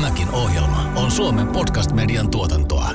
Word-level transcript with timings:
Tämäkin 0.00 0.30
ohjelma 0.30 0.92
on 0.96 1.10
Suomen 1.10 1.46
podcast-median 1.46 2.30
tuotantoa. 2.30 2.90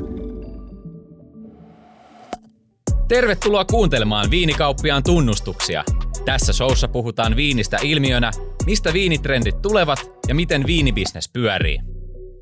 Tervetuloa 3.08 3.66
kuuntelemaan 3.66 4.32
Viinikauppiaan 4.32 5.04
tunnustuksia. 5.04 5.84
Tässä 6.26 6.54
showssa 6.54 6.88
puhutaan 6.88 7.36
viinistä 7.36 7.78
ilmiönä, 7.84 8.32
mistä 8.66 8.94
viinitrendit 8.94 9.62
tulevat 9.62 10.12
ja 10.28 10.36
miten 10.36 10.68
viinibisnes 10.68 11.30
pyörii. 11.34 11.80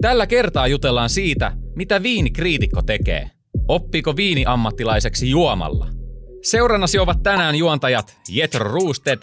Tällä 0.01 0.27
kertaa 0.27 0.67
jutellaan 0.67 1.09
siitä, 1.09 1.51
mitä 1.75 2.03
viinikriitikko 2.03 2.81
tekee. 2.81 3.29
Oppiiko 3.67 4.15
viiniammattilaiseksi 4.15 5.29
juomalla? 5.29 5.87
Seurannasi 6.43 6.99
ovat 6.99 7.23
tänään 7.23 7.55
juontajat 7.55 8.17
Jetro 8.29 8.71
Roosted, 8.71 9.19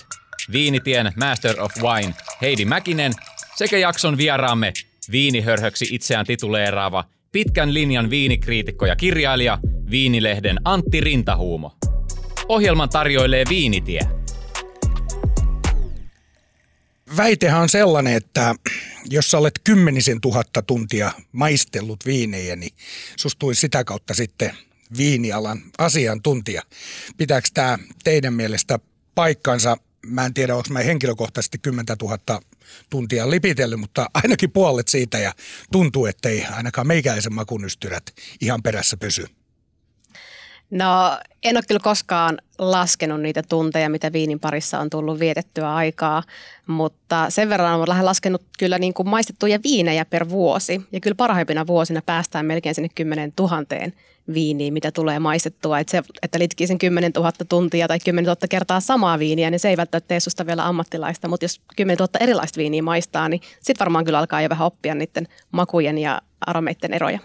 Viinitien 0.52 1.12
Master 1.16 1.60
of 1.60 1.72
Wine 1.82 2.14
Heidi 2.40 2.64
Mäkinen 2.64 3.12
sekä 3.56 3.78
jakson 3.78 4.16
vieraamme 4.16 4.72
viinihörhöksi 5.10 5.86
itseään 5.90 6.26
tituleeraava 6.26 7.04
pitkän 7.32 7.74
linjan 7.74 8.10
viinikriitikko 8.10 8.86
ja 8.86 8.96
kirjailija 8.96 9.58
Viinilehden 9.90 10.56
Antti 10.64 11.00
Rintahuumo. 11.00 11.72
Ohjelman 12.48 12.88
tarjoilee 12.88 13.44
Viinitie. 13.48 14.00
Väitehän 17.16 17.62
on 17.62 17.68
sellainen, 17.68 18.14
että 18.14 18.54
jos 19.10 19.30
sä 19.30 19.38
olet 19.38 19.60
kymmenisen 19.64 20.20
tuhatta 20.20 20.62
tuntia 20.62 21.12
maistellut 21.32 22.06
viinejä, 22.06 22.56
niin 22.56 22.72
sustui 23.16 23.54
sitä 23.54 23.84
kautta 23.84 24.14
sitten 24.14 24.56
viinialan 24.98 25.58
asiantuntija. 25.78 26.62
Pitääkö 27.16 27.48
tämä 27.54 27.78
teidän 28.04 28.34
mielestä 28.34 28.78
paikkansa? 29.14 29.76
Mä 30.06 30.26
en 30.26 30.34
tiedä, 30.34 30.56
onko 30.56 30.68
mä 30.70 30.78
henkilökohtaisesti 30.78 31.58
10 31.58 31.96
000 32.02 32.40
tuntia 32.90 33.30
lipitellyt, 33.30 33.80
mutta 33.80 34.10
ainakin 34.14 34.50
puolet 34.50 34.88
siitä 34.88 35.18
ja 35.18 35.32
tuntuu, 35.72 36.06
ettei 36.06 36.46
ainakaan 36.50 36.86
meikäläisen 36.86 37.34
makunystyrät 37.34 38.04
ihan 38.40 38.62
perässä 38.62 38.96
pysy. 38.96 39.39
No 40.70 41.18
en 41.42 41.56
ole 41.56 41.64
kyllä 41.68 41.80
koskaan 41.80 42.38
laskenut 42.58 43.20
niitä 43.20 43.42
tunteja, 43.48 43.90
mitä 43.90 44.12
viinin 44.12 44.40
parissa 44.40 44.78
on 44.78 44.90
tullut 44.90 45.20
vietettyä 45.20 45.74
aikaa, 45.74 46.22
mutta 46.66 47.30
sen 47.30 47.48
verran 47.48 47.74
olen 47.74 48.04
laskenut 48.06 48.42
kyllä 48.58 48.78
niin 48.78 48.94
kuin 48.94 49.08
maistettuja 49.08 49.58
viinejä 49.64 50.04
per 50.04 50.28
vuosi. 50.28 50.80
Ja 50.92 51.00
kyllä 51.00 51.14
parhaimpina 51.14 51.66
vuosina 51.66 52.02
päästään 52.06 52.46
melkein 52.46 52.74
sinne 52.74 52.88
10 52.94 53.32
tuhanteen 53.36 53.92
viiniin, 54.34 54.72
mitä 54.72 54.92
tulee 54.92 55.18
maistettua. 55.18 55.78
Että, 55.78 55.90
se, 55.90 56.02
että 56.22 56.38
litkii 56.38 56.66
sen 56.66 56.78
10 56.78 57.12
000 57.16 57.32
tuntia 57.48 57.88
tai 57.88 57.98
10 58.04 58.24
000 58.26 58.36
kertaa 58.50 58.80
samaa 58.80 59.18
viiniä, 59.18 59.50
niin 59.50 59.60
se 59.60 59.68
ei 59.68 59.76
välttämättä 59.76 60.08
tee 60.08 60.20
susta 60.20 60.46
vielä 60.46 60.66
ammattilaista. 60.66 61.28
Mutta 61.28 61.44
jos 61.44 61.60
10 61.76 61.96
000 61.98 62.10
erilaista 62.20 62.58
viiniä 62.58 62.82
maistaa, 62.82 63.28
niin 63.28 63.40
sitten 63.60 63.78
varmaan 63.78 64.04
kyllä 64.04 64.18
alkaa 64.18 64.42
jo 64.42 64.48
vähän 64.48 64.66
oppia 64.66 64.94
niiden 64.94 65.28
makujen 65.52 65.98
ja 65.98 66.22
aromeiden 66.46 66.92
eroja. 66.92 67.18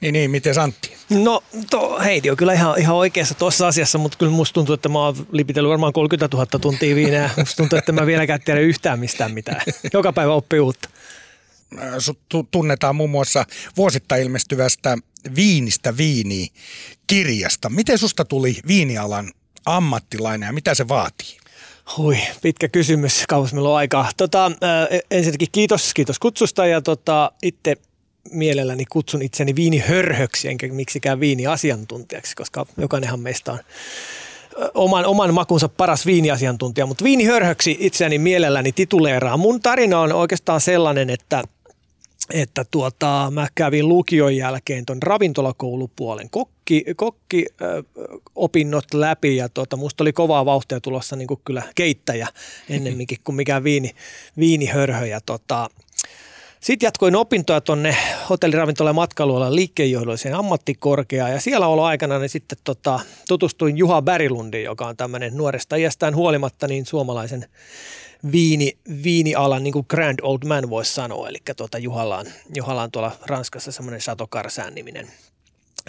Niin, 0.00 0.12
niin 0.12 0.30
miten 0.30 0.58
Antti? 0.58 0.96
No 1.10 1.42
to, 1.70 2.00
Heidi 2.00 2.30
on 2.30 2.36
kyllä 2.36 2.52
ihan, 2.52 2.78
ihan 2.78 2.96
oikeassa 2.96 3.34
tuossa 3.34 3.68
asiassa, 3.68 3.98
mutta 3.98 4.18
kyllä 4.18 4.32
musta 4.32 4.54
tuntuu, 4.54 4.74
että 4.74 4.88
mä 4.88 4.98
oon 4.98 5.26
lipitellyt 5.32 5.70
varmaan 5.70 5.92
30 5.92 6.36
000 6.36 6.46
tuntia 6.46 6.94
viinää. 6.94 7.30
Musta 7.36 7.56
tuntuu, 7.56 7.78
että 7.78 7.92
mä 7.92 8.06
vieläkään 8.06 8.40
tiedä 8.40 8.60
yhtään 8.60 8.98
mistään 8.98 9.32
mitään. 9.32 9.60
Joka 9.92 10.12
päivä 10.12 10.32
oppii 10.32 10.60
uutta. 10.60 10.88
Sut 11.98 12.18
tunnetaan 12.50 12.96
muun 12.96 13.10
muassa 13.10 13.44
vuosittain 13.76 14.22
ilmestyvästä 14.22 14.98
Viinistä 15.36 15.96
viini 15.96 16.48
kirjasta. 17.06 17.70
Miten 17.70 17.98
susta 17.98 18.24
tuli 18.24 18.56
viinialan 18.66 19.32
ammattilainen 19.66 20.46
ja 20.46 20.52
mitä 20.52 20.74
se 20.74 20.88
vaatii? 20.88 21.36
Hui, 21.96 22.18
pitkä 22.42 22.68
kysymys, 22.68 23.24
kauas 23.28 23.52
meillä 23.52 23.68
on 23.68 23.76
aikaa. 23.76 24.10
Tota, 24.16 24.52
ensinnäkin 25.10 25.48
kiitos, 25.52 25.94
kiitos 25.94 26.18
kutsusta 26.18 26.66
ja 26.66 26.82
tota, 26.82 27.32
itse 27.42 27.76
mielelläni 28.30 28.84
kutsun 28.84 29.22
itseni 29.22 29.56
viinihörhöksi 29.56 30.48
enkä 30.48 30.68
miksikään 30.68 31.20
viiniasiantuntijaksi, 31.20 32.36
koska 32.36 32.66
jokainenhan 32.76 33.20
meistä 33.20 33.52
on 33.52 33.58
oman, 34.74 35.04
oman 35.04 35.34
makunsa 35.34 35.68
paras 35.68 36.06
viiniasiantuntija, 36.06 36.86
mutta 36.86 37.04
viinihörhöksi 37.04 37.76
itseäni 37.80 38.18
mielelläni 38.18 38.72
tituleeraa. 38.72 39.36
Mun 39.36 39.60
tarina 39.60 40.00
on 40.00 40.12
oikeastaan 40.12 40.60
sellainen, 40.60 41.10
että 41.10 41.44
että 42.30 42.64
tuota, 42.70 43.32
mä 43.34 43.46
kävin 43.54 43.88
lukion 43.88 44.36
jälkeen 44.36 44.86
tuon 44.86 45.02
ravintolakoulupuolen 45.02 46.30
kokki, 46.30 46.84
kokki 46.96 47.46
ö, 47.62 47.82
opinnot 48.34 48.94
läpi 48.94 49.36
ja 49.36 49.48
tuota, 49.48 49.76
musta 49.76 50.04
oli 50.04 50.12
kovaa 50.12 50.44
vauhtia 50.44 50.80
tulossa 50.80 51.16
niin 51.16 51.28
kuin 51.28 51.40
kyllä 51.44 51.62
keittäjä 51.74 52.28
ennemminkin 52.68 53.18
kuin 53.24 53.36
mikään 53.36 53.64
viini, 53.64 53.90
viinihörhö. 54.38 55.06
Ja 55.06 55.20
tota, 55.20 55.70
sitten 56.62 56.86
jatkoin 56.86 57.16
opintoja 57.16 57.60
tuonne 57.60 57.96
hotelliravintola- 58.30 58.88
ja 58.88 58.92
matkailualan 58.92 59.56
liikkeenjohdolliseen 59.56 60.34
ammattikorkeaan 60.34 61.32
ja 61.32 61.40
siellä 61.40 61.66
olo 61.66 61.84
aikana 61.84 62.18
niin 62.18 62.28
sitten 62.28 62.58
tota, 62.64 63.00
tutustuin 63.28 63.78
Juha 63.78 64.02
Bärilundiin, 64.02 64.64
joka 64.64 64.86
on 64.86 64.96
tämmöinen 64.96 65.36
nuoresta 65.36 65.76
iästään 65.76 66.14
huolimatta 66.14 66.68
niin 66.68 66.86
suomalaisen 66.86 67.44
viini, 68.32 68.72
viinialan 69.04 69.64
niin 69.64 69.72
kuin 69.72 69.86
grand 69.88 70.18
old 70.22 70.38
man 70.46 70.70
voisi 70.70 70.94
sanoa. 70.94 71.28
Eli 71.28 71.38
tuota 71.56 71.78
Juhalla, 71.78 72.18
on, 72.18 72.26
Juhalla 72.54 72.82
on 72.82 72.90
tuolla 72.90 73.12
Ranskassa 73.26 73.72
semmoinen 73.72 74.00
Chateau 74.00 74.26
Carsään 74.26 74.74
niminen 74.74 75.10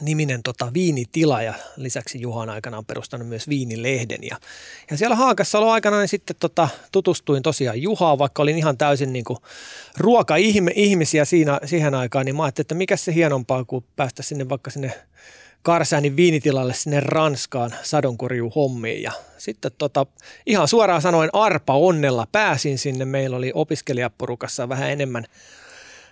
niminen 0.01 0.43
tota, 0.43 0.73
viinitila 0.73 1.41
ja 1.41 1.53
lisäksi 1.77 2.21
Juhan 2.21 2.49
aikana 2.49 2.77
on 2.77 2.85
perustanut 2.85 3.27
myös 3.27 3.49
viinilehden. 3.49 4.19
Ja, 4.21 4.37
ja 4.91 4.97
siellä 4.97 5.15
Haakassa 5.15 5.57
ollut 5.57 5.73
aikana 5.73 5.99
niin 5.99 6.07
sitten 6.07 6.35
tota, 6.39 6.69
tutustuin 6.91 7.43
tosiaan 7.43 7.81
Juhaan, 7.81 8.17
vaikka 8.17 8.41
olin 8.41 8.57
ihan 8.57 8.77
täysin 8.77 9.13
niin 9.13 9.25
kuin 9.25 9.37
ruoka-ihmisiä 9.97 11.25
siinä, 11.25 11.59
siihen 11.65 11.95
aikaan, 11.95 12.25
niin 12.25 12.35
mä 12.35 12.43
ajattelin, 12.43 12.63
että 12.63 12.75
mikä 12.75 12.97
se 12.97 13.13
hienompaa 13.13 13.65
kuin 13.65 13.85
päästä 13.95 14.23
sinne 14.23 14.49
vaikka 14.49 14.71
sinne 14.71 14.93
Karsäänin 15.63 16.15
viinitilalle 16.15 16.73
sinne 16.73 16.99
Ranskaan 16.99 17.73
sadonkorjuuhommiin 17.83 19.03
ja 19.03 19.11
sitten 19.37 19.71
tota, 19.77 20.05
ihan 20.45 20.67
suoraan 20.67 21.01
sanoen 21.01 21.29
arpa 21.33 21.73
onnella 21.73 22.27
pääsin 22.31 22.77
sinne. 22.77 23.05
Meillä 23.05 23.37
oli 23.37 23.51
opiskelijaporukassa 23.55 24.69
vähän 24.69 24.91
enemmän 24.91 25.25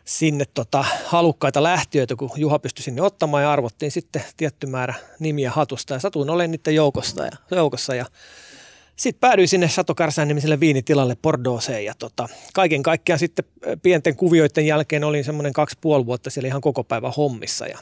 sinne 0.05 0.45
tota, 0.53 0.85
halukkaita 1.05 1.63
lähtiöitä, 1.63 2.15
kun 2.15 2.29
Juha 2.35 2.59
pystyi 2.59 2.83
sinne 2.83 3.01
ottamaan 3.01 3.43
ja 3.43 3.51
arvottiin 3.51 3.91
sitten 3.91 4.23
tietty 4.37 4.67
määrä 4.67 4.93
nimiä 5.19 5.51
hatusta. 5.51 5.93
Ja 5.93 5.99
satuin 5.99 6.29
olen 6.29 6.51
niiden 6.51 6.75
joukossa 6.75 7.25
ja, 7.25 7.31
joukossa 7.51 7.95
ja 7.95 8.05
sitten 9.01 9.19
päädyin 9.19 9.47
sinne 9.47 9.69
Satokarsään 9.69 10.27
nimiselle 10.27 10.59
viinitilalle 10.59 11.15
Bordeauxeen 11.21 11.85
ja 11.85 11.93
tota, 11.99 12.29
kaiken 12.53 12.83
kaikkiaan 12.83 13.19
sitten 13.19 13.45
pienten 13.83 14.15
kuvioiden 14.15 14.65
jälkeen 14.65 15.03
olin 15.03 15.23
semmoinen 15.23 15.53
kaksi 15.53 15.77
puoli 15.81 16.05
vuotta 16.05 16.29
siellä 16.29 16.47
ihan 16.47 16.61
koko 16.61 16.83
päivä 16.83 17.11
hommissa. 17.17 17.65
Ja, 17.65 17.77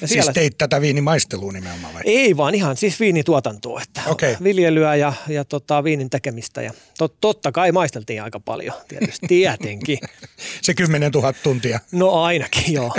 ja 0.00 0.08
siis 0.08 0.10
siellä... 0.10 0.32
teit 0.32 0.58
tätä 0.58 0.80
viinimaistelua 0.80 1.52
nimenomaan 1.52 1.94
vai? 1.94 2.02
Ei 2.04 2.36
vaan 2.36 2.54
ihan 2.54 2.76
siis 2.76 3.00
viinituotantoa, 3.00 3.82
että 3.82 4.00
okay. 4.06 4.36
viljelyä 4.42 4.96
ja, 4.96 5.12
ja 5.28 5.44
tota, 5.44 5.84
viinin 5.84 6.10
tekemistä 6.10 6.62
ja 6.62 6.72
tot, 6.98 7.14
totta 7.20 7.52
kai 7.52 7.72
maisteltiin 7.72 8.22
aika 8.22 8.40
paljon 8.40 8.74
tietysti, 8.88 9.26
tietenkin. 9.26 9.98
Se 10.62 10.74
10 10.74 11.12
000 11.12 11.32
tuntia. 11.32 11.80
No 11.92 12.22
ainakin 12.22 12.72
joo. 12.72 12.92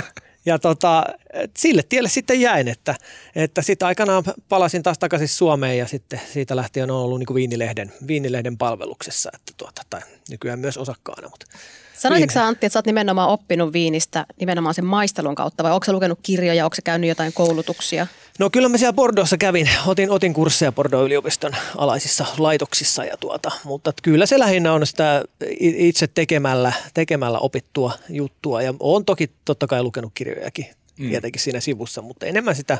Ja 0.46 0.58
tota, 0.58 1.04
sille 1.56 1.82
tielle 1.82 2.08
sitten 2.08 2.40
jäin, 2.40 2.68
että, 2.68 2.94
että 3.34 3.62
sitten 3.62 3.88
aikanaan 3.88 4.24
palasin 4.48 4.82
taas 4.82 4.98
takaisin 4.98 5.28
Suomeen 5.28 5.78
ja 5.78 5.86
sitten 5.86 6.20
siitä 6.32 6.56
lähtien 6.56 6.90
on 6.90 6.96
ollut 6.96 7.18
niin 7.18 7.26
kuin 7.26 7.34
viinilehden, 7.34 7.92
viinilehden 8.06 8.58
palveluksessa, 8.58 9.30
että 9.34 9.52
tuota, 9.56 9.82
tai 9.90 10.00
nykyään 10.30 10.58
myös 10.58 10.76
osakkaana. 10.76 11.28
Mutta 11.28 11.46
Sanoisitko 12.02 12.34
sä 12.34 12.46
Antti, 12.46 12.66
että 12.66 12.72
sä 12.72 12.78
oot 12.78 12.86
nimenomaan 12.86 13.28
oppinut 13.28 13.72
viinistä 13.72 14.26
nimenomaan 14.40 14.74
sen 14.74 14.84
maistelun 14.84 15.34
kautta 15.34 15.62
vai 15.62 15.72
onko 15.72 15.84
sä 15.84 15.92
lukenut 15.92 16.18
kirjoja, 16.22 16.64
onko 16.64 16.74
sä 16.74 16.82
käynyt 16.82 17.08
jotain 17.08 17.32
koulutuksia? 17.32 18.06
No 18.38 18.50
kyllä 18.50 18.68
mä 18.68 18.78
siellä 18.78 18.92
Bordeauxssa 18.92 19.36
kävin, 19.36 19.70
otin, 19.86 20.10
otin 20.10 20.34
kursseja 20.34 20.72
Bordeaux 20.72 21.06
yliopiston 21.06 21.52
alaisissa 21.76 22.26
laitoksissa 22.38 23.04
ja 23.04 23.16
tuota, 23.16 23.50
mutta 23.64 23.92
kyllä 24.02 24.26
se 24.26 24.38
lähinnä 24.38 24.72
on 24.72 24.86
sitä 24.86 25.24
itse 25.60 26.06
tekemällä, 26.06 26.72
tekemällä 26.94 27.38
opittua 27.38 27.92
juttua. 28.08 28.62
Ja 28.62 28.74
on 28.80 29.04
toki 29.04 29.30
totta 29.44 29.66
kai 29.66 29.82
lukenut 29.82 30.12
kirjojakin 30.14 30.66
mm. 30.98 31.08
tietenkin 31.08 31.42
siinä 31.42 31.60
sivussa, 31.60 32.02
mutta 32.02 32.26
enemmän 32.26 32.54
sitä 32.54 32.78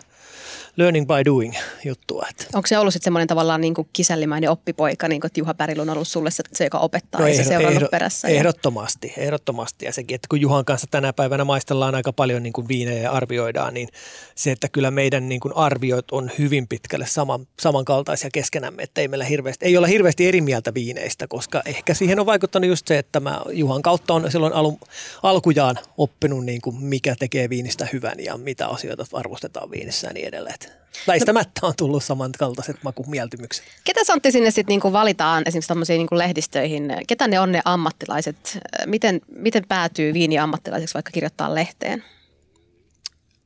learning 0.77 1.07
by 1.07 1.25
doing 1.25 1.55
juttua. 1.85 2.27
Että. 2.31 2.45
Onko 2.55 2.67
se 2.67 2.79
ollut 2.79 2.95
sitten 2.95 3.05
semmoinen 3.05 3.29
tavallaan 3.29 3.61
niin 3.61 3.75
kuin 3.75 3.89
kisällimäinen 3.93 4.51
oppipoika, 4.51 5.09
niin 5.09 5.21
kuin, 5.21 5.29
että 5.29 5.41
Juha 5.41 5.55
Päril 5.55 5.81
on 5.81 5.91
ollut 5.91 6.09
sulle 6.09 6.31
se, 6.31 6.43
se 6.53 6.65
joka 6.65 6.79
opettaa 6.79 7.21
no 7.21 7.27
ja 7.27 7.35
se 7.35 7.45
seurannut 7.45 7.75
ehdot, 7.75 7.91
perässä? 7.91 8.29
Ehdottomasti, 8.29 9.13
ja... 9.17 9.23
ehdottomasti. 9.23 9.85
Ja 9.85 9.93
sekin, 9.93 10.15
että 10.15 10.27
kun 10.29 10.41
Juhan 10.41 10.65
kanssa 10.65 10.87
tänä 10.91 11.13
päivänä 11.13 11.45
maistellaan 11.45 11.95
aika 11.95 12.13
paljon 12.13 12.43
niin 12.43 12.53
kuin 12.53 12.69
viinejä 12.69 13.03
ja 13.03 13.13
arvioidaan, 13.13 13.75
niin 13.75 13.89
se, 14.35 14.53
että 14.53 14.69
kyllä 14.69 14.91
meidän 14.91 15.29
niin 15.29 15.41
kuin 15.41 15.57
arviot 15.57 16.11
on 16.11 16.31
hyvin 16.39 16.69
pitkälle 16.69 17.07
saman, 17.07 17.47
samankaltaisia 17.61 18.31
keskenämme, 18.33 18.83
että 18.83 19.01
ei 19.01 19.09
meillä 19.09 19.25
hirveästi, 19.25 19.67
ei 19.67 19.77
olla 19.77 19.87
hirveästi 19.87 20.29
eri 20.29 20.41
mieltä 20.41 20.75
viineistä, 20.75 21.29
koska 21.29 21.63
ehkä 21.65 21.95
siihen 21.95 22.21
on 22.21 22.27
vaikuttanut 22.27 22.69
just 22.69 22.87
se, 22.87 22.99
että 22.99 23.21
mä 23.21 23.41
Juhan 23.51 23.83
kautta 23.83 24.15
on 24.15 24.31
silloin 24.31 24.53
alun, 24.53 24.79
alkujaan 25.23 25.79
oppinut, 25.99 26.45
niin 26.45 26.61
kuin 26.61 26.85
mikä 26.85 27.15
tekee 27.19 27.51
viinistä 27.51 27.89
hyvän 28.03 28.25
ja 28.25 28.37
mitä 28.37 28.67
asioita 28.69 29.05
arvostetaan 29.13 29.71
viinissä 29.71 30.07
ja 30.07 30.13
niin 30.13 30.29
edelleen. 30.29 30.59
Väistämättä 31.07 31.67
on 31.67 31.75
tullut 31.77 32.05
samankaltaiset 32.05 32.77
makumieltymykset. 32.83 33.65
Ketä 33.85 34.05
Santti 34.05 34.33
sinne 34.33 34.51
sitten 34.51 34.73
niinku 34.73 34.93
valitaan 34.93 35.43
esimerkiksi 35.47 35.69
tämmöisiin 35.69 35.99
niinku 35.99 36.19
lehdistöihin? 36.19 36.93
Ketä 37.07 37.29
ne 37.29 37.41
on 37.41 37.53
ne 37.53 37.63
ammattilaiset? 37.65 38.59
Miten, 38.87 39.21
miten 39.37 39.65
päätyy 39.69 40.15
viini 40.15 40.39
ammattilaiseksi 40.39 40.95
vaikka 40.95 41.11
kirjoittaa 41.11 41.55
lehteen? 41.55 42.05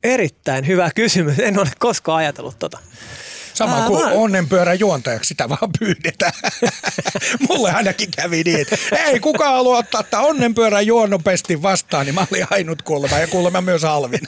Erittäin 0.03 0.67
hyvä 0.67 0.89
kysymys. 0.95 1.39
En 1.39 1.59
ole 1.59 1.69
koskaan 1.79 2.17
ajatellut 2.17 2.59
tota. 2.59 2.79
Sama 3.57 3.87
kuin 3.87 4.05
onnenpyörän 4.05 4.79
juontajaksi 4.79 5.27
sitä 5.27 5.49
vaan 5.49 5.71
pyydetään. 5.79 6.33
Mulle 7.49 7.71
ainakin 7.71 8.11
kävi 8.11 8.43
niin, 8.43 8.59
että 8.59 8.77
ei 9.05 9.19
kukaan 9.19 9.53
halua 9.53 9.77
ottaa 9.77 10.01
että 10.01 10.19
onnenpyörän 10.19 10.87
juonnopesti 10.87 11.61
vastaan, 11.61 12.05
niin 12.05 12.15
mä 12.15 12.25
olin 12.31 12.47
ainut 12.49 12.81
kuulemma 12.81 13.17
ja 13.17 13.27
kuulemma 13.27 13.61
myös 13.61 13.83
Alvin. 13.83 14.21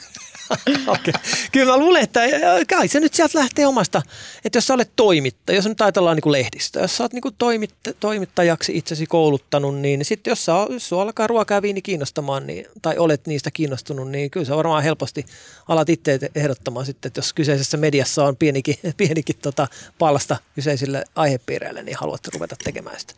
okay. 0.94 1.12
Kyllä 1.52 1.72
mä 1.72 1.78
luulen, 1.78 2.02
että 2.02 2.20
kai 2.68 2.88
se 2.88 3.00
nyt 3.00 3.14
sieltä 3.14 3.38
lähtee 3.38 3.66
omasta, 3.66 4.02
että 4.44 4.56
jos 4.56 4.66
sä 4.66 4.74
olet 4.74 4.90
toimittaja, 4.96 5.56
jos 5.56 5.66
nyt 5.66 5.80
ajatellaan 5.80 6.16
niin 6.16 6.22
kuin 6.22 6.32
lehdistä, 6.32 6.80
jos 6.80 6.96
sä 6.96 7.04
oot 7.04 7.12
niin 7.12 7.22
kuin 7.22 7.34
toimitt- 7.34 7.94
toimittajaksi 8.00 8.76
itsesi 8.76 9.06
kouluttanut, 9.06 9.78
niin 9.78 10.04
sitten 10.04 10.30
jos, 10.30 10.44
sä, 10.44 10.52
jos 10.70 10.88
sua 10.88 11.02
alkaa 11.02 11.26
ruokaa 11.26 11.56
ja 11.56 11.62
viini 11.62 11.82
kiinnostamaan, 11.82 12.46
niin, 12.46 12.66
tai 12.82 12.98
olet 12.98 13.26
niistä 13.26 13.50
kiinnostunut, 13.50 14.10
niin 14.10 14.30
kyllä 14.30 14.46
sä 14.46 14.56
varmaan 14.56 14.82
helposti 14.82 15.24
alat 15.68 15.88
itse 15.88 16.18
ehdottamaan 16.34 16.86
sitten, 16.86 17.08
että 17.08 17.18
jos 17.18 17.32
kyseisessä 17.32 17.76
mediassa 17.76 18.24
on 18.24 18.36
pienikin, 18.36 18.76
pienikin 18.96 19.36
tota 19.42 19.68
palsta 19.98 20.36
kyseisille 20.54 21.04
aihepiireille, 21.14 21.82
niin 21.82 21.96
haluat 22.00 22.26
ruveta 22.34 22.56
tekemään 22.64 23.00
sitä. 23.00 23.14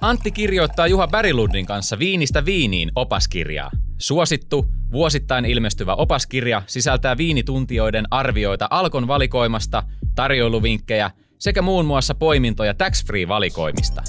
Antti 0.00 0.30
kirjoittaa 0.30 0.86
Juha 0.86 1.08
Bärilundin 1.08 1.66
kanssa 1.66 1.98
Viinistä 1.98 2.44
viiniin 2.44 2.92
opaskirjaa. 2.94 3.70
Suosittu, 3.98 4.66
vuosittain 4.92 5.44
ilmestyvä 5.44 5.94
opaskirja 5.94 6.62
sisältää 6.66 7.16
viinituntijoiden 7.16 8.04
arvioita 8.10 8.68
Alkon 8.70 9.08
valikoimasta, 9.08 9.82
tarjoiluvinkkejä 10.14 11.10
sekä 11.38 11.62
muun 11.62 11.84
muassa 11.86 12.14
poimintoja 12.14 12.74
tax-free-valikoimista. 12.74 14.02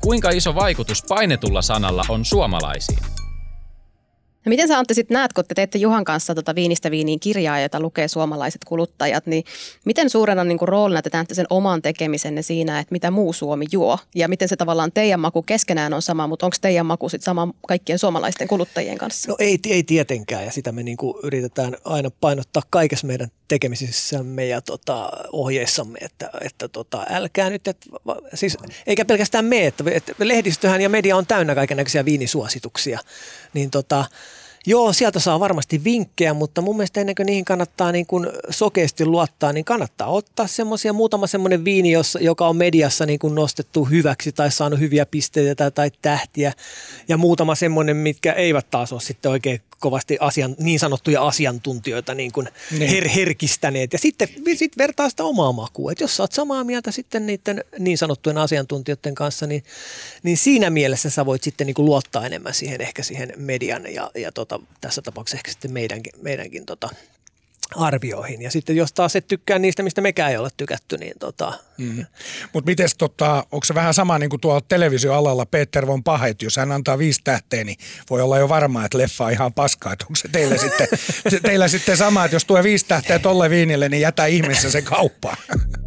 Kuinka 0.00 0.30
iso 0.30 0.54
vaikutus 0.54 1.04
painetulla 1.08 1.62
sanalla 1.62 2.04
on 2.08 2.24
suomalaisiin? 2.24 2.98
No 4.44 4.50
miten 4.50 4.68
sä 4.68 4.78
Antti 4.78 4.94
sitten 4.94 5.14
näet, 5.14 5.32
kun 5.32 5.44
te 5.48 5.54
teette 5.54 5.78
Juhan 5.78 6.04
kanssa 6.04 6.34
tota 6.34 6.54
Viinistä 6.54 6.90
viiniin 6.90 7.20
kirjaa, 7.20 7.60
jota 7.60 7.80
lukee 7.80 8.08
suomalaiset 8.08 8.64
kuluttajat, 8.64 9.26
niin 9.26 9.44
miten 9.84 10.10
suurena 10.10 10.44
niin 10.44 10.58
roolina 10.60 11.02
te 11.02 11.10
näette 11.12 11.34
sen 11.34 11.46
oman 11.50 11.82
tekemisenne 11.82 12.42
siinä, 12.42 12.80
että 12.80 12.92
mitä 12.92 13.10
muu 13.10 13.32
Suomi 13.32 13.66
juo? 13.72 13.98
Ja 14.14 14.28
miten 14.28 14.48
se 14.48 14.56
tavallaan 14.56 14.92
teidän 14.92 15.20
maku 15.20 15.42
keskenään 15.42 15.94
on 15.94 16.02
sama, 16.02 16.26
mutta 16.26 16.46
onko 16.46 16.56
teidän 16.60 16.86
maku 16.86 17.08
sitten 17.08 17.24
sama 17.24 17.48
kaikkien 17.68 17.98
suomalaisten 17.98 18.48
kuluttajien 18.48 18.98
kanssa? 18.98 19.30
No 19.30 19.36
ei, 19.38 19.58
ei 19.68 19.82
tietenkään 19.82 20.44
ja 20.44 20.52
sitä 20.52 20.72
me 20.72 20.82
niin 20.82 20.96
kuin 20.96 21.14
yritetään 21.22 21.76
aina 21.84 22.10
painottaa 22.20 22.62
kaikessa 22.70 23.06
meidän 23.06 23.28
tekemisissämme 23.50 24.46
ja 24.46 24.60
tota, 24.60 25.10
ohjeissamme, 25.32 25.98
että, 26.02 26.30
että 26.40 26.68
tota, 26.68 27.06
älkää 27.10 27.50
nyt, 27.50 27.68
että, 27.68 27.86
siis, 28.34 28.56
eikä 28.86 29.04
pelkästään 29.04 29.44
me, 29.44 29.66
että, 29.66 29.84
että 29.90 30.14
lehdistöhän 30.18 30.80
ja 30.80 30.88
media 30.88 31.16
on 31.16 31.26
täynnä 31.26 31.54
kaikenlaisia 31.54 32.04
viinisuosituksia, 32.04 32.98
niin 33.54 33.70
tota, 33.70 34.04
Joo, 34.66 34.92
sieltä 34.92 35.20
saa 35.20 35.40
varmasti 35.40 35.84
vinkkejä, 35.84 36.34
mutta 36.34 36.60
mun 36.60 36.76
mielestä 36.76 37.00
ennen 37.00 37.14
kuin 37.14 37.26
niihin 37.26 37.44
kannattaa 37.44 37.92
niin 37.92 38.06
kuin 38.06 38.28
sokeasti 38.50 39.06
luottaa, 39.06 39.52
niin 39.52 39.64
kannattaa 39.64 40.08
ottaa 40.08 40.46
semmoisia, 40.46 40.92
muutama 40.92 41.26
semmoinen 41.26 41.64
viini, 41.64 41.92
joka 42.20 42.48
on 42.48 42.56
mediassa 42.56 43.06
niin 43.06 43.18
kuin 43.18 43.34
nostettu 43.34 43.84
hyväksi 43.84 44.32
tai 44.32 44.50
saanut 44.50 44.80
hyviä 44.80 45.06
pisteitä 45.06 45.54
tai, 45.54 45.70
tai 45.70 45.90
tähtiä. 46.02 46.52
Ja 47.08 47.16
muutama 47.16 47.54
semmoinen, 47.54 47.96
mitkä 47.96 48.32
eivät 48.32 48.70
taas 48.70 48.92
ole 48.92 49.00
sitten 49.00 49.30
oikein 49.30 49.60
kovasti 49.80 50.16
asian, 50.20 50.56
niin 50.58 50.78
sanottuja 50.78 51.26
asiantuntijoita 51.26 52.14
niin 52.14 52.32
kuin 52.32 52.48
niin. 52.78 52.90
Her, 52.90 53.08
herkistäneet. 53.08 53.92
Ja 53.92 53.98
sitten 53.98 54.28
sit 54.56 54.78
vertaa 54.78 55.10
sitä 55.10 55.24
omaa 55.24 55.52
makua. 55.52 55.92
Että 55.92 56.04
jos 56.04 56.16
sä 56.16 56.22
oot 56.22 56.32
samaa 56.32 56.64
mieltä 56.64 56.90
sitten 56.90 57.26
niiden 57.26 57.64
niin 57.78 57.98
sanottujen 57.98 58.38
asiantuntijoiden 58.38 59.14
kanssa, 59.14 59.46
niin, 59.46 59.64
niin 60.22 60.36
siinä 60.36 60.70
mielessä 60.70 61.10
sä 61.10 61.26
voit 61.26 61.42
sitten 61.42 61.66
niin 61.66 61.74
kuin 61.74 61.86
luottaa 61.86 62.26
enemmän 62.26 62.54
siihen 62.54 62.80
ehkä 62.80 63.02
siihen 63.02 63.32
median 63.36 63.94
ja, 63.94 64.10
ja 64.14 64.32
tota, 64.32 64.60
tässä 64.80 65.02
tapauksessa 65.02 65.36
ehkä 65.36 65.50
sitten 65.50 65.72
meidänkin, 65.72 66.12
meidänkin 66.22 66.66
tota, 66.66 66.88
arvioihin. 67.76 68.42
Ja 68.42 68.50
sitten 68.50 68.76
jos 68.76 68.92
taas 68.92 69.16
et 69.16 69.26
tykkää 69.26 69.58
niistä, 69.58 69.82
mistä 69.82 70.00
mekään 70.00 70.30
ei 70.30 70.36
ole 70.36 70.48
tykätty, 70.56 70.98
niin 70.98 71.12
tota... 71.18 71.52
Mm. 71.78 72.06
Mutta 72.52 72.70
miten 72.70 72.88
tota, 72.98 73.46
onko 73.52 73.64
se 73.64 73.74
vähän 73.74 73.94
sama 73.94 74.18
niin 74.18 74.30
kuin 74.30 74.40
tuolla 74.40 74.60
televisioalalla 74.68 75.46
Peter 75.46 75.86
von 75.86 76.04
Pahet, 76.04 76.42
jos 76.42 76.56
hän 76.56 76.72
antaa 76.72 76.98
viisi 76.98 77.20
tähteä, 77.24 77.64
niin 77.64 77.76
voi 78.10 78.20
olla 78.20 78.38
jo 78.38 78.48
varma, 78.48 78.84
että 78.84 78.98
leffa 78.98 79.24
on 79.24 79.32
ihan 79.32 79.52
paskaa. 79.52 79.92
Onko 79.92 80.14
se 80.14 80.28
teillä 80.28 80.56
sitten, 80.64 80.88
teillä 81.42 81.68
sitten 81.68 81.96
sama, 81.96 82.24
että 82.24 82.34
jos 82.34 82.44
tulee 82.44 82.62
viisi 82.62 82.86
tähteä 82.86 83.18
tolle 83.18 83.50
viinille, 83.50 83.88
niin 83.88 84.00
jätä 84.00 84.26
ihmeessä 84.26 84.70
se 84.70 84.82
kauppaan. 84.82 85.36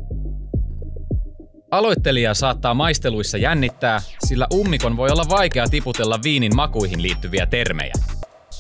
Aloittelija 1.72 2.34
saattaa 2.34 2.74
maisteluissa 2.74 3.38
jännittää, 3.38 4.02
sillä 4.26 4.48
ummikon 4.54 4.98
voi 4.98 5.10
olla 5.10 5.26
vaikea 5.30 5.68
tiputella 5.70 6.20
viinin 6.24 6.56
makuihin 6.56 7.02
liittyviä 7.02 7.46
termejä. 7.46 7.94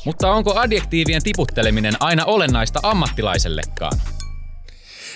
Mutta 0.05 0.31
onko 0.31 0.59
adjektiivien 0.59 1.23
tiputteleminen 1.23 1.93
aina 1.99 2.25
olennaista 2.25 2.79
ammattilaisellekaan? 2.83 3.99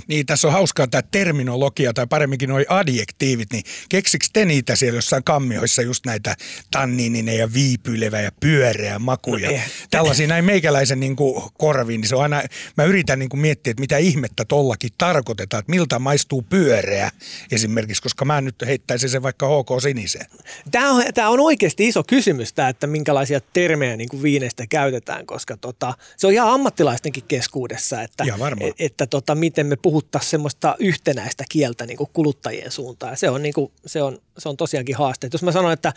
Niin, 0.08 0.26
tässä 0.26 0.48
on 0.48 0.54
hauskaa 0.54 0.88
tämä 0.88 1.02
terminologia, 1.02 1.94
tai 1.94 2.08
paremminkin 2.08 2.50
nuo 2.50 2.60
adjektiivit, 2.70 3.54
niin 3.54 3.64
keksiks 3.90 4.30
te 4.34 4.46
niitä 4.46 4.76
siellä 4.76 4.98
jossain 4.98 5.24
kammioissa, 5.24 5.82
just 5.82 6.06
näitä 6.06 6.36
tannininen 6.72 7.38
ja 7.38 7.54
viipylevä 7.54 8.22
ja 8.22 8.32
pyöreä 8.40 9.00
makuja? 9.00 9.52
No. 9.52 9.58
Tällaisia 9.90 10.28
näin 10.28 10.46
meikäläisen 10.46 11.00
niin 11.00 11.16
kuin 11.16 11.44
korviin, 11.58 12.02
niin 12.02 12.10
se 12.10 12.16
on 12.16 12.22
aina, 12.22 12.44
mä 12.78 12.84
yritän 12.84 13.20
niin 13.20 13.30
kuin 13.30 13.40
miettiä, 13.40 13.72
että 13.72 13.82
mitä 13.82 13.98
ihmettä 13.98 14.46
tollakin 14.46 14.90
tarkoitetaan, 14.98 15.60
että 15.60 15.72
miltä 15.72 16.00
maistuu 16.00 16.42
pyöreä 16.42 17.12
esimerkiksi, 17.52 18.04
koska 18.04 18.26
mä 18.26 18.42
nyt 18.42 18.56
heittäisin 18.66 19.10
sen 19.10 19.24
vaikka 19.24 19.48
HK 19.48 19.82
siniseen. 19.82 20.26
Tämä 20.72 20.92
on, 20.92 21.04
tämä 21.14 21.30
on 21.30 21.40
oikeasti 21.40 21.88
iso 21.88 22.04
kysymys 22.04 22.54
tämä, 22.54 22.70
että 22.70 22.88
minkälaisia 22.88 23.40
termejä 23.54 23.98
niin 23.98 24.10
kuin 24.10 24.24
viineistä 24.24 24.68
käytetään, 24.68 25.26
koska 25.26 25.58
tota, 25.58 25.94
se 26.18 26.28
on 26.28 26.34
ihan 26.34 26.50
ammattilaistenkin 26.50 27.24
keskuudessa, 27.28 28.02
että, 28.02 28.24
että, 28.24 28.74
että 28.80 29.08
tota, 29.08 29.36
miten 29.36 29.68
me 29.68 29.76
puhuttaisiin 29.88 30.30
semmoista 30.30 30.76
yhtenäistä 30.80 31.44
kieltä 31.50 31.86
niin 31.86 31.98
kuluttajien 32.14 32.72
suuntaan. 32.72 33.18
Se 33.18 33.30
on, 33.30 33.42
niin 33.42 33.54
kuin, 33.54 33.72
se 33.86 34.02
on, 34.02 34.20
se 34.38 34.50
on 34.50 34.58
tosiaankin 34.58 34.96
haaste. 34.96 35.30
Jos 35.34 35.44
mä 35.44 35.52
sanon, 35.52 35.74
että, 35.74 35.94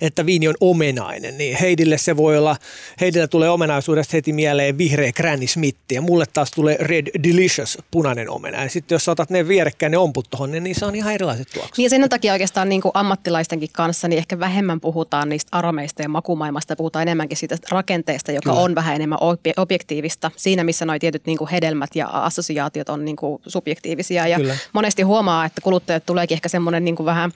että 0.00 0.26
viini 0.26 0.48
on 0.48 0.54
omenainen, 0.60 1.38
niin 1.38 1.56
Heidille 1.56 1.98
se 1.98 2.16
voi 2.16 2.38
olla, 2.38 2.56
Heidille 3.00 3.26
tulee 3.26 3.50
omenaisuudesta 3.50 4.16
heti 4.16 4.32
mieleen 4.32 4.78
vihreä 4.78 5.12
Granny 5.12 5.46
Smith 5.46 5.78
ja 5.92 6.02
mulle 6.02 6.24
taas 6.32 6.50
tulee 6.50 6.76
Red 6.80 7.06
Delicious 7.22 7.78
punainen 7.90 8.30
omena. 8.30 8.62
Ja 8.62 8.70
sitten 8.70 8.94
jos 8.94 9.08
otat 9.08 9.30
ne 9.30 9.48
vierekkäin 9.48 9.90
ne 9.90 9.98
omput 9.98 10.30
tuohon, 10.30 10.52
niin 10.52 10.64
niissä 10.64 10.86
on 10.86 10.94
ihan 10.94 11.14
erilaiset 11.14 11.48
tuokset. 11.54 11.76
Niin 11.76 11.84
ja 11.84 11.90
sen 11.90 12.08
takia 12.08 12.32
oikeastaan 12.32 12.68
niin 12.68 12.80
kuin 12.80 12.92
ammattilaistenkin 12.94 13.68
kanssa 13.72 14.08
niin 14.08 14.18
ehkä 14.18 14.38
vähemmän 14.38 14.80
puhutaan 14.80 15.28
niistä 15.28 15.56
aromeista 15.56 16.02
ja 16.02 16.08
makumaailmasta 16.08 16.72
ja 16.72 16.76
puhutaan 16.76 17.02
enemmänkin 17.02 17.36
siitä 17.36 17.56
rakenteesta, 17.70 18.32
joka 18.32 18.50
Kyllä. 18.50 18.62
on 18.62 18.74
vähän 18.74 18.96
enemmän 18.96 19.18
objektiivista. 19.56 20.30
Siinä, 20.36 20.64
missä 20.64 20.86
nuo 20.86 20.98
tietyt 20.98 21.26
niin 21.26 21.38
kuin 21.38 21.50
hedelmät 21.50 21.90
ja 21.96 22.08
assosiaatiot 22.08 22.88
on 22.88 23.04
niin 23.04 23.16
kuin 23.16 23.42
subjektiivisia. 23.46 24.26
Ja 24.26 24.36
Kyllä. 24.36 24.56
monesti 24.72 25.02
huomaa, 25.02 25.44
että 25.44 25.60
kuluttajat 25.60 26.06
tuleekin 26.06 26.34
ehkä 26.34 26.48
semmoinen 26.48 26.84
niin 26.84 26.96
kuin 26.96 27.06
vähän 27.06 27.32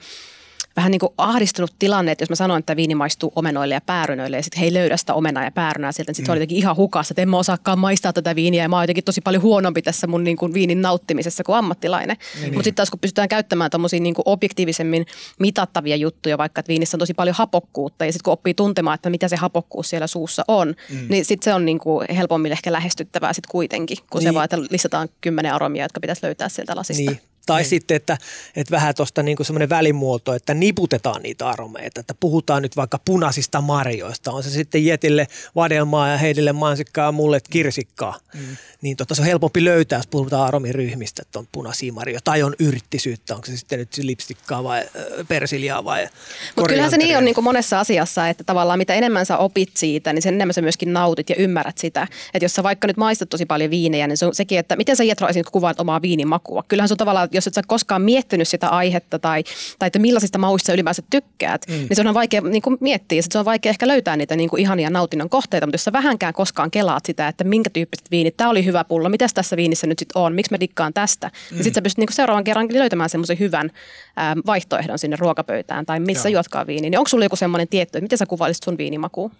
vähän 0.75 0.91
niin 0.91 0.99
kuin 0.99 1.13
ahdistunut 1.17 1.75
tilanne, 1.79 2.11
että 2.11 2.21
jos 2.21 2.29
mä 2.29 2.35
sanon, 2.35 2.59
että 2.59 2.75
viini 2.75 2.95
maistuu 2.95 3.33
omenoille 3.35 3.73
ja 3.73 3.81
päärynöille 3.81 4.37
ja 4.37 4.43
sitten 4.43 4.59
he 4.59 4.65
ei 4.65 4.73
löydä 4.73 4.97
sitä 4.97 5.13
omenaa 5.13 5.43
ja 5.43 5.51
päärynää 5.51 5.91
sieltä, 5.91 6.09
niin 6.09 6.15
sitten 6.15 6.23
mm. 6.23 6.25
se 6.25 6.31
on 6.31 6.37
jotenkin 6.37 6.57
ihan 6.57 6.75
hukassa, 6.75 7.13
että 7.13 7.21
en 7.21 7.29
mä 7.29 7.37
osaakaan 7.37 7.79
maistaa 7.79 8.13
tätä 8.13 8.35
viiniä 8.35 8.63
ja 8.63 8.69
mä 8.69 8.75
oon 8.75 8.83
jotenkin 8.83 9.03
tosi 9.03 9.21
paljon 9.21 9.43
huonompi 9.43 9.81
tässä 9.81 10.07
mun 10.07 10.23
niin 10.23 10.37
kuin 10.37 10.53
viinin 10.53 10.81
nauttimisessa 10.81 11.43
kuin 11.43 11.55
ammattilainen. 11.55 12.17
Niin, 12.17 12.35
Mutta 12.35 12.51
niin. 12.51 12.63
sitten 12.63 12.75
taas 12.75 12.89
kun 12.89 12.99
pystytään 12.99 13.29
käyttämään 13.29 13.71
tämmöisiä 13.71 13.99
niin 13.99 14.15
kuin 14.15 14.23
objektiivisemmin 14.25 15.05
mitattavia 15.39 15.95
juttuja, 15.95 16.37
vaikka 16.37 16.59
että 16.59 16.69
viinissä 16.69 16.97
on 16.97 16.99
tosi 16.99 17.13
paljon 17.13 17.35
hapokkuutta 17.35 18.05
ja 18.05 18.11
sitten 18.11 18.23
kun 18.23 18.33
oppii 18.33 18.53
tuntemaan, 18.53 18.95
että 18.95 19.09
mitä 19.09 19.27
se 19.27 19.35
hapokkuus 19.35 19.89
siellä 19.89 20.07
suussa 20.07 20.43
on, 20.47 20.75
mm. 20.89 21.05
niin 21.09 21.25
sitten 21.25 21.45
se 21.45 21.53
on 21.53 21.65
niin 21.65 21.79
kuin 21.79 22.07
helpommin 22.15 22.51
ehkä 22.51 22.71
lähestyttävää 22.71 23.33
sitten 23.33 23.51
kuitenkin, 23.51 23.97
kun 24.11 24.19
niin. 24.19 24.29
se 24.29 24.33
vaan, 24.33 24.45
että 24.45 24.57
lisätään 24.69 25.07
kymmenen 25.21 25.53
aromia, 25.53 25.85
jotka 25.85 25.99
pitäisi 25.99 26.23
löytää 26.23 26.49
sieltä 26.49 26.75
lasista. 26.75 27.11
Niin. 27.11 27.32
Tai 27.45 27.61
niin. 27.61 27.69
sitten, 27.69 27.97
että, 27.97 28.17
että 28.55 28.71
vähän 28.71 28.95
tuosta 28.95 29.23
niin 29.23 29.37
semmoinen 29.41 29.69
välimuoto, 29.69 30.33
että 30.33 30.53
niputetaan 30.53 31.21
niitä 31.21 31.49
aromeita, 31.49 31.99
että 31.99 32.13
puhutaan 32.19 32.61
nyt 32.61 32.75
vaikka 32.75 32.99
punaisista 33.05 33.61
marjoista, 33.61 34.31
on 34.31 34.43
se 34.43 34.49
sitten 34.49 34.85
Jetille 34.85 35.27
vadelmaa 35.55 36.09
ja 36.09 36.17
Heidille 36.17 36.53
mansikkaa 36.53 37.05
ja 37.05 37.11
mulle 37.11 37.39
kirsikkaa. 37.49 38.19
Mm. 38.33 38.57
Niin 38.81 38.97
totta 38.97 39.15
se 39.15 39.21
on 39.21 39.27
helpompi 39.27 39.65
löytää, 39.65 39.99
jos 39.99 40.07
puhutaan 40.07 40.47
aromiryhmistä, 40.47 41.21
että 41.21 41.39
on 41.39 41.47
punaisia 41.51 41.93
marjoja 41.93 42.19
tai 42.23 42.43
on 42.43 42.55
yrttisyyttä, 42.59 43.35
onko 43.35 43.45
se 43.45 43.57
sitten 43.57 43.79
nyt 43.79 43.97
lipstikkaa 43.97 44.63
vai 44.63 44.83
persiljaa 45.27 45.83
vai 45.83 46.07
Mutta 46.55 46.69
kyllähän 46.69 46.91
se 46.91 46.97
niin 46.97 47.17
on 47.17 47.25
niin 47.25 47.35
kuin 47.35 47.45
monessa 47.45 47.79
asiassa, 47.79 48.29
että 48.29 48.43
tavallaan 48.43 48.79
mitä 48.79 48.93
enemmän 48.93 49.25
sä 49.25 49.37
opit 49.37 49.77
siitä, 49.77 50.13
niin 50.13 50.21
sen 50.21 50.33
enemmän 50.33 50.53
sä 50.53 50.61
myöskin 50.61 50.93
nautit 50.93 51.29
ja 51.29 51.35
ymmärrät 51.35 51.77
sitä. 51.77 52.07
Että 52.33 52.45
jos 52.45 52.53
sä 52.53 52.63
vaikka 52.63 52.87
nyt 52.87 52.97
maistat 52.97 53.29
tosi 53.29 53.45
paljon 53.45 53.69
viinejä, 53.69 54.07
niin 54.07 54.17
se 54.17 54.25
on 54.25 54.35
sekin, 54.35 54.59
että 54.59 54.75
miten 54.75 54.95
sä 54.95 55.03
Jetro 55.03 55.27
esimerkiksi 55.27 55.51
kuvaat 55.51 55.79
omaa 55.79 56.01
viinimakua. 56.01 56.63
Kyllähän 56.67 56.87
se 56.87 56.93
on 56.93 56.97
tavallaan 56.97 57.29
jos 57.33 57.47
et 57.47 57.53
sä 57.53 57.61
koskaan 57.67 58.01
miettinyt 58.01 58.47
sitä 58.47 58.69
aihetta 58.69 59.19
tai, 59.19 59.43
tai 59.79 59.87
että 59.87 59.99
millaisista 59.99 60.37
mauista 60.37 60.67
sä 60.67 60.73
ylipäänsä 60.73 61.03
tykkäät, 61.09 61.65
mm. 61.67 61.73
niin 61.73 61.95
se 61.95 62.07
on 62.07 62.13
vaikea 62.13 62.41
niin 62.41 62.61
kuin 62.61 62.77
miettiä. 62.79 63.17
Ja 63.17 63.23
se 63.23 63.39
on 63.39 63.45
vaikea 63.45 63.69
ehkä 63.69 63.87
löytää 63.87 64.17
niitä 64.17 64.35
niin 64.35 64.49
kuin 64.49 64.61
ihania 64.61 64.89
nautinnon 64.89 65.29
kohteita, 65.29 65.67
mutta 65.67 65.75
jos 65.75 65.83
sä 65.83 65.93
vähänkään 65.93 66.33
koskaan 66.33 66.71
kelaat 66.71 67.05
sitä, 67.05 67.27
että 67.27 67.43
minkä 67.43 67.69
tyyppiset 67.69 68.11
viinit, 68.11 68.37
tämä 68.37 68.49
oli 68.49 68.65
hyvä 68.65 68.83
pullo, 68.83 69.09
mitäs 69.09 69.33
tässä 69.33 69.57
viinissä 69.57 69.87
nyt 69.87 69.99
sitten 69.99 70.21
on, 70.21 70.33
miksi 70.33 70.51
mä 70.51 70.59
dikkaan 70.59 70.93
tästä, 70.93 71.27
niin 71.27 71.33
mm. 71.51 71.55
niin 71.55 71.63
sitten 71.63 71.81
sä 71.81 71.83
pystyt 71.83 71.97
niin 71.97 72.07
kuin 72.07 72.15
seuraavan 72.15 72.43
kerran 72.43 72.67
löytämään 72.71 73.09
semmoisen 73.09 73.39
hyvän 73.39 73.69
ää, 74.15 74.35
vaihtoehdon 74.45 74.99
sinne 74.99 75.15
ruokapöytään 75.19 75.85
tai 75.85 75.99
missä 75.99 76.29
Joo. 76.29 76.33
juotkaa 76.33 76.67
viini. 76.67 76.89
Niin 76.89 76.97
onko 76.97 77.09
sulla 77.09 77.25
joku 77.25 77.35
semmoinen 77.35 77.67
tietty, 77.67 77.97
että 77.97 78.05
miten 78.05 78.17
sä 78.17 78.25
kuvailisit 78.25 78.63
sun 78.63 78.77
viinimakuun? 78.77 79.31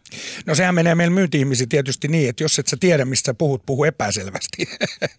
No 0.45 0.55
sehän 0.55 0.75
menee 0.75 0.95
meillä 0.95 1.13
myynti 1.13 1.45
tietysti 1.69 2.07
niin, 2.07 2.29
että 2.29 2.43
jos 2.43 2.59
et 2.59 2.67
sä 2.67 2.77
tiedä, 2.79 3.05
mistä 3.05 3.25
sä 3.25 3.33
puhut, 3.33 3.65
puhu 3.65 3.83
epäselvästi. 3.83 4.67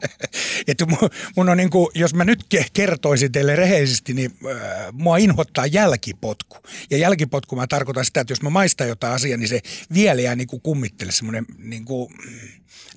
että 0.69 0.87
mun, 0.87 1.11
mun 1.37 1.49
on 1.49 1.57
niin 1.57 1.71
kuin, 1.71 1.89
jos 1.95 2.15
mä 2.15 2.25
nyt 2.25 2.45
kertoisin 2.73 3.33
teille 3.33 3.57
rehellisesti, 3.57 4.15
niin 4.15 4.31
äh, 4.47 4.93
mua 4.93 5.17
inhottaa 5.17 5.67
jälkipotku. 5.67 6.57
Ja 6.91 6.99
jälkipotku 6.99 7.57
mä 7.57 7.67
tarkoitan 7.67 8.05
sitä, 8.05 8.21
että 8.21 8.33
jos 8.33 8.43
mä 8.43 8.51
maistan 8.51 8.89
jotain 8.89 9.13
asiaa, 9.13 9.39
niin 9.39 9.49
se 9.49 9.61
vielä 9.95 10.23
jää 10.23 10.37
niin 10.37 10.49
kuin 10.49 10.63
kummittele 10.63 11.13
semmoinen 11.13 11.47
niin 11.59 11.85
kuin, 11.85 12.15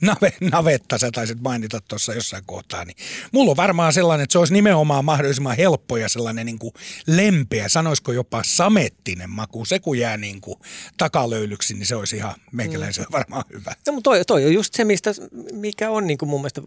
nave, 0.02 0.34
navetta 0.52 0.98
sä 0.98 1.12
taisit 1.12 1.42
mainita 1.42 1.82
tuossa 1.88 2.14
jossain 2.14 2.44
kohtaa, 2.46 2.86
niin 2.86 2.98
mulla 3.32 3.52
on 3.52 3.58
varmaan 3.58 3.94
sellainen, 3.94 4.24
että 4.24 4.32
se 4.32 4.40
olisi 4.40 4.54
nimenomaan 4.54 5.06
mahdollisimman 5.06 5.58
helppo 5.58 5.98
ja 5.98 6.10
sellainen 6.10 6.46
niin 6.46 6.60
kuin 6.60 6.74
lempeä, 7.08 7.70
sanoisiko 7.70 8.12
jopa 8.12 8.42
samettinen 8.46 9.30
maku. 9.30 9.66
Se 9.66 9.80
kun 9.80 10.00
jää 10.00 10.18
niin 10.18 10.42
kuin 10.42 10.60
takalöylyksi, 10.98 11.74
niin 11.74 11.86
se 11.86 11.96
olisi 11.96 12.16
ihan 12.16 12.36
meikäläisen 12.52 13.04
mm. 13.04 13.12
varmaan 13.12 13.44
hyvä. 13.54 13.72
No, 13.88 13.94
mutta 13.94 14.10
toi, 14.10 14.26
toi 14.26 14.46
on 14.46 14.54
just 14.54 14.74
se, 14.74 14.86
mistä, 14.86 15.12
mikä 15.54 15.90
on 15.90 16.08
niin 16.08 16.18
kuin 16.18 16.30
mun 16.30 16.42
mielestä 16.42 16.62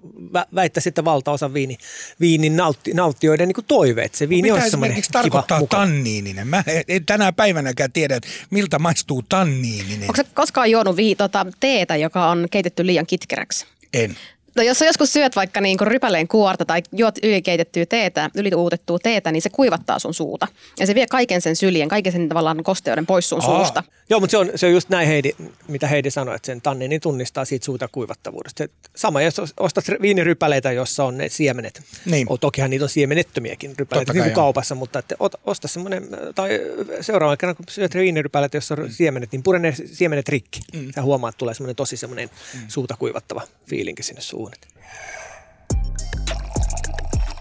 väittäisi, 0.55 0.89
että 0.89 1.05
valtaosa 1.05 1.55
viini, 1.55 1.79
viinin 2.21 2.57
nautti, 2.57 2.93
nauttijoiden 2.95 3.49
niin 3.49 3.55
kuin 3.55 3.65
toiveet. 3.69 4.15
Se 4.15 4.29
viini 4.29 4.51
on 4.51 4.59
esimerkiksi 4.59 5.11
tarkoittaa 5.11 5.59
kiva 5.59 5.69
tanniininen? 5.69 6.49
Mä 6.49 6.65
en 6.89 7.07
tänä 7.07 7.33
päivänäkään 7.33 7.93
tiedä, 7.93 8.17
että 8.17 8.29
miltä 8.51 8.79
maistuu 8.79 9.23
tanniininen. 9.29 10.11
Onko 10.11 10.23
koskaan 10.35 10.71
juonut 10.71 10.97
vi, 10.97 11.15
tota, 11.15 11.47
teetä, 11.61 11.97
joka 11.97 12.31
on 12.31 12.47
keitetty 12.51 12.87
liian 12.87 13.00
kitkeräksi? 13.07 13.67
En. 13.95 14.17
No 14.61 14.65
jos 14.65 14.79
sä 14.79 14.87
joskus 14.87 15.13
syöt 15.13 15.37
vaikka 15.37 15.61
niin 15.61 15.79
kuin 15.79 15.89
rypäleen 15.89 16.29
kuorta 16.29 16.65
tai 16.65 16.83
juot 16.93 17.15
ylikeitettyä 17.23 17.87
teetä, 17.87 18.31
ylituutettua 18.35 18.99
teetä, 18.99 19.33
niin 19.33 19.43
se 19.43 19.51
kuivattaa 19.51 19.99
sun 19.99 20.15
suuta. 20.15 20.49
Ja 20.81 20.87
se 20.87 20.95
vie 20.95 21.07
kaiken 21.07 21.41
sen 21.41 21.57
syljen, 21.57 21.89
kaiken 21.89 22.13
sen 22.13 22.29
tavallaan 22.29 22.65
kosteuden 22.65 23.07
pois 23.07 23.29
sun 23.29 23.43
Aa. 23.43 23.57
suusta. 23.57 23.83
Joo, 24.11 24.21
mutta 24.21 24.31
se 24.31 24.39
on, 24.39 24.51
se 24.55 24.67
on 24.67 24.73
just 24.73 24.89
näin 24.89 25.09
Heidi, 25.09 25.31
mitä 25.69 25.87
Heidi 25.87 26.11
sanoi, 26.11 26.37
että 26.37 26.47
sen 26.47 26.61
tannini 26.61 27.01
tunnistaa 27.01 27.45
siitä 27.45 27.65
suuta 27.65 27.89
kuivattavuudesta. 27.89 28.59
Se, 28.59 28.71
sama, 28.97 29.23
jos 29.23 29.41
ostat 29.57 29.85
viinirypäleitä, 30.01 30.73
jossa 30.73 31.05
on 31.05 31.19
ne 31.19 31.29
siemenet. 31.29 31.83
Niin. 32.05 32.27
O, 32.31 32.37
tokihan 32.37 32.71
niitä 32.71 32.85
on 32.85 32.89
siemenettömiäkin 32.89 33.75
rypäleitä 33.79 34.13
niin 34.13 34.31
kaupassa, 34.31 34.75
mutta 34.75 34.99
että 34.99 35.17
osta 35.45 35.69
semmoinen, 35.69 36.09
tai 36.35 36.61
seuraavan 37.01 37.39
kerran 37.39 37.57
kun 37.57 37.65
syöt 37.69 37.95
viinirypäleitä, 37.95 38.57
jossa 38.57 38.75
on 38.75 38.81
mm. 38.81 38.91
siemenet, 38.91 39.33
niin 39.33 39.43
pure 39.43 39.59
ne 39.59 39.75
siemenet 39.93 40.29
rikki. 40.29 40.61
Mm. 40.75 40.93
Sä 40.95 41.03
huomaat, 41.03 41.33
että 41.35 41.39
tulee 41.39 41.55
semmoinen 41.55 41.77
tosi 41.77 41.97
semmoinen 41.97 42.31
mm. 42.55 42.61
suuta 42.69 42.97
kuivattava 42.99 43.43
fiilinki 43.67 44.03
sinne 44.03 44.21
suuhun 44.21 44.50
suunnat. 44.51 44.71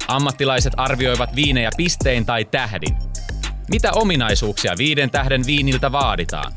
Ammattilaiset 0.07 0.73
arvioivat 0.77 1.35
viinejä 1.35 1.69
pistein 1.77 2.25
tai 2.25 2.45
tähdin. 2.45 2.97
Mitä 3.69 3.91
ominaisuuksia 3.91 4.73
viiden 4.77 5.11
tähden 5.11 5.45
viiniltä 5.45 5.91
vaaditaan? 5.91 6.53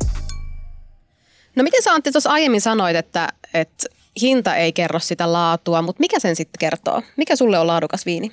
No 1.57 1.63
miten 1.63 1.83
sä 1.83 1.93
Antti 1.93 2.13
tuossa 2.13 2.31
aiemmin 2.31 2.61
sanoit, 2.61 2.97
että, 2.97 3.29
että 3.55 3.87
hinta 4.21 4.57
ei 4.57 4.73
kerro 4.73 4.99
sitä 4.99 5.33
laatua, 5.33 5.83
mutta 5.83 6.01
mikä 6.01 6.19
sen 6.19 6.37
sitten 6.37 6.59
kertoo? 6.59 7.03
Mikä 7.17 7.37
sulle 7.37 7.59
on 7.59 7.67
laadukas 7.67 8.07
viini? 8.07 8.33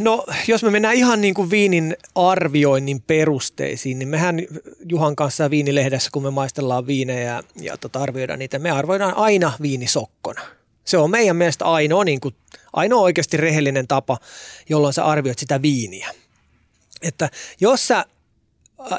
No 0.00 0.26
jos 0.48 0.62
me 0.62 0.70
mennään 0.70 0.94
ihan 0.94 1.20
niin 1.20 1.34
kuin 1.34 1.50
viinin 1.50 1.96
arvioinnin 2.14 3.02
perusteisiin, 3.02 3.98
niin 3.98 4.08
mehän 4.08 4.40
Juhan 4.88 5.16
kanssa 5.16 5.50
viinilehdessä, 5.50 6.10
kun 6.12 6.22
me 6.22 6.30
maistellaan 6.30 6.86
viinejä 6.86 7.42
ja 7.60 7.76
tota 7.76 8.02
arvioidaan 8.02 8.38
niitä, 8.38 8.58
me 8.58 8.70
arvioidaan 8.70 9.16
aina 9.16 9.52
viinisokkona. 9.62 10.42
Se 10.84 10.98
on 10.98 11.10
meidän 11.10 11.36
mielestä 11.36 11.64
ainoa, 11.64 12.04
niin 12.04 12.20
kuin, 12.20 12.34
ainoa 12.72 13.00
oikeasti 13.00 13.36
rehellinen 13.36 13.88
tapa, 13.88 14.18
jolloin 14.68 14.94
sä 14.94 15.04
arvioit 15.04 15.38
sitä 15.38 15.62
viiniä. 15.62 16.10
Että 17.02 17.30
jos 17.60 17.88
sä 17.88 18.04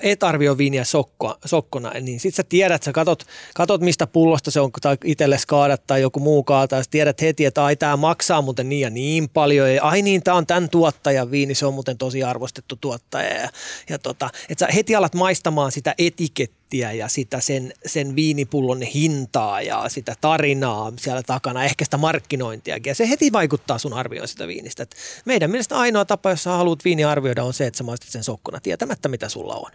et 0.01 0.23
arvioi 0.23 0.57
viiniä 0.57 0.83
sokkoa, 0.83 1.37
sokkona, 1.45 1.91
niin 2.01 2.19
sit 2.19 2.35
sä 2.35 2.43
tiedät, 2.43 2.83
sä 2.83 2.91
katot, 2.91 3.23
katot 3.55 3.81
mistä 3.81 4.07
pullosta 4.07 4.51
se 4.51 4.59
on, 4.59 4.71
tai 4.81 4.97
itselle 5.03 5.37
kaadat 5.47 5.87
tai 5.87 6.01
joku 6.01 6.19
muu 6.19 6.43
kaataa, 6.43 6.79
ja 6.79 6.83
tiedät 6.89 7.21
heti, 7.21 7.45
että 7.45 7.65
ai 7.65 7.75
tämä 7.75 7.97
maksaa 7.97 8.41
muuten 8.41 8.69
niin 8.69 8.81
ja 8.81 8.89
niin 8.89 9.29
paljon, 9.29 9.73
ja 9.73 9.83
ai 9.83 10.01
niin, 10.01 10.23
tämä 10.23 10.37
on 10.37 10.47
tämän 10.47 10.69
tuottajan 10.69 11.31
viini, 11.31 11.55
se 11.55 11.65
on 11.65 11.73
muuten 11.73 11.97
tosi 11.97 12.23
arvostettu 12.23 12.75
tuottaja, 12.75 13.41
ja, 13.41 13.49
ja 13.89 13.99
tota, 13.99 14.29
että 14.49 14.65
sä 14.65 14.71
heti 14.71 14.95
alat 14.95 15.15
maistamaan 15.15 15.71
sitä 15.71 15.95
etikettiä, 15.97 16.62
settiä 16.73 16.91
ja 16.91 17.07
sitä 17.07 17.39
sen, 17.39 17.73
sen 17.85 18.15
viinipullon 18.15 18.81
hintaa 18.81 19.61
ja 19.61 19.89
sitä 19.89 20.15
tarinaa 20.21 20.93
siellä 20.99 21.23
takana, 21.23 21.63
ehkä 21.63 21.85
sitä 21.85 21.97
markkinointiakin. 21.97 22.91
Ja 22.91 22.95
se 22.95 23.09
heti 23.09 23.31
vaikuttaa 23.31 23.77
sun 23.77 23.93
arvioon 23.93 24.27
sitä 24.27 24.47
viinistä. 24.47 24.83
Et 24.83 24.95
meidän 25.25 25.51
mielestä 25.51 25.77
ainoa 25.77 26.05
tapa, 26.05 26.29
jos 26.29 26.43
sä 26.43 26.51
haluat 26.51 26.85
viini 26.85 27.03
arvioida, 27.03 27.43
on 27.43 27.53
se, 27.53 27.67
että 27.67 27.77
sä 27.77 27.83
maistat 27.83 28.09
sen 28.09 28.23
sokkona 28.23 28.59
tietämättä, 28.59 29.09
mitä 29.09 29.29
sulla 29.29 29.55
on. 29.55 29.71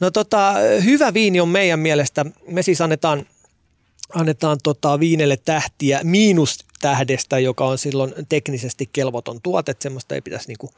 No 0.00 0.10
tota, 0.10 0.54
hyvä 0.84 1.14
viini 1.14 1.40
on 1.40 1.48
meidän 1.48 1.80
mielestä, 1.80 2.26
me 2.48 2.62
siis 2.62 2.80
annetaan 2.80 3.26
annetaan 4.14 4.58
tota 4.62 5.00
viinelle 5.00 5.36
tähtiä 5.36 6.00
miinus 6.04 6.58
tähdestä, 6.80 7.38
joka 7.38 7.64
on 7.64 7.78
silloin 7.78 8.14
teknisesti 8.28 8.88
kelvoton 8.92 9.40
tuote, 9.42 9.74
semmoista 9.80 10.14
ei 10.14 10.20
pitäisi 10.20 10.48
niinku 10.48 10.70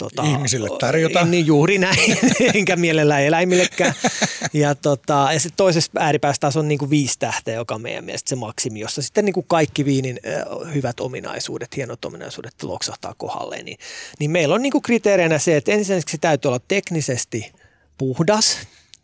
Tota, 0.00 0.22
Ihmisille 0.22 0.68
tarjota. 0.78 1.24
Niin 1.24 1.46
juuri 1.46 1.78
näin, 1.78 2.18
enkä 2.54 2.76
mielellään 2.76 3.22
eläimillekään. 3.22 3.94
Ja, 4.52 4.74
tota, 4.74 5.28
ja 5.32 5.40
sitten 5.40 5.56
toisessa 5.56 5.92
ääripäässä 5.98 6.40
taas 6.40 6.56
on 6.56 6.68
niin 6.68 6.78
kuin 6.78 6.90
viisi 6.90 7.18
tähteä, 7.18 7.54
joka 7.54 7.74
on 7.74 7.82
meidän 7.82 8.04
mielestä 8.04 8.28
se 8.28 8.36
maksimi, 8.36 8.80
jossa 8.80 9.02
sitten 9.02 9.24
niin 9.24 9.32
kuin 9.32 9.46
kaikki 9.48 9.84
viinin 9.84 10.20
hyvät 10.74 11.00
ominaisuudet, 11.00 11.76
hienot 11.76 12.04
ominaisuudet 12.04 12.62
loksahtaa 12.62 13.14
kohdalleen. 13.16 13.64
Niin, 13.64 13.78
niin 14.18 14.30
meillä 14.30 14.54
on 14.54 14.62
niin 14.62 14.72
kuin 14.72 14.82
kriteereinä 14.82 15.38
se, 15.38 15.56
että 15.56 15.72
ensinnäkin 15.72 16.12
se 16.12 16.18
täytyy 16.18 16.48
olla 16.48 16.60
teknisesti 16.68 17.52
puhdas, 17.98 18.58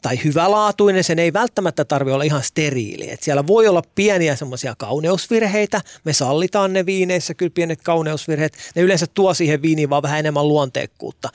tai 0.07 0.19
hyvälaatuinen, 0.25 1.05
sen 1.05 1.19
ei 1.19 1.33
välttämättä 1.33 1.85
tarvitse 1.85 2.15
olla 2.15 2.25
ihan 2.25 2.43
steriili. 2.43 3.11
Et 3.11 3.23
siellä 3.23 3.47
voi 3.47 3.69
olla 3.69 3.83
pieniä 3.95 4.37
semmoisia 4.37 4.75
kauneusvirheitä, 4.79 5.81
me 6.05 6.13
sallitaan 6.13 6.73
ne 6.73 6.87
viineissä, 6.87 7.35
kyllä 7.35 7.53
pienet 7.55 7.83
kauneusvirheet, 7.83 8.57
ne 8.75 8.83
yleensä 8.83 9.07
tuo 9.07 9.35
siihen 9.35 9.63
viiniin 9.63 9.91
vaan 9.91 10.03
vähän 10.03 10.19
enemmän 10.19 10.49
luonteekkuutta. 10.49 11.29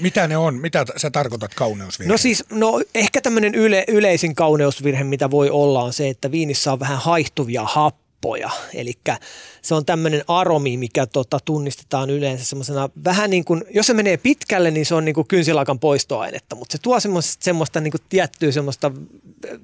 Mitä 0.00 0.28
ne 0.28 0.36
on? 0.36 0.54
Mitä 0.54 0.84
sä 0.96 1.10
tarkoitat 1.10 1.54
kauneusvirhe? 1.54 2.12
No 2.12 2.18
siis, 2.18 2.44
no 2.50 2.80
ehkä 2.94 3.20
tämmöinen 3.20 3.54
yle, 3.54 3.84
yleisin 3.88 4.34
kauneusvirhe, 4.34 5.04
mitä 5.04 5.30
voi 5.30 5.50
olla, 5.50 5.82
on 5.82 5.92
se, 5.92 6.08
että 6.08 6.30
viinissä 6.30 6.72
on 6.72 6.80
vähän 6.80 6.98
haihtuvia 6.98 7.62
happoja 7.64 8.04
happoja. 8.24 8.50
Eli 8.74 8.92
se 9.64 9.74
on 9.74 9.84
tämmöinen 9.84 10.24
aromi, 10.28 10.76
mikä 10.76 11.06
tota, 11.06 11.38
tunnistetaan 11.44 12.10
yleensä 12.10 12.44
semmoisena 12.44 12.88
vähän 13.04 13.30
niin 13.30 13.44
kuin, 13.44 13.64
jos 13.70 13.86
se 13.86 13.94
menee 13.94 14.16
pitkälle, 14.16 14.70
niin 14.70 14.86
se 14.86 14.94
on 14.94 15.04
niin 15.04 15.14
kuin 15.14 15.26
kynsilakan 15.26 15.78
poistoainetta, 15.78 16.56
mutta 16.56 16.72
se 16.72 16.78
tuo 16.82 17.00
semmoista, 17.00 17.44
semmoista 17.44 17.80
niin 17.80 17.90
kuin 17.90 18.00
tiettyä 18.08 18.52
semmoista, 18.52 18.90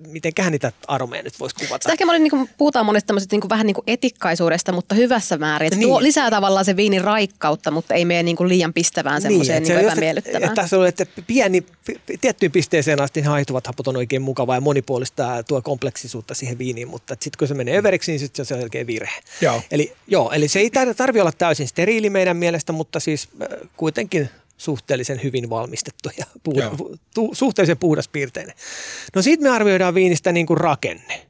mitenköhän 0.07 0.53
niitä 0.53 0.73
aromeja 0.87 1.23
nyt 1.23 1.41
voisi 1.41 1.57
kuvata. 1.57 1.83
Sitä 1.83 1.93
ehkä 1.93 2.07
mä 2.07 2.13
olin, 2.13 2.23
niin 2.23 2.31
kuin, 2.31 2.51
puhutaan 2.59 2.87
monesta 2.87 3.07
tämmöisestä 3.07 3.35
niin 3.35 3.41
kuin, 3.41 3.51
vähän 3.51 3.67
niin 3.67 3.75
kuin 3.75 3.85
etikkaisuudesta, 3.87 4.73
mutta 4.73 4.95
hyvässä 4.95 5.39
määrin. 5.39 5.67
Että 5.67 5.79
niin. 5.79 5.89
tuo 5.89 6.03
lisää 6.03 6.31
tavallaan 6.31 6.65
se 6.65 6.77
viinin 6.77 7.05
raikkautta, 7.05 7.71
mutta 7.71 7.95
ei 7.95 8.05
mene 8.05 8.23
niin 8.23 8.37
kuin 8.37 8.49
liian 8.49 8.73
pistävään 8.73 9.23
semmoiseen 9.23 9.63
niin, 9.63 9.77
niin 9.77 9.85
se 9.85 9.87
epämiellyttävään. 9.87 10.43
Että, 10.43 10.63
että, 10.89 11.03
että, 11.03 11.23
pieni, 11.27 11.67
tiettyyn 12.21 12.53
pisteeseen 12.53 13.01
asti 13.01 13.21
haihtuvat 13.21 13.67
hapot 13.67 13.89
on 13.89 13.97
oikein 13.97 14.23
mukavaa 14.23 14.57
ja 14.57 14.61
monipuolista 14.61 15.43
tuo 15.49 15.63
kompleksisuutta 15.63 16.35
siihen 16.35 16.59
viiniin, 16.59 16.89
mutta 16.89 17.15
sitten 17.15 17.39
kun 17.39 17.49
se 17.49 17.55
menee 17.55 17.79
överiksi, 17.79 18.13
niin 18.13 18.19
sitten 18.19 18.47
se 18.47 18.55
on 18.55 18.61
selkeä 18.61 18.87
virhe. 18.87 19.21
Joo. 19.41 19.63
Eli, 19.71 19.90
joo, 20.07 20.33
eli 20.33 20.49
se 20.49 20.59
ei 20.59 20.71
tarvitse 20.71 21.21
olla 21.21 21.33
täysin 21.33 21.69
steriili 21.69 22.11
meidän 22.11 22.37
mielestä, 22.37 22.73
mutta 22.73 23.01
siis 23.01 23.29
äh, 23.43 23.49
kuitenkin 23.77 24.31
suhteellisen 24.57 25.23
hyvin 25.23 25.51
valmistettu 25.51 26.09
ja 26.19 26.25
puhda, 26.43 26.71
tu, 27.15 27.31
suhteellisen 27.33 27.79
puhdaspiirteinen. 27.79 28.55
No 29.15 29.23
sitten 29.23 29.51
me 29.51 29.57
arvioidaan 29.57 29.95
viinistä 29.95 30.33
niin 30.33 30.47
kuin 30.47 30.59
rakenne. 30.59 31.27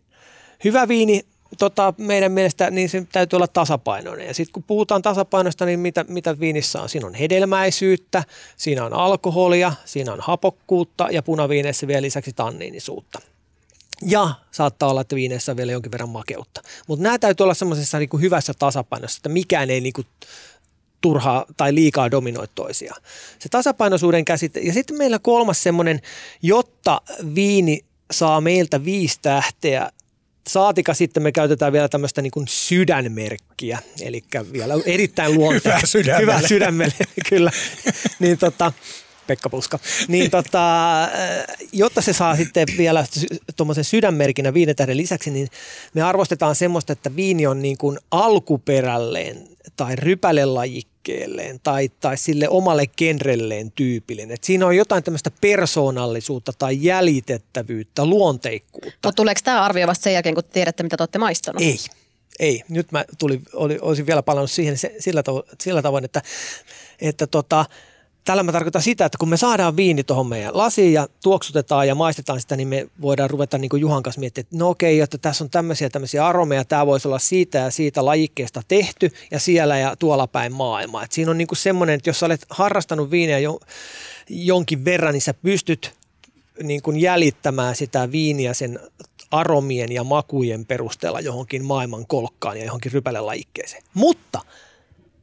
Hyvä 0.64 0.88
viini 0.88 1.24
tota, 1.58 1.94
meidän 1.98 2.32
mielestä 2.32 2.70
niin 2.70 2.88
se 2.88 3.06
täytyy 3.12 3.36
olla 3.36 3.48
tasapainoinen. 3.48 4.26
Ja 4.26 4.34
sitten 4.34 4.52
kun 4.52 4.62
puhutaan 4.62 5.02
tasapainosta, 5.02 5.64
niin 5.64 5.80
mitä, 5.80 6.04
mitä 6.08 6.40
viinissä 6.40 6.82
on? 6.82 6.88
Siinä 6.88 7.06
on 7.06 7.14
hedelmäisyyttä, 7.14 8.24
siinä 8.56 8.84
on 8.84 8.92
alkoholia, 8.92 9.72
siinä 9.84 10.12
on 10.12 10.20
hapokkuutta 10.20 11.08
ja 11.10 11.22
punaviineissä 11.22 11.86
vielä 11.86 12.02
lisäksi 12.02 12.32
tanniinisuutta. 12.32 13.20
Ja 14.06 14.34
saattaa 14.50 14.90
olla, 14.90 15.00
että 15.00 15.16
viineissä 15.16 15.52
on 15.52 15.56
vielä 15.56 15.72
jonkin 15.72 15.92
verran 15.92 16.08
makeutta. 16.08 16.62
Mutta 16.86 17.02
nämä 17.02 17.18
täytyy 17.18 17.44
olla 17.44 17.54
semmoisessa 17.54 17.98
niin 17.98 18.20
hyvässä 18.20 18.54
tasapainossa, 18.58 19.18
että 19.18 19.28
mikään 19.28 19.70
ei 19.70 19.80
niin 19.80 19.92
kuin 19.92 20.06
turhaa 21.00 21.44
tai 21.56 21.74
liikaa 21.74 22.10
dominoi 22.10 22.48
toisiaan. 22.54 23.02
Se 23.38 23.48
tasapainoisuuden 23.48 24.24
käsite. 24.24 24.60
Ja 24.60 24.72
sitten 24.72 24.98
meillä 24.98 25.18
kolmas 25.18 25.62
semmoinen, 25.62 26.00
jotta 26.42 27.00
viini 27.34 27.84
saa 28.10 28.40
meiltä 28.40 28.84
viisi 28.84 29.18
tähteä, 29.22 29.90
Saatika 30.48 30.94
sitten 30.94 31.22
me 31.22 31.32
käytetään 31.32 31.72
vielä 31.72 31.88
tämmöistä 31.88 32.22
niin 32.22 32.32
sydänmerkkiä, 32.48 33.78
eli 34.00 34.24
vielä 34.52 34.74
erittäin 34.86 35.34
luonteja. 35.34 35.76
Hyvä 35.76 35.86
sydämelle. 35.86 36.20
Hyvä 36.20 36.48
sydämelle, 36.48 36.94
kyllä. 37.28 37.50
niin 38.18 38.38
tota, 38.38 38.72
Pekka 39.30 39.50
Puska. 39.50 39.78
Niin 40.08 40.30
tota, 40.30 40.60
jotta 41.72 42.00
se 42.00 42.12
saa 42.12 42.36
sitten 42.36 42.66
vielä 42.78 43.04
tuommoisen 43.56 43.84
sydänmerkinä 43.84 44.54
viinetähden 44.54 44.96
lisäksi, 44.96 45.30
niin 45.30 45.48
me 45.94 46.02
arvostetaan 46.02 46.54
semmoista, 46.54 46.92
että 46.92 47.16
viini 47.16 47.46
on 47.46 47.62
niin 47.62 47.78
kuin 47.78 47.98
alkuperälleen 48.10 49.48
tai 49.76 49.96
rypälelajikkeelleen 49.96 51.60
tai, 51.62 51.90
tai 52.00 52.16
sille 52.16 52.48
omalle 52.48 52.86
genrelleen 52.86 53.72
tyypillinen. 53.72 54.34
Et 54.34 54.44
siinä 54.44 54.66
on 54.66 54.76
jotain 54.76 55.02
tämmöistä 55.02 55.30
persoonallisuutta 55.40 56.52
tai 56.58 56.78
jäljitettävyyttä, 56.80 58.06
luonteikkuutta. 58.06 58.90
Mutta 58.94 59.12
tuleeko 59.12 59.40
tämä 59.44 59.64
arvio 59.64 59.86
vasta 59.86 60.04
sen 60.04 60.12
jälkeen, 60.12 60.34
kun 60.34 60.44
tiedätte, 60.44 60.82
mitä 60.82 60.96
te 60.96 61.02
olette 61.02 61.18
maistanut? 61.18 61.62
Ei. 61.62 61.78
Ei, 62.38 62.62
nyt 62.68 62.92
mä 62.92 63.04
tuli, 63.18 63.40
oli, 63.52 63.78
olisin 63.80 64.06
vielä 64.06 64.22
palannut 64.22 64.50
siihen 64.50 64.78
se, 64.78 64.94
sillä, 64.98 65.22
tavo, 65.22 65.44
sillä 65.60 65.82
tavoin, 65.82 66.04
että, 66.04 66.22
että 67.00 67.26
tota, 67.26 67.64
Tällä 68.24 68.42
mä 68.42 68.52
tarkoitan 68.52 68.82
sitä, 68.82 69.04
että 69.04 69.18
kun 69.18 69.28
me 69.28 69.36
saadaan 69.36 69.76
viini 69.76 70.04
tuohon 70.04 70.26
meidän 70.26 70.56
lasiin 70.58 70.92
ja 70.92 71.08
tuoksutetaan 71.22 71.88
ja 71.88 71.94
maistetaan 71.94 72.40
sitä, 72.40 72.56
niin 72.56 72.68
me 72.68 72.88
voidaan 73.00 73.30
ruveta 73.30 73.58
niin 73.58 73.68
kuin 73.68 73.80
Juhan 73.80 74.02
kanssa 74.02 74.20
miettimään, 74.20 74.46
että 74.46 74.56
no 74.56 74.68
okei, 74.68 75.00
että 75.00 75.18
tässä 75.18 75.44
on 75.44 75.50
tämmöisiä 75.50 75.90
tämmöisiä 75.90 76.26
aromeja, 76.26 76.64
tämä 76.64 76.86
voisi 76.86 77.08
olla 77.08 77.18
siitä 77.18 77.58
ja 77.58 77.70
siitä 77.70 78.04
lajikkeesta 78.04 78.62
tehty 78.68 79.12
ja 79.30 79.38
siellä 79.38 79.78
ja 79.78 79.96
tuolla 79.96 80.26
päin 80.26 80.52
maailmaa. 80.52 81.04
Et 81.04 81.12
siinä 81.12 81.30
on 81.30 81.38
niin 81.38 81.48
kuin 81.48 81.58
semmoinen, 81.58 81.94
että 81.94 82.10
jos 82.10 82.20
sä 82.20 82.26
olet 82.26 82.46
harrastanut 82.50 83.10
viiniä 83.10 83.38
jo, 83.38 83.60
jonkin 84.28 84.84
verran, 84.84 85.12
niin 85.12 85.22
sä 85.22 85.34
pystyt 85.34 85.92
niin 86.62 86.82
kuin 86.82 86.96
jäljittämään 86.96 87.76
sitä 87.76 88.12
viiniä 88.12 88.54
sen 88.54 88.80
aromien 89.30 89.92
ja 89.92 90.04
makujen 90.04 90.66
perusteella 90.66 91.20
johonkin 91.20 91.64
maailman 91.64 92.06
kolkkaan 92.06 92.56
ja 92.56 92.64
johonkin 92.64 92.92
rypälelajikkeeseen. 92.92 93.82
Mutta– 93.94 94.40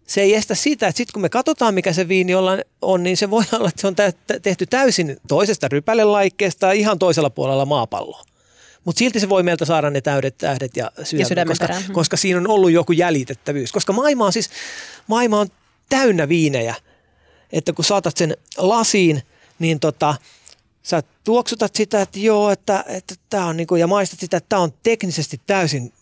se 0.07 0.21
ei 0.21 0.35
estä 0.35 0.55
sitä, 0.55 0.87
että 0.87 0.97
sitten 0.97 1.13
kun 1.13 1.21
me 1.21 1.29
katsotaan, 1.29 1.73
mikä 1.73 1.93
se 1.93 2.07
viini 2.07 2.33
on, 2.81 3.03
niin 3.03 3.17
se 3.17 3.29
voi 3.29 3.43
olla, 3.53 3.69
että 3.69 3.81
se 3.81 3.87
on 3.87 3.95
tehty 4.41 4.65
täysin 4.65 5.17
toisesta 5.27 5.67
rypälelaikkeesta 5.67 6.71
ihan 6.71 6.99
toisella 6.99 7.29
puolella 7.29 7.65
maapalloa. 7.65 8.23
Mutta 8.85 8.99
silti 8.99 9.19
se 9.19 9.29
voi 9.29 9.43
meiltä 9.43 9.65
saada 9.65 9.89
ne 9.89 10.01
täydet 10.01 10.37
tähdet 10.37 10.77
ja 10.77 10.91
sydämet, 11.03 11.37
ja 11.37 11.45
koska, 11.45 11.67
mm. 11.67 11.93
koska 11.93 12.17
siinä 12.17 12.39
on 12.39 12.47
ollut 12.47 12.71
joku 12.71 12.91
jäljitettävyys. 12.91 13.71
Koska 13.71 13.93
maailma 13.93 14.25
on 14.25 14.33
siis, 14.33 14.49
maailma 15.07 15.39
on 15.39 15.47
täynnä 15.89 16.29
viinejä, 16.29 16.75
että 17.51 17.73
kun 17.73 17.85
saatat 17.85 18.17
sen 18.17 18.37
lasiin, 18.57 19.23
niin 19.59 19.79
tota, 19.79 20.15
sä 20.83 21.03
tuoksutat 21.23 21.75
sitä, 21.75 22.01
että 22.01 22.19
joo, 22.19 22.51
että, 22.51 22.83
että 22.87 23.15
tämä 23.29 23.45
on 23.45 23.57
niinku, 23.57 23.75
ja 23.75 23.87
maistat 23.87 24.19
sitä, 24.19 24.37
että 24.37 24.49
tämä 24.49 24.61
on 24.61 24.73
teknisesti 24.83 25.41
täysin 25.47 25.93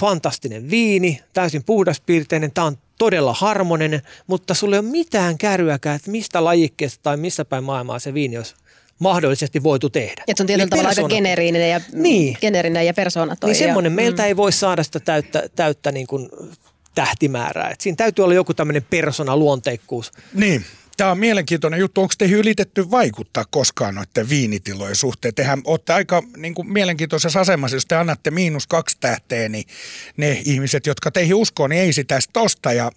fantastinen 0.00 0.70
viini, 0.70 1.22
täysin 1.32 1.64
puhdaspiirteinen, 1.64 2.52
tämä 2.52 2.66
on 2.66 2.78
todella 2.98 3.34
harmoninen, 3.34 4.02
mutta 4.26 4.54
sulle 4.54 4.76
ei 4.76 4.80
ole 4.80 4.88
mitään 4.88 5.38
kärryäkään, 5.38 5.96
että 5.96 6.10
mistä 6.10 6.44
lajikkeesta 6.44 7.02
tai 7.02 7.16
missä 7.16 7.44
päin 7.44 7.64
maailmaa 7.64 7.98
se 7.98 8.14
viini 8.14 8.36
olisi 8.36 8.54
mahdollisesti 8.98 9.62
voitu 9.62 9.90
tehdä. 9.90 10.24
Että 10.26 10.32
se 10.36 10.42
on 10.42 10.46
tietyllä 10.46 10.64
niin 10.64 10.70
tavalla 10.70 10.88
aika 10.88 11.08
geneerinen 11.08 11.70
ja, 11.70 11.80
niin. 11.92 12.36
geneerinen 12.40 12.86
ja 12.86 12.94
persoonatoi. 12.94 13.50
Niin 13.50 13.58
semmoinen, 13.58 13.92
meiltä 13.92 14.22
mm. 14.22 14.26
ei 14.26 14.36
voi 14.36 14.52
saada 14.52 14.82
sitä 14.82 15.00
täyttä, 15.00 15.48
täyttä 15.56 15.92
niin 15.92 16.06
kuin 16.06 16.28
tähtimäärää. 16.94 17.70
Et 17.70 17.80
siinä 17.80 17.96
täytyy 17.96 18.24
olla 18.24 18.34
joku 18.34 18.54
tämmöinen 18.54 18.86
persona 18.90 19.36
luonteikkuus. 19.36 20.12
Niin. 20.34 20.64
Tämä 20.98 21.10
on 21.10 21.18
mielenkiintoinen 21.18 21.80
juttu. 21.80 22.00
Onko 22.00 22.14
teihin 22.18 22.38
ylitetty 22.38 22.90
vaikuttaa 22.90 23.44
koskaan 23.50 23.94
noiden 23.94 24.28
viinitilojen 24.28 24.96
suhteen? 24.96 25.34
Tehän 25.34 25.60
olette 25.64 25.92
aika 25.92 26.22
niin 26.36 26.54
kuin, 26.54 26.72
mielenkiintoisessa 26.72 27.40
asemassa, 27.40 27.76
jos 27.76 27.86
te 27.86 27.96
annatte 27.96 28.30
miinus 28.30 28.66
kaksi 28.66 28.96
tähteä, 29.00 29.48
niin 29.48 29.64
ne 30.16 30.42
ihmiset, 30.44 30.86
jotka 30.86 31.10
teihin 31.10 31.34
uskoo, 31.34 31.68
niin 31.68 31.82
ei 31.82 31.92
sitä 31.92 32.18
tosta. 32.32 32.72
Ja 32.72 32.92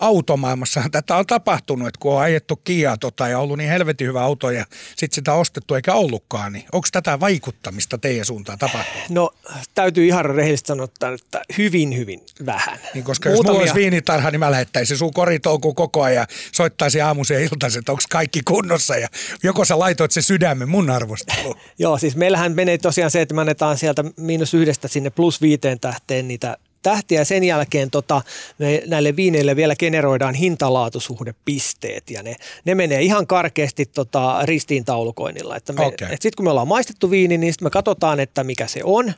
automaailmassahan 0.00 0.90
tätä 0.90 1.16
on 1.16 1.26
tapahtunut, 1.26 1.88
että 1.88 2.00
kun 2.00 2.12
on 2.12 2.20
ajettu 2.20 2.56
Kia 2.56 2.96
tota 2.96 3.28
ja 3.28 3.38
ollut 3.38 3.58
niin 3.58 3.70
helvetin 3.70 4.06
hyvä 4.06 4.22
auto 4.22 4.50
ja 4.50 4.64
sitten 4.96 5.14
sitä 5.14 5.32
ostettu 5.32 5.74
eikä 5.74 5.94
ollutkaan, 5.94 6.52
niin 6.52 6.64
onko 6.72 6.88
tätä 6.92 7.20
vaikuttamista 7.20 7.98
teidän 7.98 8.24
suuntaan 8.24 8.58
tapahtunut? 8.58 9.08
No 9.08 9.30
täytyy 9.74 10.06
ihan 10.06 10.24
rehellisesti 10.24 10.68
sanoa, 10.68 10.84
että 10.84 11.42
hyvin, 11.58 11.96
hyvin 11.96 12.20
vähän. 12.46 12.78
Niin, 12.94 13.04
koska 13.04 13.28
Muutamia... 13.28 13.48
jos 13.50 13.54
mulla 13.54 13.60
olisi 13.60 13.74
viinitarha, 13.74 14.30
niin 14.30 14.40
mä 14.40 14.50
lähettäisin 14.50 14.96
sun 14.98 15.12
koritoukuun 15.12 15.74
koko 15.74 16.02
ajan 16.02 16.20
ja 16.20 16.26
soittaisin 16.52 17.04
aamu 17.04 17.24
aamuisen 17.34 17.52
iltaisin, 17.52 17.78
että 17.78 17.92
onko 17.92 18.02
kaikki 18.10 18.40
kunnossa 18.44 18.96
ja 18.96 19.08
joko 19.42 19.64
sä 19.64 19.78
laitoit 19.78 20.10
se 20.10 20.22
sydämen 20.22 20.68
mun 20.68 20.90
arvosteluun. 20.90 21.56
Joo, 21.78 21.98
siis 21.98 22.16
meillähän 22.16 22.52
menee 22.52 22.78
tosiaan 22.78 23.10
se, 23.10 23.20
että 23.22 23.34
me 23.34 23.40
annetaan 23.40 23.78
sieltä 23.78 24.04
miinus 24.16 24.54
yhdestä 24.54 24.88
sinne 24.88 25.10
plus 25.10 25.40
viiteen 25.40 25.80
tähteen 25.80 26.28
niitä 26.28 26.56
tähtiä. 26.82 27.24
Sen 27.24 27.44
jälkeen 27.44 27.90
tota, 27.90 28.22
me 28.58 28.82
näille 28.86 29.16
viineille 29.16 29.56
vielä 29.56 29.76
generoidaan 29.76 30.34
hintalaatusuhdepisteet 30.34 32.10
ja 32.10 32.22
ne, 32.22 32.36
ne 32.64 32.74
menee 32.74 33.02
ihan 33.02 33.26
karkeasti 33.26 33.86
tota, 33.86 34.38
ristiintaulukoinnilla. 34.44 35.56
Että 35.56 35.72
me, 35.72 35.86
okay. 35.86 36.08
et 36.10 36.22
Sitten 36.22 36.36
kun 36.36 36.44
me 36.44 36.50
ollaan 36.50 36.68
maistettu 36.68 37.10
viini, 37.10 37.38
niin 37.38 37.54
me 37.60 37.70
katsotaan, 37.70 38.20
että 38.20 38.44
mikä 38.44 38.66
se 38.66 38.80
on 38.84 39.12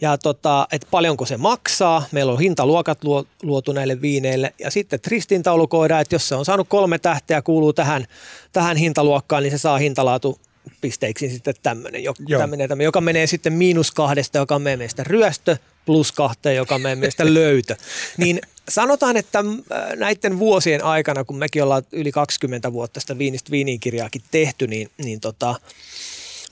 ja 0.00 0.18
tota, 0.18 0.68
että 0.72 0.86
paljonko 0.90 1.26
se 1.26 1.36
maksaa. 1.36 2.04
Meillä 2.12 2.32
on 2.32 2.40
hintaluokat 2.40 3.04
luo, 3.04 3.24
luotu 3.42 3.72
näille 3.72 4.00
viineille 4.00 4.54
ja 4.58 4.70
sitten 4.70 4.98
ristiintaulukoidaan, 5.06 6.00
että 6.00 6.14
jos 6.14 6.28
se 6.28 6.34
on 6.34 6.44
saanut 6.44 6.68
kolme 6.68 6.98
tähteä 6.98 7.42
kuuluu 7.42 7.72
tähän, 7.72 8.04
tähän 8.52 8.76
hintaluokkaan, 8.76 9.42
niin 9.42 9.50
se 9.50 9.58
saa 9.58 9.78
hintalaatu 9.78 10.38
pisteiksi 10.80 11.28
sitten 11.28 11.54
tämmöinen, 11.62 12.04
joka, 12.04 12.22
tämmöinen, 12.38 12.80
joka 12.80 13.00
menee 13.00 13.26
sitten 13.26 13.52
miinus 13.52 13.90
kahdesta, 13.90 14.38
joka 14.38 14.54
on 14.54 14.62
meidän 14.62 14.78
mielestä 14.78 15.04
ryöstö, 15.04 15.56
plus 15.86 16.12
kahteen, 16.12 16.56
joka 16.56 16.78
meidän 16.78 16.98
mielestä 16.98 17.34
löytö. 17.34 17.76
Niin 18.16 18.40
sanotaan, 18.68 19.16
että 19.16 19.38
äh, 19.38 19.96
näiden 19.96 20.38
vuosien 20.38 20.84
aikana, 20.84 21.24
kun 21.24 21.36
mekin 21.36 21.62
ollaan 21.62 21.82
yli 21.92 22.12
20 22.12 22.72
vuotta 22.72 23.00
sitä 23.00 23.18
viinistä 23.18 23.50
viininkirjaakin 23.50 24.22
tehty, 24.30 24.66
niin, 24.66 24.90
niin 24.98 25.20
tota, 25.20 25.54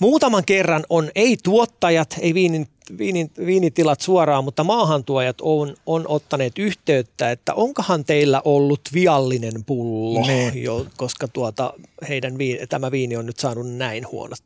muutaman 0.01 0.44
kerran 0.44 0.85
on 0.88 1.11
ei 1.14 1.37
tuottajat, 1.42 2.14
ei 2.20 2.35
viinin, 2.35 2.68
viinin, 2.99 3.31
viinitilat 3.47 4.01
suoraan, 4.01 4.44
mutta 4.44 4.64
maahantuojat 4.64 5.37
on, 5.40 5.77
on 5.87 6.05
ottaneet 6.09 6.59
yhteyttä, 6.59 7.31
että 7.31 7.55
onkohan 7.55 8.05
teillä 8.05 8.42
ollut 8.44 8.81
viallinen 8.92 9.64
pullo, 9.64 10.27
jo, 10.55 10.87
koska 10.97 11.29
tuota, 11.29 11.73
heidän 12.09 12.38
viini, 12.38 12.66
tämä 12.66 12.90
viini 12.90 13.16
on 13.16 13.27
nyt 13.27 13.38
saanut 13.38 13.73
näin 13.73 14.07
huonot 14.11 14.42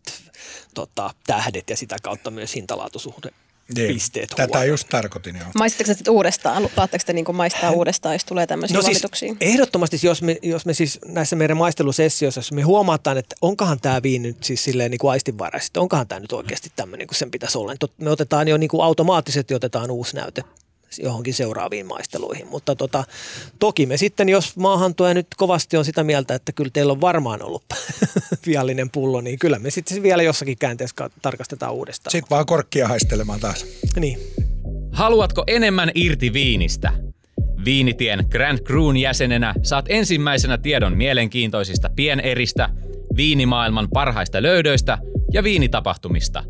tota, 0.75 1.11
tähdet 1.27 1.71
ja 1.71 1.77
sitä 1.77 1.97
kautta 2.03 2.31
myös 2.31 2.55
hintalaatusuhde 2.55 3.31
niin, 3.77 3.95
pisteet 3.95 4.29
Tätä 4.37 4.59
huono. 4.59 4.65
just 4.65 4.89
tarkoitin 4.89 5.37
jo. 5.37 5.45
Maistatteko 5.59 5.95
sitten 5.95 6.15
uudestaan? 6.15 6.63
Lupaatteko 6.63 7.05
te 7.07 7.13
niin 7.13 7.37
maistaa 7.37 7.71
uudestaan, 7.71 8.15
jos 8.15 8.25
tulee 8.25 8.47
tämmöisiä 8.47 8.77
no 8.77 8.83
siis, 8.83 9.03
ehdottomasti, 9.41 9.99
jos 10.03 10.23
me, 10.23 10.37
jos 10.43 10.67
me 10.67 10.75
siis 10.75 10.99
näissä 11.07 11.37
meidän 11.37 11.57
maistelusessioissa, 11.57 12.39
jos 12.39 12.53
me 12.53 12.63
huomataan, 12.63 13.19
että 13.19 13.37
onkohan 13.41 13.81
tämä 13.81 14.03
viini 14.03 14.29
nyt 14.29 14.45
siis 14.45 14.65
silleen 14.65 14.91
niin 14.91 14.99
kuin 14.99 15.11
aistinvaraisesti, 15.11 15.81
onkohan 15.81 16.09
tämä 16.09 16.21
nyt 16.21 16.33
oikeasti 16.33 16.73
tämmöinen 16.77 17.07
kuin 17.07 17.17
sen 17.17 17.31
pitäisi 17.31 17.59
olla. 17.59 17.73
Niin 17.73 17.93
me 17.99 18.11
otetaan 18.11 18.49
jo 18.49 18.57
niin 18.57 18.71
kuin 18.71 18.85
automaattisesti 18.85 19.55
otetaan 19.55 19.91
uusi 19.91 20.17
näyte 20.17 20.43
johonkin 21.03 21.35
seuraaviin 21.35 21.87
maisteluihin. 21.87 22.47
Mutta 22.47 22.77
tota, 22.77 23.05
toki 23.59 23.87
me 23.87 23.97
sitten, 23.97 24.29
jos 24.29 24.57
maahantuoja 24.57 25.15
nyt 25.15 25.27
kovasti 25.37 25.77
on 25.77 25.85
sitä 25.85 26.05
mieltä, 26.05 26.35
että 26.35 26.53
kyllä 26.53 26.71
teillä 26.73 26.93
on 26.93 27.01
varmaan 27.01 27.43
ollut 27.43 27.65
viallinen 28.47 28.91
pullo, 28.91 29.21
niin 29.21 29.39
kyllä 29.39 29.59
me 29.59 29.71
sitten 29.71 30.03
vielä 30.03 30.23
jossakin 30.23 30.59
käänteessä 30.59 31.11
tarkastetaan 31.23 31.73
uudestaan. 31.73 32.11
Sitten 32.13 32.31
vaan 32.31 32.47
korkkia 32.47 32.89
haistelemaan 32.89 33.41
taas. 33.41 33.67
Niin. 33.97 34.19
Haluatko 34.93 35.45
enemmän 35.47 35.91
irti 35.95 36.33
viinistä? 36.33 36.93
Viinitien 37.65 38.25
Grand 38.31 38.59
Cruun 38.59 38.97
jäsenenä 38.97 39.55
saat 39.63 39.87
ensimmäisenä 39.89 40.59
tiedon 40.59 40.97
mielenkiintoisista 40.97 41.91
pieneristä, 41.97 42.69
viinimaailman 43.17 43.89
parhaista 43.93 44.43
löydöistä 44.43 44.99
ja 45.33 45.45
viinitapahtumista. 45.45 46.45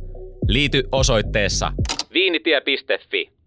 Liity 0.49 0.83
osoitteessa 0.93 1.73
viinitie.fi. 2.13 3.38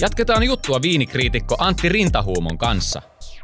Jatketaan 0.00 0.42
juttua 0.42 0.82
viinikriitikko 0.82 1.56
Antti 1.58 1.88
Rintahuumon 1.88 2.58
kanssa. 2.58 3.02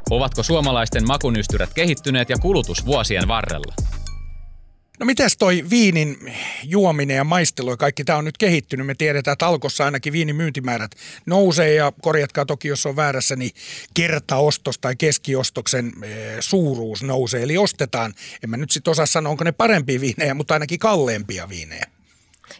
Ovatko 0.09 0.43
suomalaisten 0.43 1.07
makunystyrät 1.07 1.73
kehittyneet 1.73 2.29
ja 2.29 2.37
kulutus 2.37 2.85
vuosien 2.85 3.27
varrella? 3.27 3.73
No 4.99 5.05
mitäs 5.05 5.37
toi 5.37 5.63
viinin 5.69 6.33
juominen 6.63 7.17
ja 7.17 7.23
maistelu 7.23 7.69
ja 7.69 7.77
kaikki 7.77 8.03
tämä 8.03 8.17
on 8.17 8.25
nyt 8.25 8.37
kehittynyt. 8.37 8.85
Me 8.85 8.95
tiedetään, 8.95 9.33
että 9.33 9.47
alkossa 9.47 9.85
ainakin 9.85 10.13
viinin 10.13 10.35
myyntimäärät 10.35 10.91
nousee 11.25 11.73
ja 11.73 11.91
korjatkaa 12.01 12.45
toki, 12.45 12.67
jos 12.67 12.85
on 12.85 12.95
väärässä, 12.95 13.35
niin 13.35 13.51
kertaostos 13.93 14.79
tai 14.79 14.95
keskiostoksen 14.95 15.91
eh, 16.03 16.37
suuruus 16.39 17.03
nousee. 17.03 17.43
Eli 17.43 17.57
ostetaan, 17.57 18.13
en 18.43 18.49
mä 18.49 18.57
nyt 18.57 18.71
sitten 18.71 18.91
osaa 18.91 19.05
sanoa, 19.05 19.31
onko 19.31 19.43
ne 19.43 19.51
parempia 19.51 20.01
viinejä, 20.01 20.33
mutta 20.33 20.53
ainakin 20.53 20.79
kalleempia 20.79 21.49
viinejä. 21.49 21.94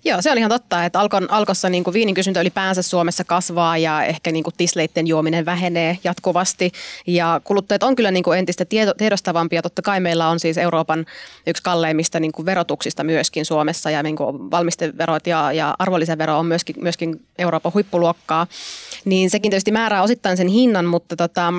Joo, 0.06 0.22
se 0.22 0.32
on 0.32 0.38
ihan 0.38 0.52
totta, 0.52 0.86
että 0.86 1.00
Alkon, 1.00 1.32
Alkossa 1.32 1.70
niin 1.70 1.84
kuin 1.84 1.94
viinin 1.94 2.16
kysyntä 2.16 2.42
ylipäänsä 2.42 2.82
Suomessa 2.82 3.24
kasvaa 3.24 3.78
ja 3.78 4.04
ehkä 4.04 4.32
niin 4.32 4.44
kuin 4.44 4.54
tisleitten 4.58 5.08
juominen 5.08 5.46
vähenee 5.46 5.98
jatkuvasti. 6.04 6.72
Ja 7.08 7.42
kuluttajat 7.44 7.84
on 7.84 7.96
kyllä 7.96 8.12
niin 8.12 8.24
kuin 8.24 8.40
entistä 8.40 8.66
tieto, 8.66 8.94
tiedostavampia. 8.94 9.62
Totta 9.62 9.82
kai 9.82 10.00
meillä 10.00 10.30
on 10.30 10.40
siis 10.40 10.58
Euroopan 10.58 11.06
yksi 11.48 11.64
kalleimmista 11.64 12.20
niin 12.20 12.32
kuin 12.32 12.46
verotuksista 12.46 13.04
myöskin 13.04 13.46
Suomessa 13.46 13.92
ja 13.92 14.04
niin 14.04 14.16
kuin 14.16 14.52
valmisteverot 14.52 15.28
ja, 15.28 15.52
ja 15.52 15.76
arvonlisävero 15.80 16.40
on 16.40 16.46
myöskin, 16.46 16.76
myöskin 16.82 17.22
Euroopan 17.38 17.74
huippuluokkaa. 17.74 18.48
Niin 19.06 19.30
sekin 19.30 19.50
tietysti 19.50 19.72
määrää 19.72 20.04
osittain 20.04 20.38
sen 20.38 20.48
hinnan, 20.48 20.86
mutta 20.86 21.16
tota, 21.16 21.54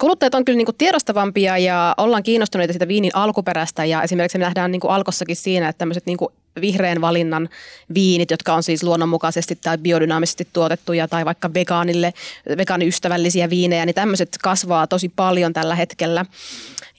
kuluttajat 0.00 0.34
on 0.34 0.44
kyllä 0.44 0.56
niin 0.56 0.66
kuin 0.66 0.76
tiedostavampia 0.76 1.58
ja 1.58 1.94
ollaan 1.96 2.22
kiinnostuneita 2.22 2.72
siitä 2.72 2.88
viinin 2.88 3.10
alkuperästä 3.14 3.84
ja 3.84 4.02
esimerkiksi 4.02 4.38
me 4.38 4.44
nähdään 4.44 4.72
niin 4.72 4.80
kuin 4.80 4.90
Alkossakin 4.90 5.36
siinä, 5.36 5.68
että 5.68 5.78
tämmöiset 5.78 6.06
niin 6.06 6.18
kuin 6.18 6.32
vihreän 6.60 7.00
valinnan 7.00 7.48
viinit, 7.94 8.30
jotka 8.30 8.54
on 8.54 8.62
siis 8.62 8.82
luonnonmukaisesti 8.82 9.58
tai 9.62 9.78
biodynaamisesti 9.78 10.48
tuotettuja 10.52 11.08
tai 11.08 11.24
vaikka 11.24 11.54
vegaanille, 11.54 12.12
vegaaniystävällisiä 12.56 13.50
viinejä, 13.50 13.86
niin 13.86 13.94
tämmöiset 13.94 14.36
kasvaa 14.42 14.86
tosi 14.86 15.08
paljon 15.08 15.52
tällä 15.52 15.74
hetkellä. 15.74 16.24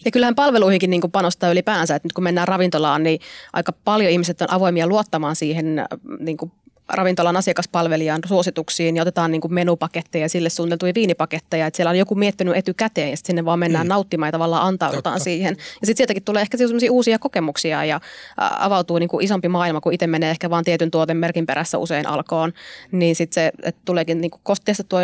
Ja 0.06 0.12
kyllähän 0.12 0.36
palveluihinkin 0.36 0.90
niin 0.90 1.02
kuin 1.02 1.12
panostaa 1.12 1.52
ylipäänsä, 1.52 1.96
että 1.96 2.06
nyt 2.06 2.14
kun 2.14 2.24
mennään 2.24 2.48
ravintolaan, 2.48 3.04
niin 3.04 3.20
aika 3.54 3.74
paljon 3.86 4.12
ihmiset 4.12 4.42
on 4.42 4.52
avoimia 4.52 4.88
luottamaan 4.88 5.36
siihen 5.36 5.86
niin 6.20 6.38
kuin 6.38 6.52
ravintolan 6.90 7.38
asiakaspalvelijan 7.38 8.22
suosituksiin 8.26 8.96
ja 8.96 9.02
otetaan 9.02 9.32
niin 9.32 9.42
kuin 9.42 9.54
menupaketteja 9.54 10.30
sille 10.30 10.50
suunniteltuja 10.50 10.94
viinipaketteja, 10.96 11.68
että 11.68 11.78
siellä 11.78 11.90
on 11.90 11.96
joku 11.96 12.16
miettinyt 12.16 12.56
etykäteen 12.56 13.10
ja 13.10 13.18
sinne 13.18 13.46
vaan 13.46 13.60
mennään 13.60 13.88
mm. 13.88 13.90
nauttimaan 13.90 14.28
ja 14.28 14.32
tavallaan 14.32 14.68
antaudutaan 14.68 15.14
Totta. 15.14 15.24
siihen. 15.24 15.56
Ja 15.58 15.88
sitten 15.88 15.98
sieltäkin 15.98 16.24
tulee 16.24 16.42
ehkä 16.42 16.58
sellaisia 16.58 16.92
uusia 16.92 17.20
kokemuksia 17.20 17.86
ja 17.86 18.02
avautuu 18.38 19.00
niin 19.00 19.10
kuin 19.10 19.26
isompi 19.26 19.48
maailma, 19.48 19.82
kun 19.82 19.94
itse 19.94 20.08
menee 20.08 20.32
ehkä 20.32 20.50
vaan 20.50 20.64
tietyn 20.64 20.92
tuoten 20.92 21.18
merkin 21.18 21.46
perässä 21.46 21.78
usein 21.78 22.08
alkoon, 22.08 22.54
niin 22.92 23.16
sitten 23.16 23.34
se 23.34 23.52
että 23.64 23.82
tuleekin 23.86 24.22
niin 24.22 24.32
kuin 24.32 24.42
testattua 24.66 25.00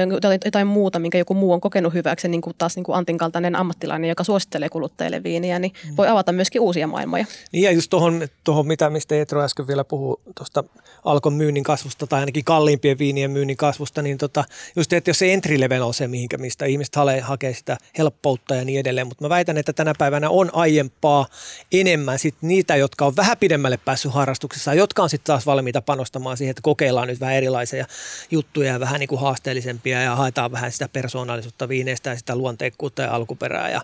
jotain 0.46 0.68
muuta, 0.68 1.00
minkä 1.00 1.18
joku 1.18 1.34
muu 1.34 1.54
on 1.54 1.62
kokenut 1.62 1.94
hyväksi, 1.94 2.28
niin 2.28 2.42
kuin 2.42 2.56
taas 2.58 2.76
niin 2.76 2.84
kuin 2.84 2.96
Antin 2.96 3.18
kaltainen 3.18 3.56
ammattilainen, 3.56 4.10
joka 4.10 4.24
suosittelee 4.24 4.70
kuluttajille 4.70 5.24
viiniä, 5.24 5.60
niin 5.60 5.74
mm. 5.90 5.98
voi 5.98 6.08
avata 6.08 6.32
myöskin 6.32 6.62
uusia 6.62 6.88
maailmoja. 6.88 7.26
Niin 7.52 7.64
ja 7.64 7.72
just 7.72 7.90
tuohon, 7.90 8.28
tuohon 8.44 8.68
mitä, 8.68 8.90
mistä 8.90 9.16
Etro 9.16 9.44
äsken 9.44 9.68
vielä 9.68 9.84
puhui, 9.84 10.16
tuosta 10.38 10.64
Alkon 11.06 11.34
myynnin 11.34 11.64
kasvusta 11.70 12.08
tai 12.08 12.20
ainakin 12.20 12.44
kalliimpien 12.44 12.98
viinien 12.98 13.32
myynnin 13.32 13.58
kasvusta, 13.58 14.02
niin 14.02 14.18
tota, 14.18 14.44
just 14.76 14.94
että 14.94 15.10
jos 15.10 15.20
se 15.20 15.34
entry 15.34 15.60
level 15.60 15.82
on 15.82 15.94
se, 15.94 16.08
mihinkä, 16.08 16.38
mistä 16.38 16.66
ihmiset 16.66 16.96
hale, 16.96 17.20
hakee 17.20 17.54
sitä 17.54 17.78
helppoutta 17.98 18.56
ja 18.56 18.66
niin 18.66 18.80
edelleen, 18.80 19.08
mutta 19.08 19.26
mä 19.26 19.30
väitän, 19.30 19.58
että 19.58 19.74
tänä 19.74 19.94
päivänä 19.98 20.30
on 20.30 20.50
aiempaa 20.54 21.26
enemmän 21.72 22.20
sit 22.20 22.36
niitä, 22.42 22.76
jotka 22.76 23.06
on 23.06 23.16
vähän 23.16 23.38
pidemmälle 23.38 23.78
päässyt 23.78 24.14
harrastuksessa, 24.14 24.74
jotka 24.74 25.04
on 25.04 25.10
sitten 25.10 25.26
taas 25.26 25.46
valmiita 25.46 25.82
panostamaan 25.82 26.38
siihen, 26.38 26.52
että 26.52 26.62
kokeillaan 26.62 27.08
nyt 27.08 27.20
vähän 27.20 27.36
erilaisia 27.36 27.86
juttuja 28.32 28.74
ja 28.74 28.80
vähän 28.80 29.00
niin 29.00 29.08
kuin 29.08 29.22
haasteellisempia 29.22 30.02
ja 30.02 30.16
haetaan 30.16 30.52
vähän 30.52 30.72
sitä 30.72 30.88
persoonallisuutta 30.88 31.70
viineistä 31.70 32.10
ja 32.10 32.16
sitä 32.18 32.36
luonteikkuutta 32.36 33.02
ja 33.02 33.16
alkuperää. 33.16 33.70
Ja 33.70 33.82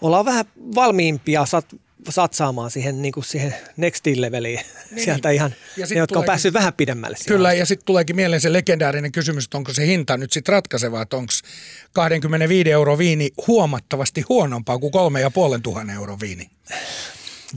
ollaan 0.00 0.24
vähän 0.24 0.44
valmiimpia 0.74 1.46
satsaamaan 2.08 2.70
siihen, 2.70 3.02
niin 3.02 3.12
kuin 3.12 3.24
siihen 3.24 3.54
next 3.76 4.06
leveliin 4.06 4.60
niin. 4.90 5.04
sieltä 5.04 5.30
ihan, 5.30 5.54
ja 5.76 5.86
ne, 5.90 5.96
jotka 5.96 6.18
on 6.18 6.24
päässyt 6.24 6.54
vähän 6.54 6.72
pidemmälle. 6.72 7.16
Kyllä, 7.26 7.48
asti. 7.48 7.58
ja 7.58 7.66
sitten 7.66 7.86
tuleekin 7.86 8.16
mieleen 8.16 8.40
se 8.40 8.52
legendaarinen 8.52 9.12
kysymys, 9.12 9.44
että 9.44 9.58
onko 9.58 9.72
se 9.72 9.86
hinta 9.86 10.16
nyt 10.16 10.32
sitten 10.32 10.52
ratkaiseva, 10.52 11.02
että 11.02 11.16
onko 11.16 11.32
25 11.92 12.70
euro 12.70 12.98
viini 12.98 13.30
huomattavasti 13.46 14.24
huonompaa 14.28 14.78
kuin 14.78 14.92
3,5 15.84 15.90
euro 15.90 16.16
viini? 16.20 16.50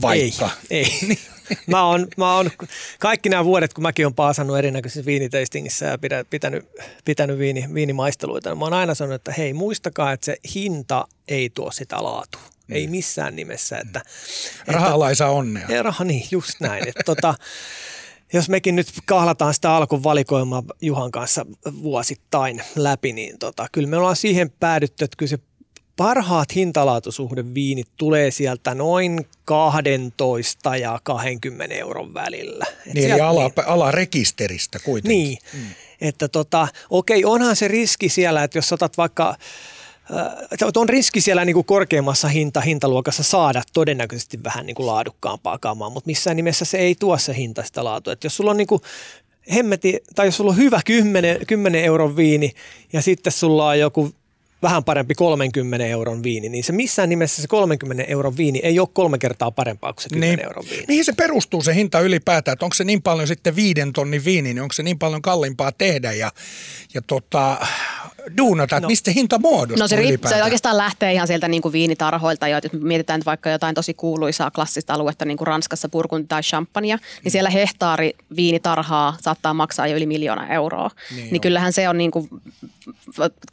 Vaikka. 0.02 0.50
Ei, 0.70 0.86
ei. 1.08 1.18
mä 1.66 1.84
oon, 1.84 2.06
mä 2.16 2.36
oon, 2.36 2.50
kaikki 2.98 3.28
nämä 3.28 3.44
vuodet, 3.44 3.74
kun 3.74 3.82
mäkin 3.82 4.06
olen 4.06 4.14
paasannut 4.14 4.58
erinäköisissä 4.58 5.06
viiniteistingissä 5.06 5.86
ja 5.86 5.98
pitänyt, 6.30 6.68
pitänyt 7.04 7.38
viini, 7.38 7.68
viinimaisteluita, 7.74 8.50
niin 8.50 8.58
mä 8.58 8.64
oon 8.64 8.74
aina 8.74 8.94
sanonut, 8.94 9.14
että 9.14 9.32
hei 9.32 9.52
muistakaa, 9.52 10.12
että 10.12 10.24
se 10.24 10.36
hinta 10.54 11.08
ei 11.28 11.50
tuo 11.50 11.70
sitä 11.70 12.02
laatua. 12.02 12.53
Mm. 12.66 12.74
Ei 12.74 12.86
missään 12.86 13.36
nimessä. 13.36 13.78
Että, 13.78 14.02
Rahalla 14.66 15.08
ei 15.08 15.16
saa 15.16 15.30
onnea. 15.30 15.66
Ja 15.68 15.82
raha, 15.82 16.04
niin, 16.04 16.26
just 16.30 16.60
näin. 16.60 16.88
Että, 16.88 17.02
tota, 17.04 17.34
jos 18.32 18.48
mekin 18.48 18.76
nyt 18.76 18.88
kahlataan 19.06 19.54
sitä 19.54 19.76
alkun 19.76 20.02
valikoimaa 20.02 20.62
Juhan 20.80 21.10
kanssa 21.10 21.46
vuosittain 21.82 22.62
läpi, 22.76 23.12
niin 23.12 23.38
tota, 23.38 23.66
kyllä 23.72 23.88
me 23.88 23.96
ollaan 23.96 24.16
siihen 24.16 24.50
päädytty, 24.50 25.04
että 25.04 25.16
kyllä 25.16 25.30
se 25.30 25.38
parhaat 25.96 26.54
hintalaatusuhde 26.54 27.54
viinit 27.54 27.88
tulee 27.96 28.30
sieltä 28.30 28.74
noin 28.74 29.26
12 29.44 30.76
ja 30.76 31.00
20 31.02 31.74
euron 31.74 32.14
välillä. 32.14 32.66
Et 32.86 32.94
niin, 32.94 33.10
eli 33.10 33.20
ala, 33.20 33.42
niin, 33.42 33.66
alarekisteristä 33.66 34.78
kuitenkin. 34.78 35.18
Niin, 35.18 35.38
mm. 35.52 35.74
että 36.00 36.28
tota, 36.28 36.68
okei, 36.90 37.24
onhan 37.24 37.56
se 37.56 37.68
riski 37.68 38.08
siellä, 38.08 38.44
että 38.44 38.58
jos 38.58 38.72
otat 38.72 38.96
vaikka 38.96 39.36
on 40.76 40.88
riski 40.88 41.20
siellä 41.20 41.44
niin 41.44 41.54
kuin 41.54 41.66
korkeammassa 41.66 42.28
hinta, 42.28 42.60
hintaluokassa 42.60 43.22
saada 43.22 43.62
todennäköisesti 43.72 44.44
vähän 44.44 44.66
niin 44.66 44.74
kuin 44.74 44.86
laadukkaampaa 44.86 45.58
kamaa, 45.58 45.90
mutta 45.90 46.06
missään 46.06 46.36
nimessä 46.36 46.64
se 46.64 46.78
ei 46.78 46.94
tuo 46.94 47.18
se 47.18 47.36
hinta 47.36 47.62
sitä 47.62 47.84
laatua. 47.84 48.12
Et 48.12 48.24
jos 48.24 48.36
sulla 48.36 48.50
on 48.50 48.56
niin 48.56 48.66
kuin 48.66 48.82
hemmeti, 49.54 50.00
tai 50.14 50.26
jos 50.26 50.36
sulla 50.36 50.50
on 50.50 50.56
hyvä 50.56 50.80
10, 50.84 51.46
10 51.46 51.84
euron 51.84 52.16
viini 52.16 52.52
ja 52.92 53.02
sitten 53.02 53.32
sulla 53.32 53.68
on 53.68 53.78
joku 53.78 54.14
vähän 54.64 54.84
parempi 54.84 55.14
30 55.14 55.86
euron 55.86 56.22
viini, 56.22 56.48
niin 56.48 56.64
se 56.64 56.72
missään 56.72 57.08
nimessä 57.08 57.42
se 57.42 57.48
30 57.48 58.02
euron 58.02 58.36
viini 58.36 58.60
ei 58.62 58.78
ole 58.78 58.88
kolme 58.92 59.18
kertaa 59.18 59.50
parempaa 59.50 59.92
kuin 59.92 60.02
se 60.02 60.08
10 60.08 60.36
niin. 60.36 60.44
euron 60.46 60.64
viini. 60.70 60.84
Mihin 60.88 61.04
se 61.04 61.12
perustuu 61.12 61.62
se 61.62 61.74
hinta 61.74 62.00
ylipäätään, 62.00 62.52
että 62.52 62.66
onko 62.66 62.74
se 62.74 62.84
niin 62.84 63.02
paljon 63.02 63.28
sitten 63.28 63.56
viiden 63.56 63.92
tonnin 63.92 64.24
viini, 64.24 64.54
niin 64.54 64.62
onko 64.62 64.72
se 64.72 64.82
niin 64.82 64.98
paljon 64.98 65.22
kalliimpaa 65.22 65.72
tehdä 65.72 66.12
ja, 66.12 66.32
ja 66.94 67.02
tota, 67.06 67.66
duunata, 68.36 68.80
no. 68.80 68.88
mistä 68.88 69.10
hinta 69.10 69.38
muodostuu 69.38 69.76
No 69.78 69.88
se, 69.88 69.96
riipp- 69.96 70.28
se 70.28 70.42
oikeastaan 70.42 70.76
lähtee 70.76 71.12
ihan 71.12 71.26
sieltä 71.26 71.48
niin 71.48 71.62
kuin 71.62 71.72
viinitarhoilta, 71.72 72.48
jo, 72.48 72.58
jos 72.62 72.72
mietitään 72.82 73.18
että 73.18 73.30
vaikka 73.30 73.50
jotain 73.50 73.74
tosi 73.74 73.94
kuuluisaa 73.94 74.50
klassista 74.50 74.94
aluetta, 74.94 75.24
niin 75.24 75.36
kuin 75.36 75.46
Ranskassa 75.46 75.88
Burgund 75.88 76.26
tai 76.28 76.42
Champagne, 76.42 76.98
niin 77.24 77.32
siellä 77.32 77.50
hehtaari 77.50 78.12
viinitarhaa 78.36 79.16
saattaa 79.20 79.54
maksaa 79.54 79.86
jo 79.86 79.96
yli 79.96 80.06
miljoona 80.06 80.48
euroa. 80.48 80.90
Niin, 81.16 81.28
niin 81.30 81.40
kyllähän 81.40 81.72
se 81.72 81.88
on 81.88 81.98
niin 81.98 82.10
kuin, 82.10 82.28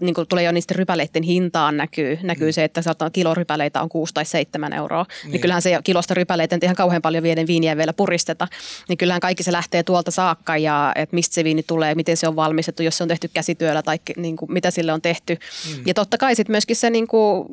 niin 0.02 0.16
kuin 0.16 0.28
tulee 0.28 0.44
jo 0.44 0.52
niistä 0.52 0.74
rypäleiden 0.78 1.24
hintaan 1.24 1.78
näkyy, 1.78 2.20
näkyy 2.24 2.50
mm. 2.50 2.54
se, 2.54 2.64
että 2.64 2.82
saattaa 2.82 3.10
kilorypäleitä 3.10 3.82
on 3.82 3.90
6 3.90 4.14
tai 4.14 4.26
7 4.26 4.74
euroa. 4.74 5.06
Niin. 5.24 5.32
niin 5.32 5.42
kyllähän 5.42 5.62
se 5.62 5.80
kilosta 5.84 6.14
rypäleitä 6.14 6.58
ihan 6.64 6.76
kauhean 6.76 7.02
paljon 7.02 7.24
vieden 7.24 7.48
viiniä 7.48 7.78
vielä 7.78 7.94
puristeta. 7.94 8.48
Niin 8.90 8.98
kyllähän 8.98 9.22
kaikki 9.22 9.44
se 9.44 9.52
lähtee 9.52 9.84
tuolta 9.84 10.12
saakka 10.12 10.58
ja 10.58 10.92
että 10.96 11.16
mistä 11.16 11.34
se 11.34 11.44
viini 11.44 11.64
tulee, 11.64 11.96
miten 11.96 12.18
se 12.18 12.28
on 12.28 12.36
valmistettu, 12.36 12.84
jos 12.84 12.98
se 12.98 13.04
on 13.04 13.08
tehty 13.08 13.30
käsityöllä 13.34 13.82
tai 13.82 14.00
niin 14.18 14.36
kuin, 14.36 14.52
mitä 14.62 14.72
sille 14.72 14.94
on 14.94 15.02
tehty. 15.02 15.38
Mm. 15.70 15.84
Ja 15.86 15.94
totta 15.94 16.18
kai 16.18 16.36
sitten 16.36 16.54
myöskin 16.54 16.76
se 16.76 16.90
niin 16.90 17.08
kuin 17.08 17.48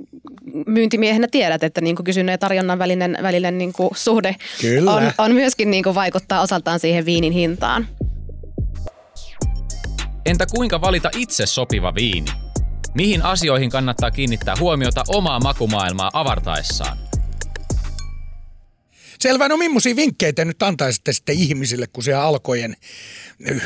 myyntimiehenä 0.66 1.28
tiedät, 1.30 1.62
että 1.62 1.80
niin 1.80 1.96
kuin 1.96 2.04
kysynnän 2.04 2.32
ja 2.32 2.38
tarjonnan 2.38 2.78
välinen, 2.78 3.18
välinen 3.22 3.58
niin 3.58 3.72
kuin 3.72 3.90
suhde 3.94 4.36
Kyllä. 4.60 4.94
On, 4.94 5.12
on 5.18 5.34
myöskin 5.34 5.70
niin 5.70 5.84
kuin 5.84 5.94
vaikuttaa 5.94 6.40
osaltaan 6.40 6.80
siihen 6.80 7.06
viinin 7.06 7.32
hintaan. 7.32 7.88
Entä 10.26 10.46
kuinka 10.46 10.80
valita 10.80 11.10
itse 11.16 11.46
sopiva 11.46 11.94
viini? 11.94 12.30
Mihin 12.94 13.22
asioihin 13.22 13.70
kannattaa 13.70 14.10
kiinnittää 14.10 14.54
huomiota 14.60 15.02
omaa 15.08 15.40
makumaailmaa 15.40 16.10
avartaessaan? 16.12 17.07
Selvä, 19.20 19.48
no 19.48 19.56
millaisia 19.56 19.96
vinkkejä 19.96 20.32
te 20.32 20.44
nyt 20.44 20.62
antaisitte 20.62 21.12
sitten 21.12 21.38
ihmisille, 21.38 21.86
kun 21.86 22.04
siellä 22.04 22.22
alkojen 22.22 22.76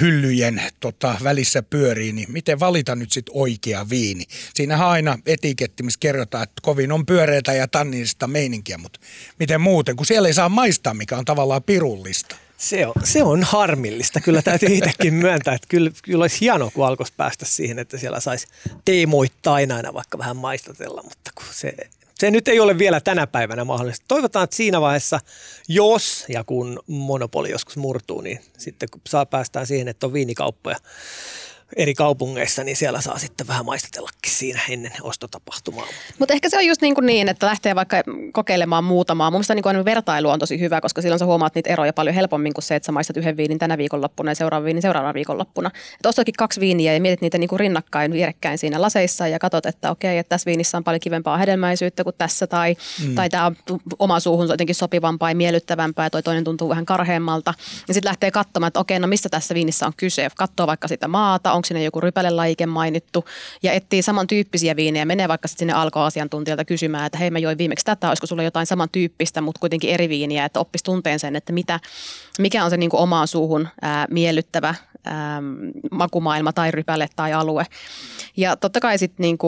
hyllyjen 0.00 0.62
tota, 0.80 1.14
välissä 1.22 1.62
pyörii, 1.62 2.12
niin 2.12 2.32
miten 2.32 2.60
valita 2.60 2.96
nyt 2.96 3.12
sitten 3.12 3.32
oikea 3.36 3.88
viini? 3.88 4.24
Siinähän 4.54 4.88
aina 4.88 5.18
etiketti, 5.26 5.82
missä 5.82 6.00
kerrotaan, 6.00 6.42
että 6.42 6.62
kovin 6.62 6.92
on 6.92 7.06
pyöreitä 7.06 7.52
ja 7.52 7.68
tannista 7.68 8.26
meininkiä, 8.26 8.78
mutta 8.78 9.00
miten 9.38 9.60
muuten, 9.60 9.96
kun 9.96 10.06
siellä 10.06 10.28
ei 10.28 10.34
saa 10.34 10.48
maistaa, 10.48 10.94
mikä 10.94 11.18
on 11.18 11.24
tavallaan 11.24 11.62
pirullista. 11.62 12.36
Se 12.58 12.86
on, 12.86 12.94
se 13.04 13.22
on 13.22 13.42
harmillista. 13.42 14.20
Kyllä 14.20 14.42
täytyy 14.42 14.68
itsekin 14.72 15.14
myöntää, 15.14 15.54
että 15.54 15.68
kyllä, 15.68 15.90
kyllä 16.02 16.22
olisi 16.22 16.40
hienoa, 16.40 16.70
kun 16.70 16.86
alkoisi 16.86 17.12
päästä 17.16 17.44
siihen, 17.44 17.78
että 17.78 17.98
siellä 17.98 18.20
saisi 18.20 18.46
teemoittain 18.84 19.72
aina 19.72 19.94
vaikka 19.94 20.18
vähän 20.18 20.36
maistatella, 20.36 21.02
mutta 21.02 21.30
kun 21.34 21.46
se 21.50 21.74
se 22.22 22.30
nyt 22.30 22.48
ei 22.48 22.60
ole 22.60 22.78
vielä 22.78 23.00
tänä 23.00 23.26
päivänä 23.26 23.64
mahdollista. 23.64 24.04
Toivotaan, 24.08 24.44
että 24.44 24.56
siinä 24.56 24.80
vaiheessa, 24.80 25.20
jos 25.68 26.24
ja 26.28 26.44
kun 26.44 26.80
monopoli 26.86 27.50
joskus 27.50 27.76
murtuu, 27.76 28.20
niin 28.20 28.40
sitten 28.58 28.88
kun 28.90 29.00
saa 29.08 29.26
päästään 29.26 29.66
siihen, 29.66 29.88
että 29.88 30.06
on 30.06 30.12
viinikauppoja 30.12 30.76
eri 31.76 31.94
kaupungeissa, 31.94 32.64
niin 32.64 32.76
siellä 32.76 33.00
saa 33.00 33.18
sitten 33.18 33.46
vähän 33.46 33.64
maistatellakin 33.64 34.32
siinä 34.32 34.60
ennen 34.68 34.92
ostotapahtumaa. 35.02 35.86
Mutta 36.18 36.34
ehkä 36.34 36.48
se 36.48 36.58
on 36.58 36.66
just 36.66 36.82
niin, 36.82 36.94
kuin 36.94 37.06
niin, 37.06 37.28
että 37.28 37.46
lähtee 37.46 37.74
vaikka 37.74 37.96
kokeilemaan 38.32 38.84
muutamaa. 38.84 39.30
Mun 39.30 39.38
mielestä 39.38 39.54
niin 39.54 39.62
kuin 39.62 39.84
vertailu 39.84 40.28
on 40.28 40.38
tosi 40.38 40.60
hyvä, 40.60 40.80
koska 40.80 41.02
silloin 41.02 41.18
sä 41.18 41.24
huomaat 41.24 41.54
niitä 41.54 41.70
eroja 41.70 41.92
paljon 41.92 42.14
helpommin 42.14 42.54
kuin 42.54 42.62
se, 42.62 42.76
että 42.76 42.86
sä 42.86 42.92
maistat 42.92 43.16
yhden 43.16 43.36
viinin 43.36 43.58
tänä 43.58 43.78
viikonloppuna 43.78 44.30
ja 44.30 44.34
seuraavan 44.34 44.64
viinin 44.64 44.82
seuraavana 44.82 45.14
viikonloppuna. 45.14 45.70
Että 45.94 46.08
ostatkin 46.08 46.34
kaksi 46.38 46.60
viiniä 46.60 46.94
ja 46.94 47.00
mietit 47.00 47.20
niitä 47.20 47.38
niin 47.38 47.48
kuin 47.48 47.60
rinnakkain 47.60 48.12
vierekkäin 48.12 48.58
siinä 48.58 48.80
laseissa 48.80 49.28
ja 49.28 49.38
katsot, 49.38 49.66
että 49.66 49.90
okei, 49.90 50.18
että 50.18 50.28
tässä 50.28 50.46
viinissä 50.46 50.76
on 50.76 50.84
paljon 50.84 51.00
kivempaa 51.00 51.36
hedelmäisyyttä 51.36 52.04
kuin 52.04 52.16
tässä 52.18 52.46
tai, 52.46 52.76
mm. 53.06 53.14
tai 53.14 53.28
tämä 53.28 53.46
on 53.46 53.56
oma 53.98 54.20
suuhun 54.20 54.48
jotenkin 54.48 54.74
sopivampaa 54.74 55.30
ja 55.30 55.34
miellyttävämpää 55.34 56.06
ja 56.06 56.10
toi 56.10 56.22
toinen 56.22 56.44
tuntuu 56.44 56.68
vähän 56.68 56.86
karheammalta. 56.86 57.54
Ja 57.88 57.94
sitten 57.94 58.08
lähtee 58.08 58.30
katsomaan, 58.30 58.68
että 58.68 58.80
okei, 58.80 58.98
no 58.98 59.06
mistä 59.06 59.28
tässä 59.28 59.54
viinissä 59.54 59.86
on 59.86 59.92
kyse. 59.96 60.28
Katsoo 60.36 60.66
vaikka 60.66 60.88
sitä 60.88 61.08
maata, 61.08 61.52
onko 61.62 61.66
sinne 61.66 61.84
joku 61.84 62.00
rypälelaike 62.00 62.66
mainittu 62.66 63.24
ja 63.62 63.72
etsii 63.72 64.02
samantyyppisiä 64.02 64.76
viinejä. 64.76 65.04
Menee 65.04 65.28
vaikka 65.28 65.48
sinne 65.48 65.72
alkoasiantuntijalta 65.72 66.64
kysymään, 66.64 67.06
että 67.06 67.18
hei 67.18 67.30
mä 67.30 67.38
join 67.38 67.58
viimeksi 67.58 67.84
tätä, 67.84 68.08
olisiko 68.08 68.26
sulla 68.26 68.42
jotain 68.42 68.66
samantyyppistä, 68.66 69.40
mutta 69.40 69.60
kuitenkin 69.60 69.90
eri 69.90 70.08
viiniä, 70.08 70.44
että 70.44 70.60
oppisi 70.60 70.84
tunteen 70.84 71.18
sen, 71.18 71.36
että 71.36 71.52
mitä, 71.52 71.80
mikä 72.38 72.64
on 72.64 72.70
se 72.70 72.76
niin 72.76 72.90
kuin 72.90 73.00
omaan 73.00 73.28
suuhun 73.28 73.68
ää, 73.82 74.06
miellyttävä 74.10 74.74
ää, 75.04 75.42
makumaailma 75.90 76.52
tai 76.52 76.70
rypäle 76.70 77.08
tai 77.16 77.32
alue. 77.32 77.66
Ja 78.36 78.56
totta 78.56 78.80
kai 78.80 78.98
sitten 78.98 79.24
niin 79.24 79.38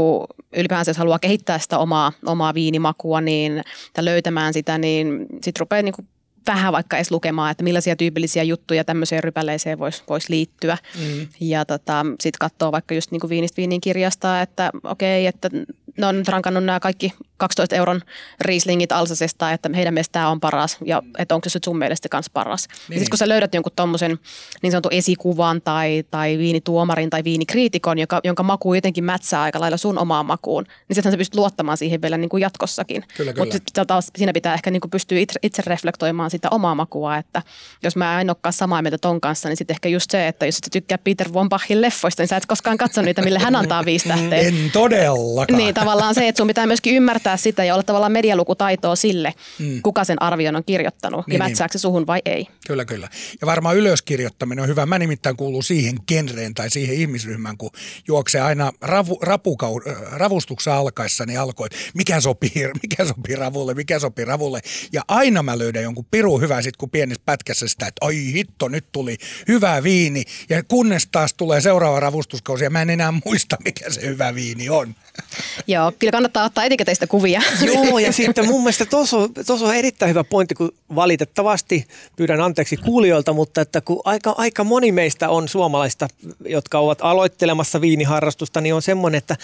ylipäänsä, 0.56 0.90
jos 0.90 0.98
haluaa 0.98 1.18
kehittää 1.18 1.58
sitä 1.58 1.78
omaa, 1.78 2.12
omaa 2.26 2.54
viinimakua 2.54 3.20
niin, 3.20 3.62
tai 3.92 4.04
löytämään 4.04 4.52
sitä, 4.52 4.78
niin 4.78 5.26
sitten 5.42 5.60
rupeaa 5.60 5.82
niin 5.82 5.94
kuin 5.94 6.08
vähän 6.46 6.72
vaikka 6.72 6.96
edes 6.96 7.10
lukemaan, 7.10 7.50
että 7.50 7.64
millaisia 7.64 7.96
tyypillisiä 7.96 8.42
juttuja 8.42 8.84
tämmöiseen 8.84 9.24
rypäleeseen 9.24 9.78
voisi 9.78 10.02
vois 10.08 10.28
liittyä. 10.28 10.78
Mm. 10.98 11.26
Ja 11.40 11.64
tota, 11.64 12.06
sitten 12.20 12.38
katsoo 12.40 12.72
vaikka 12.72 12.94
just 12.94 13.10
niin 13.10 13.20
kuin 13.20 13.30
viinistä 13.30 13.56
viinin 13.56 13.80
kirjasta, 13.80 14.40
että 14.40 14.70
okei, 14.84 15.26
että 15.26 15.50
ne 15.98 16.06
on 16.06 16.18
nyt 16.18 16.28
rankannut 16.28 16.64
nämä 16.64 16.80
kaikki 16.80 17.12
12 17.36 17.76
euron 17.76 18.00
Rieslingit 18.40 18.92
Alsasesta, 18.92 19.52
että 19.52 19.70
heidän 19.74 19.94
mielestä 19.94 20.12
tämä 20.12 20.28
on 20.28 20.40
paras 20.40 20.78
ja 20.84 21.02
että 21.18 21.34
onko 21.34 21.48
se 21.48 21.58
sun 21.64 21.78
mielestä 21.78 22.08
myös 22.12 22.30
paras. 22.30 22.68
Niin. 22.68 22.98
sitten 22.98 23.10
kun 23.10 23.18
sä 23.18 23.28
löydät 23.28 23.54
jonkun 23.54 23.72
tuommoisen 23.76 24.18
niin 24.62 24.70
sanotun 24.70 24.92
esikuvan 24.92 25.62
tai, 25.62 26.04
tai 26.10 26.38
viinituomarin 26.38 27.10
tai 27.10 27.24
viinikriitikon, 27.24 27.98
joka, 27.98 28.20
jonka 28.24 28.42
maku 28.42 28.74
jotenkin 28.74 29.04
mätsää 29.04 29.42
aika 29.42 29.60
lailla 29.60 29.76
sun 29.76 29.98
omaan 29.98 30.26
makuun, 30.26 30.64
niin 30.88 30.94
sitten 30.94 31.12
sä 31.12 31.18
pystyt 31.18 31.36
luottamaan 31.36 31.76
siihen 31.76 32.02
vielä 32.02 32.16
niin 32.16 32.28
kuin 32.28 32.40
jatkossakin. 32.40 33.04
Mutta 33.38 33.84
taas 33.84 34.10
siinä 34.16 34.32
pitää 34.32 34.54
ehkä 34.54 34.70
niin 34.70 34.80
kuin 34.80 34.90
pystyä 34.90 35.18
itse, 35.18 35.38
itse 35.42 35.62
reflektoimaan 35.66 36.30
sitä 36.30 36.48
omaa 36.50 36.74
makua, 36.74 37.16
että 37.16 37.42
jos 37.82 37.96
mä 37.96 38.20
en 38.20 38.30
olekaan 38.30 38.52
samaa 38.52 38.82
mieltä 38.82 38.98
ton 38.98 39.20
kanssa, 39.20 39.48
niin 39.48 39.56
sitten 39.56 39.74
ehkä 39.74 39.88
just 39.88 40.10
se, 40.10 40.28
että 40.28 40.46
jos 40.46 40.56
sä 40.56 40.70
tykkää 40.72 40.98
Peter 40.98 41.32
von 41.32 41.48
Bachin 41.48 41.80
leffoista, 41.80 42.22
niin 42.22 42.28
sä 42.28 42.36
et 42.36 42.46
koskaan 42.46 42.76
katso 42.76 43.02
niitä, 43.02 43.22
mille 43.22 43.38
hän 43.38 43.56
antaa 43.56 43.84
viisi 43.84 44.08
tähteä. 44.08 44.38
En 44.38 44.70
todellakaan. 44.72 45.58
Niin 45.58 45.74
tavallaan 45.84 46.14
se, 46.14 46.28
että 46.28 46.36
sun 46.36 46.46
pitää 46.46 46.66
myöskin 46.66 46.96
ymmärtää 46.96 47.36
sitä 47.36 47.64
ja 47.64 47.74
olla 47.74 47.82
tavallaan 47.82 48.12
medialukutaitoa 48.12 48.96
sille, 48.96 49.34
mm. 49.58 49.82
kuka 49.82 50.04
sen 50.04 50.22
arvion 50.22 50.56
on 50.56 50.64
kirjoittanut 50.64 51.26
niin, 51.26 51.34
ja 51.34 51.38
mätsääkö 51.38 51.72
se 51.72 51.78
suhun 51.78 52.06
vai 52.06 52.22
ei. 52.24 52.46
Kyllä, 52.66 52.84
kyllä. 52.84 53.08
Ja 53.40 53.46
varmaan 53.46 53.76
ylöskirjoittaminen 53.76 54.62
on 54.62 54.68
hyvä. 54.68 54.86
Mä 54.86 54.98
nimittäin 54.98 55.36
kuuluu 55.36 55.62
siihen 55.62 55.94
genreen 56.08 56.54
tai 56.54 56.70
siihen 56.70 56.96
ihmisryhmään, 56.96 57.56
kun 57.56 57.70
juoksee 58.08 58.40
aina 58.40 58.72
ravu, 58.80 59.18
rapukau, 59.22 59.80
ravustuksen 60.10 60.72
alkaessa, 60.72 61.26
niin 61.26 61.40
alkoi, 61.40 61.66
että 61.66 61.78
mikä 61.94 62.20
sopii, 62.20 62.52
mikä 62.82 63.04
sopii 63.04 63.36
ravulle, 63.36 63.74
mikä 63.74 63.98
sopii 63.98 64.24
ravulle. 64.24 64.60
Ja 64.92 65.02
aina 65.08 65.42
mä 65.42 65.58
löydän 65.58 65.82
jonkun 65.82 66.06
piru 66.10 66.40
hyvä 66.40 66.62
sit, 66.62 66.76
kun 66.76 66.90
pienessä 66.90 67.22
pätkässä 67.26 67.68
sitä, 67.68 67.86
että 67.86 68.06
ai 68.06 68.32
hitto, 68.32 68.68
nyt 68.68 68.86
tuli 68.92 69.16
hyvä 69.48 69.82
viini. 69.82 70.24
Ja 70.48 70.62
kunnes 70.62 71.06
taas 71.12 71.34
tulee 71.34 71.60
seuraava 71.60 72.00
ravustuskausi 72.00 72.64
ja 72.64 72.70
mä 72.70 72.82
en 72.82 72.90
enää 72.90 73.12
muista, 73.24 73.56
mikä 73.64 73.90
se 73.90 74.06
hyvä 74.06 74.34
viini 74.34 74.70
on. 74.70 74.94
Joo, 75.66 75.92
kyllä 75.98 76.10
kannattaa 76.10 76.44
ottaa 76.44 76.64
etiketeistä 76.64 77.06
kuvia. 77.06 77.42
Joo, 77.62 77.98
ja 77.98 78.12
sitten 78.22 78.46
mun 78.46 78.60
mielestä 78.60 78.86
tuossa 78.86 79.16
on, 79.16 79.30
on 79.62 79.74
erittäin 79.74 80.08
hyvä 80.08 80.24
pointti, 80.24 80.54
kun 80.54 80.72
valitettavasti 80.94 81.86
pyydän 82.16 82.40
anteeksi 82.40 82.76
kuulijoilta, 82.76 83.32
mutta 83.32 83.60
että 83.60 83.80
kun 83.80 84.00
aika, 84.04 84.34
aika 84.38 84.64
moni 84.64 84.92
meistä 84.92 85.28
on 85.28 85.48
suomalaista, 85.48 86.08
jotka 86.44 86.78
ovat 86.78 86.98
aloittelemassa 87.02 87.80
viiniharrastusta, 87.80 88.60
niin 88.60 88.74
on 88.74 88.82
semmoinen, 88.82 89.18
että, 89.18 89.36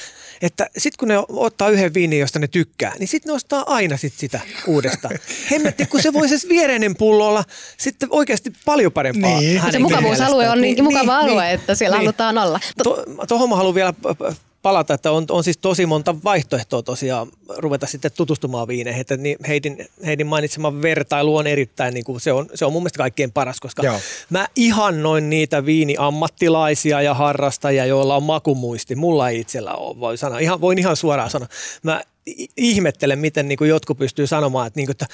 että 0.42 0.66
sitten 0.78 0.98
kun 0.98 1.08
ne 1.08 1.14
ottaa 1.28 1.68
yhden 1.68 1.94
viinin, 1.94 2.20
josta 2.20 2.38
ne 2.38 2.48
tykkää, 2.48 2.92
niin 2.98 3.08
sitten 3.08 3.30
ne 3.30 3.34
ostaa 3.34 3.64
aina 3.66 3.96
sit 3.96 4.14
sitä 4.16 4.40
uudestaan. 4.66 5.18
Hemmetti, 5.50 5.86
kun 5.86 6.02
se 6.02 6.12
voisi 6.12 6.48
viereinen 6.48 6.96
pullo 6.96 7.28
olla 7.28 7.44
sitten 7.76 8.08
oikeasti 8.12 8.52
paljon 8.64 8.92
parempaa. 8.92 9.40
Niin. 9.40 9.62
Se 9.70 9.78
mukavuusalue 9.78 10.48
on 10.48 10.60
niin, 10.60 10.74
niin 10.74 10.84
mukava 10.84 11.20
niin, 11.20 11.30
alue, 11.30 11.44
niin, 11.44 11.54
että 11.54 11.74
siellä 11.74 11.96
niin. 11.96 12.06
halutaan 12.06 12.38
olla. 12.38 12.60
Tuohon 13.28 13.48
mä 13.48 13.56
haluan 13.56 13.74
vielä 13.74 13.94
palata, 14.62 14.94
että 14.94 15.10
on, 15.10 15.24
on 15.30 15.44
siis 15.44 15.58
tosi 15.58 15.86
monta 15.86 16.14
vaihtoehtoa 16.24 16.82
tosiaan 16.82 17.28
ruveta 17.56 17.86
sitten 17.86 18.10
tutustumaan 18.16 18.68
viineihin. 18.68 19.00
Että 19.00 19.16
niin 19.16 19.38
Heidin, 19.48 19.88
Heidin 20.06 20.26
mainitsema 20.26 20.82
vertailu 20.82 21.36
on 21.36 21.46
erittäin, 21.46 21.94
niin 21.94 22.04
kuin, 22.04 22.20
se, 22.20 22.32
on, 22.32 22.46
se 22.54 22.64
on 22.64 22.72
mun 22.72 22.82
mielestä 22.82 22.98
kaikkein 22.98 23.32
paras, 23.32 23.60
koska 23.60 23.82
Joo. 23.82 24.00
mä 24.30 24.48
ihannoin 24.56 25.30
niitä 25.30 25.66
viiniammattilaisia 25.66 27.02
ja 27.02 27.14
harrastajia, 27.14 27.86
joilla 27.86 28.16
on 28.16 28.22
makumuisti. 28.22 28.94
Mulla 28.94 29.28
ei 29.28 29.40
itsellä 29.40 29.74
ole, 29.74 30.00
voi 30.00 30.16
sanoa. 30.16 30.38
Ihan, 30.38 30.60
voin 30.60 30.78
ihan 30.78 30.96
suoraan 30.96 31.30
sanoa. 31.30 31.48
Mä 31.82 32.02
ihmettelen, 32.56 33.18
miten 33.18 33.48
niin 33.48 33.58
kuin 33.58 33.70
jotkut 33.70 33.98
pystyy 33.98 34.26
sanomaan, 34.26 34.66
että, 34.66 34.78
niin 34.78 34.86
kuin, 34.86 34.92
että 34.94 35.06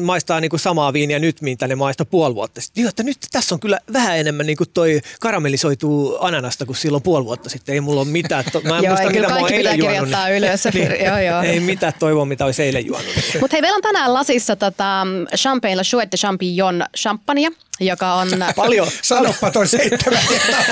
maistaa 0.00 0.40
niin 0.40 0.50
kuin 0.50 0.60
samaa 0.60 0.92
viiniä 0.92 1.18
nyt, 1.18 1.40
mitä 1.40 1.68
ne 1.68 1.74
maistaa 1.74 2.06
puoli 2.10 2.34
vuotta 2.34 2.60
sitten. 2.60 2.82
Joo, 2.82 2.88
että 2.88 3.02
nyt 3.02 3.16
tässä 3.32 3.54
on 3.54 3.60
kyllä 3.60 3.78
vähän 3.92 4.18
enemmän 4.18 4.46
niin 4.46 4.56
kuin 4.56 4.70
toi 4.74 5.00
karamellisoituu 5.20 6.18
ananasta 6.20 6.66
kuin 6.66 6.76
silloin 6.76 7.02
puoli 7.02 7.24
vuotta 7.24 7.48
sitten. 7.48 7.72
Ei 7.72 7.80
mulla 7.80 8.00
ole 8.00 8.08
mitään. 8.08 8.44
To- 8.52 8.60
mä 8.60 8.78
en 8.78 8.84
joo, 8.84 8.94
muista, 8.94 9.12
mitä 9.12 9.28
mä 9.28 9.38
oon 9.38 9.52
eilen 9.52 9.78
juonut. 9.78 10.08
ylös. 10.36 10.64
niin, 10.74 11.04
joo, 11.04 11.18
joo. 11.18 11.42
Ei 11.42 11.60
mitään 11.60 11.92
toivoa, 11.98 12.24
mitä 12.24 12.44
olisi 12.44 12.62
eilen 12.62 12.86
juonut. 12.86 13.08
Mutta 13.40 13.54
hei, 13.54 13.60
meillä 13.62 13.76
on 13.76 13.82
tänään 13.82 14.14
lasissa 14.14 14.56
tota, 14.56 15.06
Champagne 15.36 15.76
La 15.76 15.82
Chouette 15.82 16.16
Champignon 16.16 16.84
champagne 16.96 17.48
joka 17.86 18.14
on... 18.14 18.28
Paljon. 18.56 18.88
Sanoppa 19.02 19.50
toi 19.50 19.66
seitsemän 19.78 20.20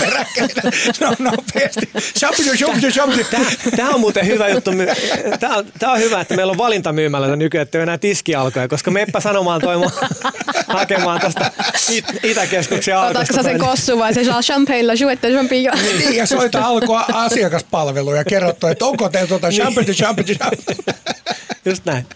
peräkkäin. 0.00 0.50
No 1.00 1.14
nopeasti. 1.18 1.90
Champignon. 2.18 3.24
Tämä 3.76 3.90
on 3.90 4.00
muuten 4.00 4.26
hyvä 4.26 4.48
juttu. 4.48 4.70
Tämä 5.40 5.56
on, 5.56 5.66
tämä 5.78 5.92
on 5.92 5.98
hyvä, 5.98 6.20
että 6.20 6.36
meillä 6.36 6.50
on 6.50 6.58
valintamyymälä 6.58 7.36
nykyään, 7.36 7.62
että 7.62 7.82
enää 7.82 7.98
tiskialkoja, 7.98 8.68
koska 8.68 8.90
meppä 8.90 9.20
sanomaan 9.20 9.60
toimo 9.60 9.90
hakemaan 10.66 11.20
tuosta 11.20 11.50
It- 11.90 12.24
Itäkeskuksen 12.24 12.96
alkosta. 12.96 13.18
Otatko 13.18 13.34
sä 13.34 13.42
sen 13.42 13.58
kossu 13.58 13.98
vai 13.98 14.14
se 14.14 14.22
champagne 14.42 14.86
la 14.86 14.94
jouette 14.94 15.30
champignon? 15.30 15.78
Niin, 15.82 16.16
ja 16.16 16.26
soita 16.26 16.62
alkoa 16.64 17.04
asiakaspalvelu 17.12 18.14
ja 18.14 18.24
kerrottu, 18.24 18.66
että 18.66 18.84
onko 18.84 19.08
teillä 19.08 19.28
tuota 19.28 19.48
champagne, 19.50 19.92
champagne, 19.92 20.34
champagne. 20.34 20.94
Just 21.64 21.84
näin. 21.84 22.06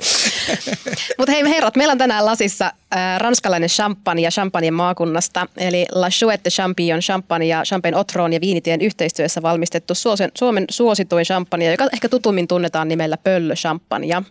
Mutta 1.18 1.32
hei 1.32 1.42
herrat, 1.48 1.76
meillä 1.76 1.92
on 1.92 1.98
tänään 1.98 2.26
lasissa 2.26 2.64
äh, 2.64 3.18
ranskalainen 3.18 3.68
champagne 3.68 4.22
ja 4.22 4.30
champagne 4.30 4.70
maakunnasta, 4.70 5.46
eli 5.56 5.86
La 5.92 6.10
Chouette 6.10 6.50
Champignon 6.50 7.00
champagne 7.00 7.46
ja 7.46 7.62
Champagne 7.64 7.98
Otron 7.98 8.32
ja 8.32 8.40
Viinitien 8.40 8.80
yhteistyössä 8.80 9.42
valmistettu 9.42 9.94
Suomen, 9.94 10.30
Suomen 10.38 10.64
suosituin 10.70 11.24
champagne, 11.24 11.70
joka 11.70 11.88
ehkä 11.92 12.08
tutummin 12.08 12.48
tunnetaan 12.48 12.88
nimellä 12.88 13.16
Pöllö 13.16 13.54
champagne. 13.54 14.06
Ja, 14.06 14.22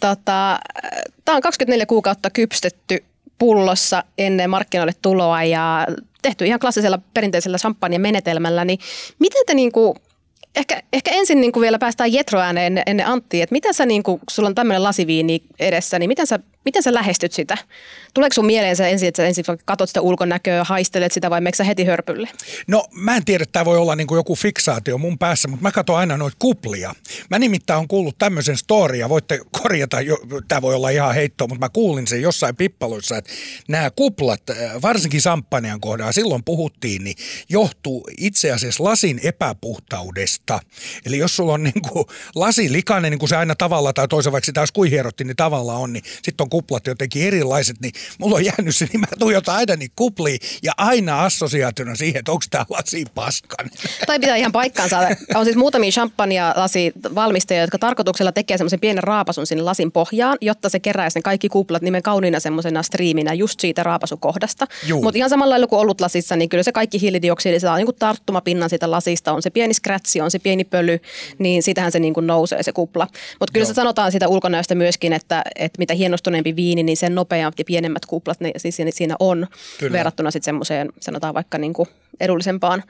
tota, 0.00 0.58
Tämä 1.24 1.36
on 1.36 1.42
24 1.42 1.86
kuukautta 1.86 2.30
kypstetty 2.30 3.04
pullossa 3.38 4.04
ennen 4.18 4.50
markkinoille 4.50 4.92
tuloa 5.02 5.44
ja 5.44 5.86
tehty 6.22 6.46
ihan 6.46 6.60
klassisella 6.60 6.98
perinteisellä 7.14 7.58
champagne-menetelmällä, 7.58 8.64
niin 8.64 8.78
miten 9.18 9.42
te 9.46 9.54
niin 9.54 9.72
kuin 9.72 9.96
ehkä, 10.56 10.82
ehkä 10.92 11.10
ensin 11.10 11.40
niin 11.40 11.52
kuin 11.52 11.62
vielä 11.62 11.78
päästään 11.78 12.12
Jetro 12.12 12.40
ääneen 12.40 12.82
ennen, 12.86 13.06
Anttia, 13.06 13.42
että 13.42 13.52
miten 13.52 13.74
sä, 13.74 13.86
niin 13.86 14.02
kuin, 14.02 14.20
sulla 14.30 14.48
on 14.48 14.54
tämmöinen 14.54 14.82
lasiviini 14.82 15.42
edessä, 15.58 15.98
niin 15.98 16.08
miten 16.08 16.26
sä, 16.26 16.38
miten 16.64 16.82
sä 16.82 16.94
lähestyt 16.94 17.32
sitä? 17.32 17.58
Tuleeko 18.14 18.34
sun 18.34 18.46
mieleen 18.46 18.76
se 18.76 18.90
ensin, 18.90 19.08
että 19.08 19.22
sä 19.22 19.26
ensin 19.26 19.44
katsot 19.64 19.88
sitä 19.88 20.00
ulkonäköä, 20.00 20.64
haistelet 20.64 21.12
sitä 21.12 21.30
vai 21.30 21.40
meneekö 21.40 21.56
sä 21.56 21.64
heti 21.64 21.84
hörpylle? 21.84 22.28
No 22.66 22.84
mä 22.92 23.16
en 23.16 23.24
tiedä, 23.24 23.42
että 23.42 23.52
tämä 23.52 23.64
voi 23.64 23.78
olla 23.78 23.96
niin 23.96 24.06
kuin 24.06 24.16
joku 24.16 24.34
fiksaatio 24.36 24.98
mun 24.98 25.18
päässä, 25.18 25.48
mutta 25.48 25.62
mä 25.62 25.72
katson 25.72 25.96
aina 25.96 26.16
noita 26.16 26.36
kuplia. 26.38 26.94
Mä 27.30 27.38
nimittäin 27.38 27.78
on 27.78 27.88
kuullut 27.88 28.18
tämmöisen 28.18 28.56
storia, 28.56 29.08
voitte 29.08 29.40
korjata, 29.62 29.96
tämä 30.48 30.62
voi 30.62 30.74
olla 30.74 30.90
ihan 30.90 31.14
heittoa, 31.14 31.48
mutta 31.48 31.64
mä 31.66 31.68
kuulin 31.68 32.06
sen 32.06 32.22
jossain 32.22 32.56
pippaluissa, 32.56 33.16
että 33.16 33.30
nämä 33.68 33.90
kuplat, 33.90 34.50
äh, 34.50 34.82
varsinkin 34.82 35.20
samppanian 35.20 35.80
kohdalla, 35.80 36.12
silloin 36.12 36.44
puhuttiin, 36.44 37.04
niin 37.04 37.16
johtuu 37.48 38.08
itse 38.18 38.52
asiassa 38.52 38.84
lasin 38.84 39.20
epäpuhtaudesta. 39.22 40.60
Eli 41.06 41.18
jos 41.18 41.36
sulla 41.36 41.52
on 41.52 41.62
niin 41.62 41.82
kuin 41.92 42.04
lasi 42.34 42.72
likainen, 42.72 43.10
niin 43.10 43.18
kuin 43.18 43.28
se 43.28 43.36
aina 43.36 43.54
tavalla 43.54 43.92
tai 43.92 44.08
toisen 44.08 44.32
vaikka 44.32 44.46
sitä 44.46 44.64
kuin 44.72 44.90
hierotti, 44.90 45.24
niin 45.24 45.36
tavalla 45.36 45.74
on, 45.74 45.92
niin 45.92 46.04
sitten 46.22 46.44
on 46.44 46.50
kuplat 46.52 46.86
jotenkin 46.86 47.26
erilaiset, 47.26 47.76
niin 47.80 47.92
mulla 48.18 48.36
on 48.36 48.44
jäänyt 48.44 48.76
se, 48.76 48.86
niin 48.92 49.00
mä 49.00 49.06
tuijotan 49.18 49.56
aina 49.56 49.76
niin 49.76 49.90
kupliin 49.96 50.38
ja 50.62 50.72
aina 50.76 51.24
assosiaationa 51.24 51.94
siihen, 51.94 52.18
että 52.18 52.32
onko 52.32 52.44
tämä 52.50 52.64
lasi 52.68 53.04
paskan. 53.14 53.70
Tai 54.06 54.20
pitää 54.20 54.36
ihan 54.36 54.52
paikkaansa. 54.52 54.98
On 55.34 55.44
siis 55.44 55.56
muutamia 55.56 55.90
champagne 55.90 56.36
lasi 56.56 56.92
valmistajia, 57.14 57.60
jotka 57.60 57.78
tarkoituksella 57.78 58.32
tekee 58.32 58.58
semmoisen 58.58 58.80
pienen 58.80 59.04
raapasun 59.04 59.46
sinne 59.46 59.62
lasin 59.62 59.92
pohjaan, 59.92 60.38
jotta 60.40 60.68
se 60.68 60.80
keräisi 60.80 61.18
ne 61.18 61.22
kaikki 61.22 61.48
kuplat 61.48 61.82
nimen 61.82 62.02
kauniina 62.02 62.40
semmoisena 62.40 62.82
striiminä 62.82 63.32
just 63.32 63.60
siitä 63.60 63.82
raapasukohdasta. 63.82 64.66
Mutta 65.02 65.18
ihan 65.18 65.30
samalla 65.30 65.50
lailla 65.50 65.66
kuin 65.66 65.80
ollut 65.80 66.00
lasissa, 66.00 66.36
niin 66.36 66.48
kyllä 66.48 66.62
se 66.62 66.72
kaikki 66.72 67.00
hiilidioksidi 67.00 67.60
saa 67.60 67.76
niin 67.76 67.88
tarttumapinnan 67.98 68.70
siitä 68.70 68.90
lasista. 68.90 69.32
On 69.32 69.42
se 69.42 69.50
pieni 69.50 69.74
skrätsi, 69.74 70.20
on 70.20 70.30
se 70.30 70.38
pieni 70.38 70.64
pöly, 70.64 70.98
niin 71.38 71.62
sitähän 71.62 71.92
se 71.92 71.98
niin 71.98 72.14
kuin 72.14 72.26
nousee 72.26 72.62
se 72.62 72.72
kupla. 72.72 73.06
Mutta 73.40 73.52
kyllä 73.52 73.64
Joo. 73.64 73.68
se 73.68 73.74
sanotaan 73.74 74.12
sitä 74.12 74.28
ulkonäöstä 74.28 74.74
myöskin, 74.74 75.12
että, 75.12 75.42
että 75.56 75.78
mitä 75.78 75.94
hienostuneempi 75.94 76.41
viini, 76.44 76.82
niin 76.82 76.96
sen 76.96 77.14
nopeammat 77.14 77.58
ja 77.58 77.64
pienemmät 77.64 78.06
kuplat 78.06 78.40
ne, 78.40 78.52
siis 78.56 78.76
siinä 78.90 79.16
on 79.18 79.46
kyllä. 79.78 79.92
verrattuna 79.92 80.30
sitten 80.30 80.44
semmoiseen, 80.44 80.92
sanotaan 81.00 81.34
vaikka 81.34 81.58
niin 81.58 81.72
kuin 81.72 81.88
edullisempaan 82.20 82.82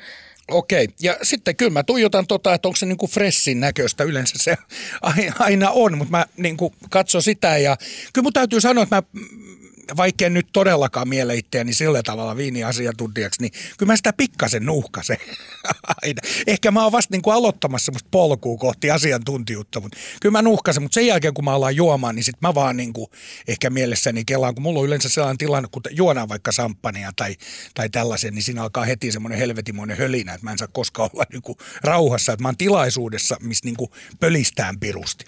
Okei, 0.50 0.88
ja 1.00 1.16
sitten 1.22 1.56
kyllä 1.56 1.70
mä 1.70 1.82
tuijotan 1.82 2.26
tota, 2.26 2.54
että 2.54 2.68
onko 2.68 2.76
se 2.76 2.86
niinku 2.86 3.06
fressin 3.06 3.60
näköistä. 3.60 4.04
Yleensä 4.04 4.34
se 4.38 4.56
aina 5.38 5.70
on, 5.70 5.98
mutta 5.98 6.10
mä 6.10 6.26
niinku 6.36 6.74
katson 6.90 7.22
sitä 7.22 7.58
ja 7.58 7.76
kyllä 8.12 8.22
mun 8.22 8.32
täytyy 8.32 8.60
sanoa, 8.60 8.82
että 8.82 8.96
mä 8.96 9.02
vaikka 9.96 10.28
nyt 10.28 10.46
todellakaan 10.52 11.08
miele 11.08 11.36
itseäni 11.36 11.74
sillä 11.74 12.02
tavalla 12.02 12.36
viiniasiantuntijaksi, 12.36 13.42
niin 13.42 13.52
kyllä 13.78 13.92
mä 13.92 13.96
sitä 13.96 14.12
pikkasen 14.12 14.66
nuhkasen 14.66 15.16
aina. 16.02 16.20
Ehkä 16.46 16.70
mä 16.70 16.82
oon 16.82 16.92
vasta 16.92 17.14
niin 17.14 17.22
kuin 17.22 17.34
aloittamassa 17.34 17.84
semmoista 17.84 18.08
polkua 18.10 18.58
kohti 18.58 18.90
asiantuntijuutta, 18.90 19.80
mutta 19.80 19.98
kyllä 20.20 20.32
mä 20.32 20.42
nuhkasen, 20.42 20.82
mutta 20.82 20.94
sen 20.94 21.06
jälkeen 21.06 21.34
kun 21.34 21.44
mä 21.44 21.54
alan 21.54 21.76
juomaan, 21.76 22.14
niin 22.14 22.24
sitten 22.24 22.48
mä 22.48 22.54
vaan 22.54 22.76
niin 22.76 22.92
kuin 22.92 23.10
ehkä 23.48 23.70
mielessäni 23.70 24.24
kelaan, 24.24 24.54
kun 24.54 24.62
mulla 24.62 24.80
on 24.80 24.86
yleensä 24.86 25.08
sellainen 25.08 25.38
tilanne, 25.38 25.68
kun 25.72 25.82
juonaan 25.90 26.28
vaikka 26.28 26.52
samppania 26.52 27.12
tai, 27.16 27.36
tai 27.74 27.88
tällaisen, 27.88 28.34
niin 28.34 28.42
siinä 28.42 28.62
alkaa 28.62 28.84
heti 28.84 29.12
semmoinen 29.12 29.38
helvetimoinen 29.38 29.98
hölinä, 29.98 30.34
että 30.34 30.46
mä 30.46 30.52
en 30.52 30.58
saa 30.58 30.68
koskaan 30.72 31.10
olla 31.12 31.24
niin 31.32 31.42
kuin 31.42 31.58
rauhassa, 31.84 32.32
että 32.32 32.42
mä 32.42 32.48
oon 32.48 32.56
tilaisuudessa, 32.56 33.36
missä 33.40 33.64
niin 33.64 33.76
kuin 33.76 33.90
pölistään 34.20 34.80
pirusti. 34.80 35.24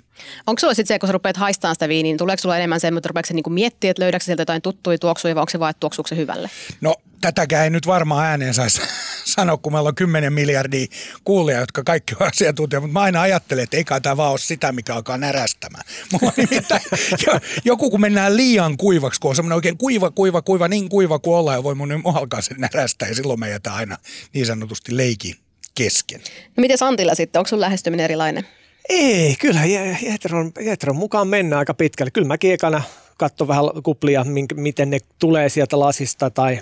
Onko 0.47 0.61
sulla 0.61 0.75
sitten 0.75 0.95
se, 0.95 0.99
kun 0.99 1.07
sä 1.07 1.13
rupeat 1.13 1.37
haistamaan 1.37 1.75
sitä 1.75 1.89
viiniä, 1.89 2.11
niin 2.11 2.19
tuleeko 2.19 2.41
sulla 2.41 2.57
enemmän 2.57 2.81
se, 2.81 2.89
että 2.89 3.09
rupeatko 3.09 3.35
niinku 3.35 3.51
miettiä, 3.51 3.91
että 3.91 4.03
löydätkö 4.03 4.25
sieltä 4.25 4.41
jotain 4.41 4.63
tuttuja 4.63 4.99
tuoksuja 4.99 5.35
vai 5.35 5.41
onko 5.41 5.51
se 5.51 5.59
vaan, 5.59 5.71
että 5.71 5.89
se 6.09 6.17
hyvälle? 6.17 6.51
No 6.81 6.95
tätäkään 7.21 7.65
ei 7.65 7.71
nyt 7.71 7.87
varmaan 7.87 8.27
ääneen 8.27 8.55
saisi 8.55 8.83
sanoa, 9.35 9.57
kun 9.57 9.73
meillä 9.73 9.89
on 9.89 9.95
10 9.95 10.33
miljardia 10.33 10.87
kuulia, 11.25 11.61
jotka 11.61 11.83
kaikki 11.83 12.15
on 12.21 12.27
asiantuntija, 12.27 12.81
mutta 12.81 12.93
mä 12.93 13.01
aina 13.01 13.21
ajattelen, 13.21 13.65
että 13.65 13.77
eikä 13.77 14.01
tämä 14.01 14.17
vaan 14.17 14.31
ole 14.31 14.39
sitä, 14.39 14.73
mikä 14.73 14.95
alkaa 14.95 15.19
närästämään. 15.19 15.85
Mulla 16.13 16.33
nimittäin, 16.37 16.83
joku 17.65 17.91
kun 17.91 18.01
mennään 18.01 18.37
liian 18.37 18.77
kuivaksi, 18.77 19.21
kun 19.21 19.29
on 19.29 19.37
semmoinen 19.37 19.57
oikein 19.57 19.79
kuiva, 19.79 20.11
kuiva, 20.11 20.43
kuiva, 20.43 20.69
niin 20.69 20.89
kuiva 20.89 21.19
kuin 21.19 21.37
ollaan, 21.37 21.59
ja 21.59 21.63
voi 21.63 21.75
mun 21.75 22.03
alkaa 22.15 22.41
sen 22.41 22.57
närästä, 22.61 23.07
ja 23.07 23.15
silloin 23.15 23.41
me 23.41 23.51
jätään 23.51 23.77
aina 23.77 23.97
niin 24.33 24.47
sanotusti 24.47 24.97
leiki 24.97 25.37
kesken. 25.75 26.21
No 26.57 26.61
miten 26.61 26.79
Santilla 26.79 27.15
sitten, 27.15 27.41
onko 27.41 27.49
sun 27.49 27.61
lähestyminen 27.61 28.05
erilainen? 28.05 28.47
Ei, 28.89 29.37
kyllä 29.41 29.61
Jetron, 30.03 30.53
Jetron 30.61 30.97
mukaan 30.97 31.29
mennään 31.29 31.59
aika 31.59 31.75
pitkälle. 31.75 32.11
Kyllä 32.11 32.29
mäkin 32.29 32.53
ekana 32.53 32.83
katson 33.17 33.49
vähän 33.49 33.65
kuplia, 33.83 34.25
miten 34.55 34.91
ne 34.91 34.99
tulee 35.19 35.49
sieltä 35.49 35.79
lasista 35.81 36.31
tai 36.31 36.59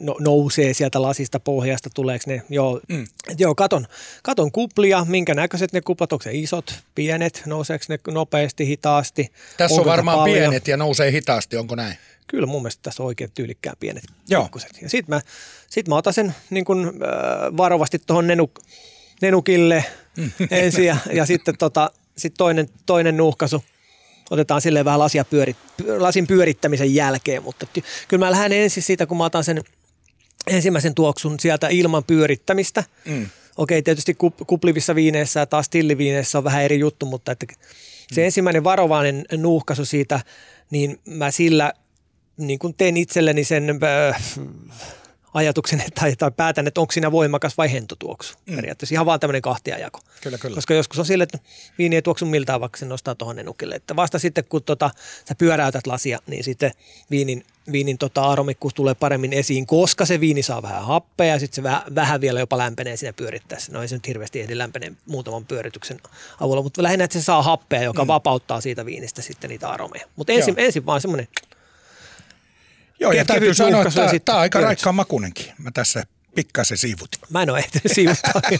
no, 0.00 0.16
nousee 0.20 0.74
sieltä 0.74 1.02
lasista 1.02 1.40
pohjasta, 1.40 1.90
tuleeko 1.94 2.24
ne. 2.26 2.42
Joo, 2.48 2.80
mm. 2.88 3.06
joo 3.38 3.54
katon, 3.54 3.86
katon 4.22 4.52
kuplia, 4.52 5.04
minkä 5.08 5.34
näköiset 5.34 5.72
ne 5.72 5.80
kuplat, 5.80 6.12
onko 6.12 6.22
se 6.22 6.30
isot, 6.32 6.74
pienet, 6.94 7.42
nouseeko 7.46 7.84
ne 7.88 7.98
nopeasti, 8.08 8.66
hitaasti. 8.66 9.32
Tässä 9.56 9.80
on 9.80 9.86
varmaan 9.86 10.18
paljon? 10.18 10.38
pienet 10.38 10.68
ja 10.68 10.76
nousee 10.76 11.12
hitaasti, 11.12 11.56
onko 11.56 11.74
näin? 11.74 11.96
Kyllä 12.26 12.46
mun 12.46 12.62
mielestä 12.62 12.82
tässä 12.82 13.02
on 13.02 13.06
oikein 13.06 13.30
tyylikkään 13.34 13.76
pienet 13.80 14.04
Joo. 14.28 14.48
Ja 14.82 14.88
sitten 14.88 15.14
mä, 15.14 15.20
sit 15.70 15.88
mä 15.88 15.96
otan 15.96 16.12
sen 16.12 16.34
niin 16.50 16.64
kun, 16.64 16.86
äh, 16.86 17.56
varovasti 17.56 17.98
tuohon 18.06 18.26
nenuk, 18.26 18.60
nenukille– 19.22 19.84
ensin 20.50 20.84
ja, 20.84 20.96
ja 21.12 21.26
sitten 21.26 21.58
tota, 21.58 21.90
sit 22.16 22.34
toinen, 22.38 22.68
toinen 22.86 23.16
nuuhkaisu 23.16 23.64
otetaan 24.30 24.60
silleen 24.60 24.84
vähän 24.84 25.00
lasia 25.00 25.24
pyörit, 25.24 25.56
lasin 25.98 26.26
pyörittämisen 26.26 26.94
jälkeen, 26.94 27.42
mutta 27.42 27.66
ty, 27.72 27.82
kyllä 28.08 28.26
mä 28.26 28.30
lähden 28.30 28.58
ensin 28.58 28.82
siitä, 28.82 29.06
kun 29.06 29.16
mä 29.16 29.24
otan 29.24 29.44
sen 29.44 29.62
ensimmäisen 30.46 30.94
tuoksun 30.94 31.40
sieltä 31.40 31.68
ilman 31.68 32.04
pyörittämistä. 32.04 32.84
Mm. 33.04 33.26
Okei, 33.56 33.82
tietysti 33.82 34.16
kuplivissa 34.46 34.94
viineissä 34.94 35.40
ja 35.40 35.46
taas 35.46 35.68
tilliviineissä 35.68 36.38
on 36.38 36.44
vähän 36.44 36.62
eri 36.62 36.78
juttu, 36.78 37.06
mutta 37.06 37.32
että 37.32 37.46
se 38.12 38.20
mm. 38.20 38.24
ensimmäinen 38.24 38.64
varovainen 38.64 39.24
nuuhkaisu 39.36 39.84
siitä, 39.84 40.20
niin 40.70 41.00
mä 41.04 41.30
sillä 41.30 41.72
niin 42.36 42.58
kun 42.58 42.74
teen 42.74 42.96
itselleni 42.96 43.44
sen 43.44 43.70
äh, 44.10 44.22
ajatuksen 45.34 45.82
tai, 46.00 46.16
tai 46.16 46.30
päätän, 46.30 46.66
että 46.66 46.80
onko 46.80 46.92
siinä 46.92 47.12
voimakas 47.12 47.58
vai 47.58 47.72
hentotuoksu. 47.72 48.34
Mm. 48.46 48.56
Periaatteessa 48.56 48.94
ihan 48.94 49.06
vaan 49.06 49.20
tämmöinen 49.20 49.42
kahtiajako. 49.42 50.00
Kyllä, 50.20 50.38
kyllä. 50.38 50.54
Koska 50.54 50.74
joskus 50.74 50.98
on 50.98 51.06
sille, 51.06 51.24
että 51.24 51.38
viini 51.78 51.96
ei 51.96 52.02
tuoksu 52.02 52.26
miltään, 52.26 52.60
vaikka 52.60 52.78
se 52.78 52.86
nostaa 52.86 53.14
tuohon 53.14 53.36
nenukille. 53.36 53.74
Että 53.74 53.96
vasta 53.96 54.18
sitten, 54.18 54.44
kun 54.44 54.62
tota, 54.62 54.90
sä 55.28 55.34
pyöräytät 55.34 55.86
lasia, 55.86 56.18
niin 56.26 56.44
sitten 56.44 56.72
viinin, 57.10 57.44
viinin 57.72 57.98
tota, 57.98 58.22
aromikkuus 58.22 58.74
tulee 58.74 58.94
paremmin 58.94 59.32
esiin, 59.32 59.66
koska 59.66 60.06
se 60.06 60.20
viini 60.20 60.42
saa 60.42 60.62
vähän 60.62 60.86
happea 60.86 61.26
ja 61.26 61.38
sitten 61.38 61.56
se 61.56 61.62
vähän, 61.62 61.82
vähän 61.94 62.20
vielä 62.20 62.40
jopa 62.40 62.58
lämpenee 62.58 62.96
siinä 62.96 63.12
pyörittäessä. 63.12 63.72
No 63.72 63.82
ei 63.82 63.88
se 63.88 63.96
nyt 63.96 64.06
hirveästi 64.06 64.40
ehdi 64.40 64.58
lämpenee 64.58 64.92
muutaman 65.06 65.46
pyörityksen 65.46 66.00
avulla, 66.40 66.62
mutta 66.62 66.82
lähinnä, 66.82 67.04
että 67.04 67.18
se 67.18 67.24
saa 67.24 67.42
happea, 67.42 67.82
joka 67.82 68.04
mm. 68.04 68.08
vapauttaa 68.08 68.60
siitä 68.60 68.86
viinistä 68.86 69.22
sitten 69.22 69.50
niitä 69.50 69.68
aromeja. 69.68 70.06
Mutta 70.16 70.32
ensin, 70.32 70.54
ensin 70.56 70.86
vaan 70.86 71.00
semmoinen 71.00 71.28
Joo, 73.02 73.12
ja 73.12 73.24
täytyy 73.24 73.54
sanoa, 73.54 73.82
että 73.82 74.18
tämä 74.24 74.36
on 74.36 74.42
aika 74.42 74.60
raikkaan 74.60 74.94
makunenkin. 74.94 75.52
Mä 75.58 75.70
tässä 75.70 76.04
pikkasen 76.34 76.78
siivutin. 76.78 77.20
Mä 77.30 77.42
en 77.42 77.50
ole 77.50 77.58
ehtinyt 77.58 77.92
siivuttaa. 77.94 78.42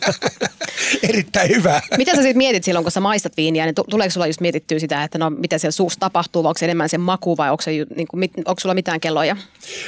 Erittäin 1.09 1.50
hyvä. 1.50 1.83
Mitä 1.96 2.11
sä 2.11 2.22
sitten 2.22 2.37
mietit 2.37 2.64
silloin, 2.64 2.85
kun 2.85 2.92
sä 2.92 3.00
maistat 3.00 3.37
viiniä, 3.37 3.64
niin 3.64 3.74
tuleeko 3.90 4.11
sulla 4.11 4.26
just 4.26 4.40
mietittyä 4.40 4.78
sitä, 4.78 5.05
että 5.05 5.18
no 5.18 5.31
mitä 5.31 5.59
siellä 5.59 5.72
suussa 5.72 6.00
tapahtuu, 6.00 6.42
vai 6.42 6.50
onko 6.50 6.59
se 6.59 6.66
enemmän 6.66 6.88
sen 6.88 7.00
maku 7.00 7.37
vai 7.37 7.50
onko, 7.50 7.62
se, 7.62 7.70
niin 7.70 8.09
kuin, 8.09 8.31
onko 8.37 8.61
sulla 8.61 8.74
mitään 8.74 9.00
kelloja? 9.00 9.37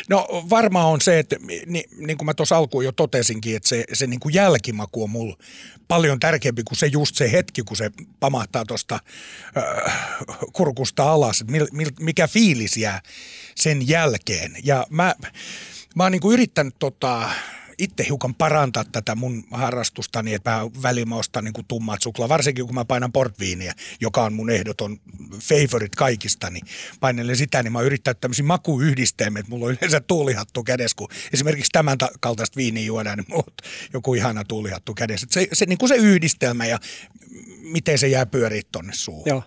No 0.08 0.26
varmaan 0.50 0.86
on 0.86 1.00
se, 1.00 1.18
että 1.18 1.36
niin, 1.66 1.84
niin 2.06 2.18
kuin 2.18 2.26
mä 2.26 2.34
tuossa 2.34 2.56
alkuun 2.56 2.84
jo 2.84 2.92
totesinkin, 2.92 3.56
että 3.56 3.68
se, 3.68 3.84
se 3.92 4.06
niin 4.06 4.20
kuin 4.20 4.34
jälkimaku 4.34 5.02
on 5.02 5.10
mulla 5.10 5.36
paljon 5.88 6.20
tärkeämpi 6.20 6.62
kuin 6.62 6.78
se 6.78 6.86
just 6.86 7.16
se 7.16 7.32
hetki, 7.32 7.62
kun 7.62 7.76
se 7.76 7.90
pamahtaa 8.20 8.64
tuosta 8.64 8.98
äh, 9.56 9.98
kurkusta 10.52 11.12
alas, 11.12 11.40
että 11.40 11.52
mil, 11.52 11.66
mil, 11.72 11.90
mikä 12.00 12.28
fiilis 12.28 12.76
jää 12.76 13.00
sen 13.54 13.88
jälkeen. 13.88 14.56
Ja 14.64 14.86
mä, 14.90 15.14
mä 15.94 16.02
oon 16.02 16.12
niin 16.12 16.22
kuin 16.22 16.32
yrittänyt 16.32 16.74
tota, 16.78 17.30
itse 17.78 18.04
hiukan 18.08 18.34
parantaa 18.34 18.84
tätä 18.84 19.14
mun 19.14 19.44
harrastustani, 19.50 20.34
että 20.34 20.50
mä 20.50 20.60
välillä 20.82 21.16
ostan 21.16 21.44
niin 21.44 21.52
kuin 21.52 21.66
tummat 21.66 22.02
suklaa, 22.02 22.28
varsinkin 22.28 22.66
kun 22.66 22.74
mä 22.74 22.84
painan 22.84 23.12
portviiniä, 23.12 23.74
joka 24.00 24.24
on 24.24 24.32
mun 24.32 24.50
ehdoton 24.50 25.00
favorite 25.40 25.96
kaikista, 25.96 26.50
niin 26.50 26.66
painelen 27.00 27.36
sitä, 27.36 27.62
niin 27.62 27.72
mä 27.72 27.80
yrittänyt 27.80 28.20
tämmöisiä 28.20 28.44
makuyhdistelmiä, 28.44 29.40
että 29.40 29.50
mulla 29.50 29.66
on 29.66 29.72
yleensä 29.72 30.00
tuulihattu 30.00 30.64
kädessä, 30.64 30.96
kun 30.96 31.08
esimerkiksi 31.32 31.70
tämän 31.72 31.98
kaltaista 32.20 32.56
viiniä 32.56 32.84
juodaan, 32.84 33.18
niin 33.18 33.26
mulla 33.28 33.44
on 33.46 33.70
joku 33.92 34.14
ihana 34.14 34.44
tuulihattu 34.44 34.94
kädessä. 34.94 35.26
se, 35.30 35.48
se, 35.52 35.66
niin 35.66 35.78
kuin 35.78 35.88
se 35.88 35.96
yhdistelmä 35.96 36.66
ja 36.66 36.78
miten 37.60 37.98
se 37.98 38.08
jää 38.08 38.26
pyöriä 38.26 38.62
tonne 38.72 38.92
suuhun. 38.94 39.24
Joo. 39.26 39.42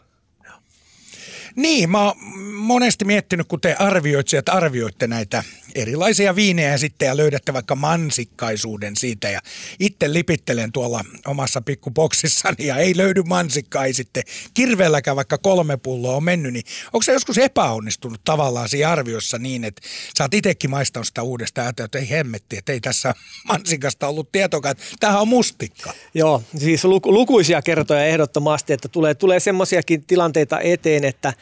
Niin, 1.57 1.89
mä 1.89 2.05
oon 2.05 2.17
monesti 2.53 3.05
miettinyt, 3.05 3.47
kun 3.47 3.61
te 3.61 3.75
arvioitsijat 3.79 4.49
arvioitte 4.49 5.07
näitä 5.07 5.43
erilaisia 5.75 6.35
viinejä 6.35 6.77
sitten 6.77 7.05
ja 7.05 7.17
löydätte 7.17 7.53
vaikka 7.53 7.75
mansikkaisuuden 7.75 8.95
siitä 8.95 9.29
ja 9.29 9.39
itse 9.79 10.13
lipittelen 10.13 10.71
tuolla 10.71 11.05
omassa 11.25 11.61
pikkuboksissani 11.61 12.65
ja 12.65 12.77
ei 12.77 12.97
löydy 12.97 13.23
mansikkaa 13.23 13.85
ei 13.85 13.93
sitten 13.93 14.23
kirveelläkään 14.53 15.15
vaikka 15.15 15.37
kolme 15.37 15.77
pulloa 15.77 16.15
on 16.15 16.23
mennyt, 16.23 16.53
niin 16.53 16.63
onko 16.93 17.01
se 17.01 17.11
joskus 17.11 17.37
epäonnistunut 17.37 18.21
tavallaan 18.23 18.69
siinä 18.69 18.91
arviossa 18.91 19.37
niin, 19.37 19.63
että 19.63 19.81
sä 20.17 20.23
oot 20.23 20.33
itsekin 20.33 20.69
maistanut 20.69 21.07
sitä 21.07 21.23
uudestaan 21.23 21.73
ja 21.77 21.85
että 21.85 21.99
ei 21.99 22.09
hemmetti, 22.09 22.57
että 22.57 22.71
ei 22.71 22.81
tässä 22.81 23.13
mansikasta 23.47 24.07
ollut 24.07 24.31
tietokaan, 24.31 24.71
että 24.71 24.83
tämähän 24.99 25.21
on 25.21 25.27
mustikka. 25.27 25.93
Joo, 26.13 26.43
siis 26.57 26.85
lukuisia 27.05 27.61
kertoja 27.61 28.05
ehdottomasti, 28.05 28.73
että 28.73 28.87
tulee, 28.87 29.15
tulee 29.15 29.39
semmoisiakin 29.39 30.05
tilanteita 30.05 30.59
eteen, 30.59 31.03
että 31.03 31.33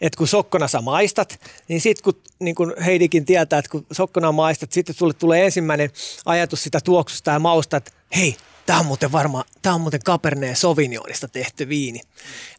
että 0.00 0.18
kun 0.18 0.28
sokkona 0.28 0.68
sä 0.68 0.80
maistat, 0.80 1.40
niin 1.68 1.80
sitten 1.80 2.04
kun 2.04 2.22
niin 2.38 2.54
kun 2.54 2.74
Heidikin 2.84 3.24
tietää, 3.24 3.58
että 3.58 3.70
kun 3.70 3.86
sokkona 3.92 4.32
maistat, 4.32 4.72
sitten 4.72 4.94
sulle 4.94 5.14
tulee 5.14 5.44
ensimmäinen 5.44 5.90
ajatus 6.26 6.62
sitä 6.62 6.80
tuoksusta 6.84 7.30
ja 7.30 7.38
mausta, 7.38 7.76
että 7.76 7.92
hei, 8.16 8.36
tämä 8.70 8.80
on 8.80 8.86
muuten 8.86 9.12
varmaan, 9.12 9.44
tämä 9.62 9.74
on 9.74 9.80
muuten 9.80 10.00
Cabernet 10.00 10.58
Sauvignonista 10.58 11.28
tehty 11.28 11.68
viini. 11.68 12.00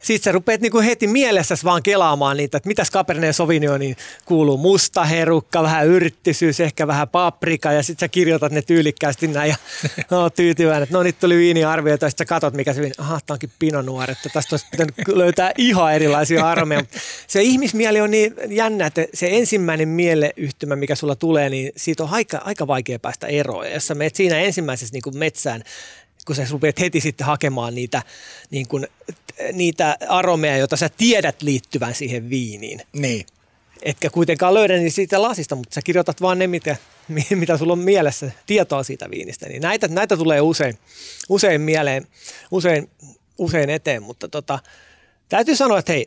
Sitten 0.02 0.24
sä 0.24 0.32
rupeat 0.32 0.60
niinku 0.60 0.80
heti 0.80 1.06
mielessäsi 1.06 1.64
vaan 1.64 1.82
kelaamaan 1.82 2.36
niitä, 2.36 2.56
että 2.56 2.68
mitäs 2.68 2.90
Cabernet 2.90 3.36
Sauvignoniin 3.36 3.96
kuuluu 4.24 4.58
musta 4.58 5.04
herukka, 5.04 5.62
vähän 5.62 5.86
yrttisyys, 5.86 6.60
ehkä 6.60 6.86
vähän 6.86 7.08
paprika 7.08 7.72
ja 7.72 7.82
sitten 7.82 8.06
sä 8.06 8.08
kirjoitat 8.08 8.52
ne 8.52 8.62
tyylikkäästi 8.62 9.26
näin 9.26 9.48
ja 9.48 9.56
no, 10.10 10.30
tyytyväinen, 10.30 10.82
että 10.82 10.96
no 10.96 11.02
nyt 11.02 11.18
tuli 11.20 11.36
viiniarvio 11.36 11.92
ja 11.92 11.96
sitten 11.96 12.12
sä 12.18 12.24
katot 12.24 12.54
mikä 12.54 12.72
se 12.72 12.80
viini, 12.80 12.94
aha, 12.98 13.20
tämä 13.26 13.34
onkin 13.34 13.52
Pinot 13.58 13.86
Noir, 13.86 14.10
että 14.10 14.28
tästä 14.28 14.54
olisi 14.54 14.66
pitänyt 14.70 14.94
löytää 15.08 15.52
ihan 15.58 15.94
erilaisia 15.94 16.50
aromeja. 16.50 16.84
Se 17.26 17.42
ihmismieli 17.42 18.00
on 18.00 18.10
niin 18.10 18.34
jännä, 18.48 18.86
että 18.86 19.04
se 19.14 19.28
ensimmäinen 19.30 19.88
mieleyhtymä, 19.88 20.76
mikä 20.76 20.94
sulla 20.94 21.16
tulee, 21.16 21.48
niin 21.50 21.72
siitä 21.76 22.02
on 22.02 22.08
aika, 22.12 22.38
aika 22.44 22.66
vaikea 22.66 22.98
päästä 22.98 23.26
eroon. 23.26 23.66
Ja 23.66 23.74
jos 23.74 23.86
sä 23.86 23.94
menet 23.94 24.14
siinä 24.14 24.38
ensimmäisessä 24.38 24.92
niin 24.92 25.02
kuin 25.02 25.18
metsään, 25.18 25.62
kun 26.26 26.36
sä 26.36 26.46
rupeat 26.50 26.80
heti 26.80 27.00
sitten 27.00 27.26
hakemaan 27.26 27.74
niitä, 27.74 28.02
niin 28.50 28.68
kuin, 28.68 28.86
niitä 29.52 29.96
aromeja, 30.08 30.56
joita 30.56 30.76
sä 30.76 30.88
tiedät 30.96 31.42
liittyvän 31.42 31.94
siihen 31.94 32.30
viiniin. 32.30 32.80
Niin. 32.92 33.26
Etkä 33.82 34.10
kuitenkaan 34.10 34.54
löydä 34.54 34.76
niin 34.76 34.92
siitä 34.92 35.22
lasista, 35.22 35.56
mutta 35.56 35.74
sä 35.74 35.80
kirjoitat 35.84 36.20
vaan 36.20 36.38
ne, 36.38 36.46
mitä, 36.46 36.76
mitä 37.30 37.56
sulla 37.56 37.72
on 37.72 37.78
mielessä, 37.78 38.30
tietoa 38.46 38.82
siitä 38.82 39.10
viinistä. 39.10 39.48
Niin 39.48 39.62
näitä, 39.62 39.88
näitä 39.88 40.16
tulee 40.16 40.40
usein, 40.40 40.78
usein 41.28 41.60
mieleen, 41.60 42.06
usein, 42.50 42.90
usein 43.38 43.70
eteen, 43.70 44.02
mutta 44.02 44.28
tota, 44.28 44.58
täytyy 45.28 45.56
sanoa, 45.56 45.78
että 45.78 45.92
hei, 45.92 46.06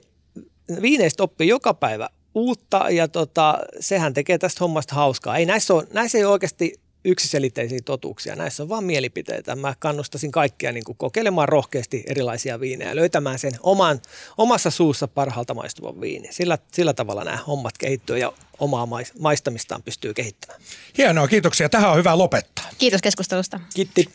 viineistä 0.81 1.23
oppii 1.23 1.47
joka 1.47 1.73
päivä 1.73 2.09
uutta 2.35 2.89
ja 2.89 3.07
tota, 3.07 3.59
sehän 3.79 4.13
tekee 4.13 4.37
tästä 4.37 4.57
hommasta 4.59 4.95
hauskaa. 4.95 5.37
Ei 5.37 5.45
näissä, 5.45 5.73
ole, 5.73 5.87
näissä 5.93 6.17
ei 6.17 6.25
ole 6.25 6.31
oikeasti 6.31 6.79
yksiselitteisiä 7.05 7.79
totuuksia. 7.85 8.35
Näissä 8.35 8.63
on 8.63 8.69
vain 8.69 8.83
mielipiteitä. 8.83 9.55
Mä 9.55 9.73
kannustasin 9.79 10.31
kaikkia 10.31 10.71
niin 10.71 10.83
kuin 10.83 10.97
kokeilemaan 10.97 11.49
rohkeasti 11.49 12.03
erilaisia 12.07 12.59
viinejä, 12.59 12.95
löytämään 12.95 13.39
sen 13.39 13.51
oman, 13.59 14.01
omassa 14.37 14.69
suussa 14.69 15.07
parhaalta 15.07 15.53
maistuvan 15.53 16.01
viini. 16.01 16.27
Sillä, 16.31 16.57
sillä 16.71 16.93
tavalla 16.93 17.23
nämä 17.23 17.37
hommat 17.37 17.77
kehittyy 17.77 18.17
ja 18.17 18.33
omaa 18.59 18.87
maistamistaan 19.19 19.83
pystyy 19.83 20.13
kehittämään. 20.13 20.61
Hienoa, 20.97 21.27
kiitoksia. 21.27 21.69
Tähän 21.69 21.91
on 21.91 21.97
hyvä 21.97 22.17
lopettaa. 22.17 22.65
Kiitos 22.77 23.01
keskustelusta. 23.01 23.59
Kiitti. 23.75 24.09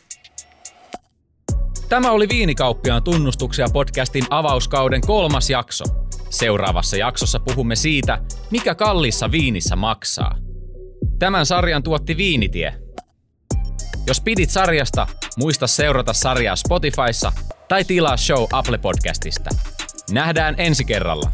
Tämä 1.89 2.11
oli 2.11 2.29
Viinikauppiaan 2.29 3.03
tunnustuksia 3.03 3.67
podcastin 3.73 4.25
avauskauden 4.31 5.01
kolmas 5.01 5.51
jakso. 5.51 5.85
Seuraavassa 6.31 6.97
jaksossa 6.97 7.41
puhumme 7.41 7.77
siitä, 7.77 8.19
mikä 8.51 8.75
kallissa 8.75 9.31
viinissä 9.31 9.77
maksaa. 9.77 10.50
Tämän 11.21 11.47
sarjan 11.47 11.83
tuotti 11.83 12.17
Viinitie. 12.17 12.75
Jos 14.07 14.21
pidit 14.21 14.51
sarjasta, 14.51 15.07
muista 15.37 15.67
seurata 15.67 16.13
sarjaa 16.13 16.57
Spotifyssa 16.57 17.33
tai 17.69 17.85
tilaa 17.85 18.17
show 18.17 18.45
Apple 18.53 18.79
Podcastista. 18.79 19.51
Nähdään 20.11 20.55
ensi 20.59 20.85
kerralla. 20.85 21.31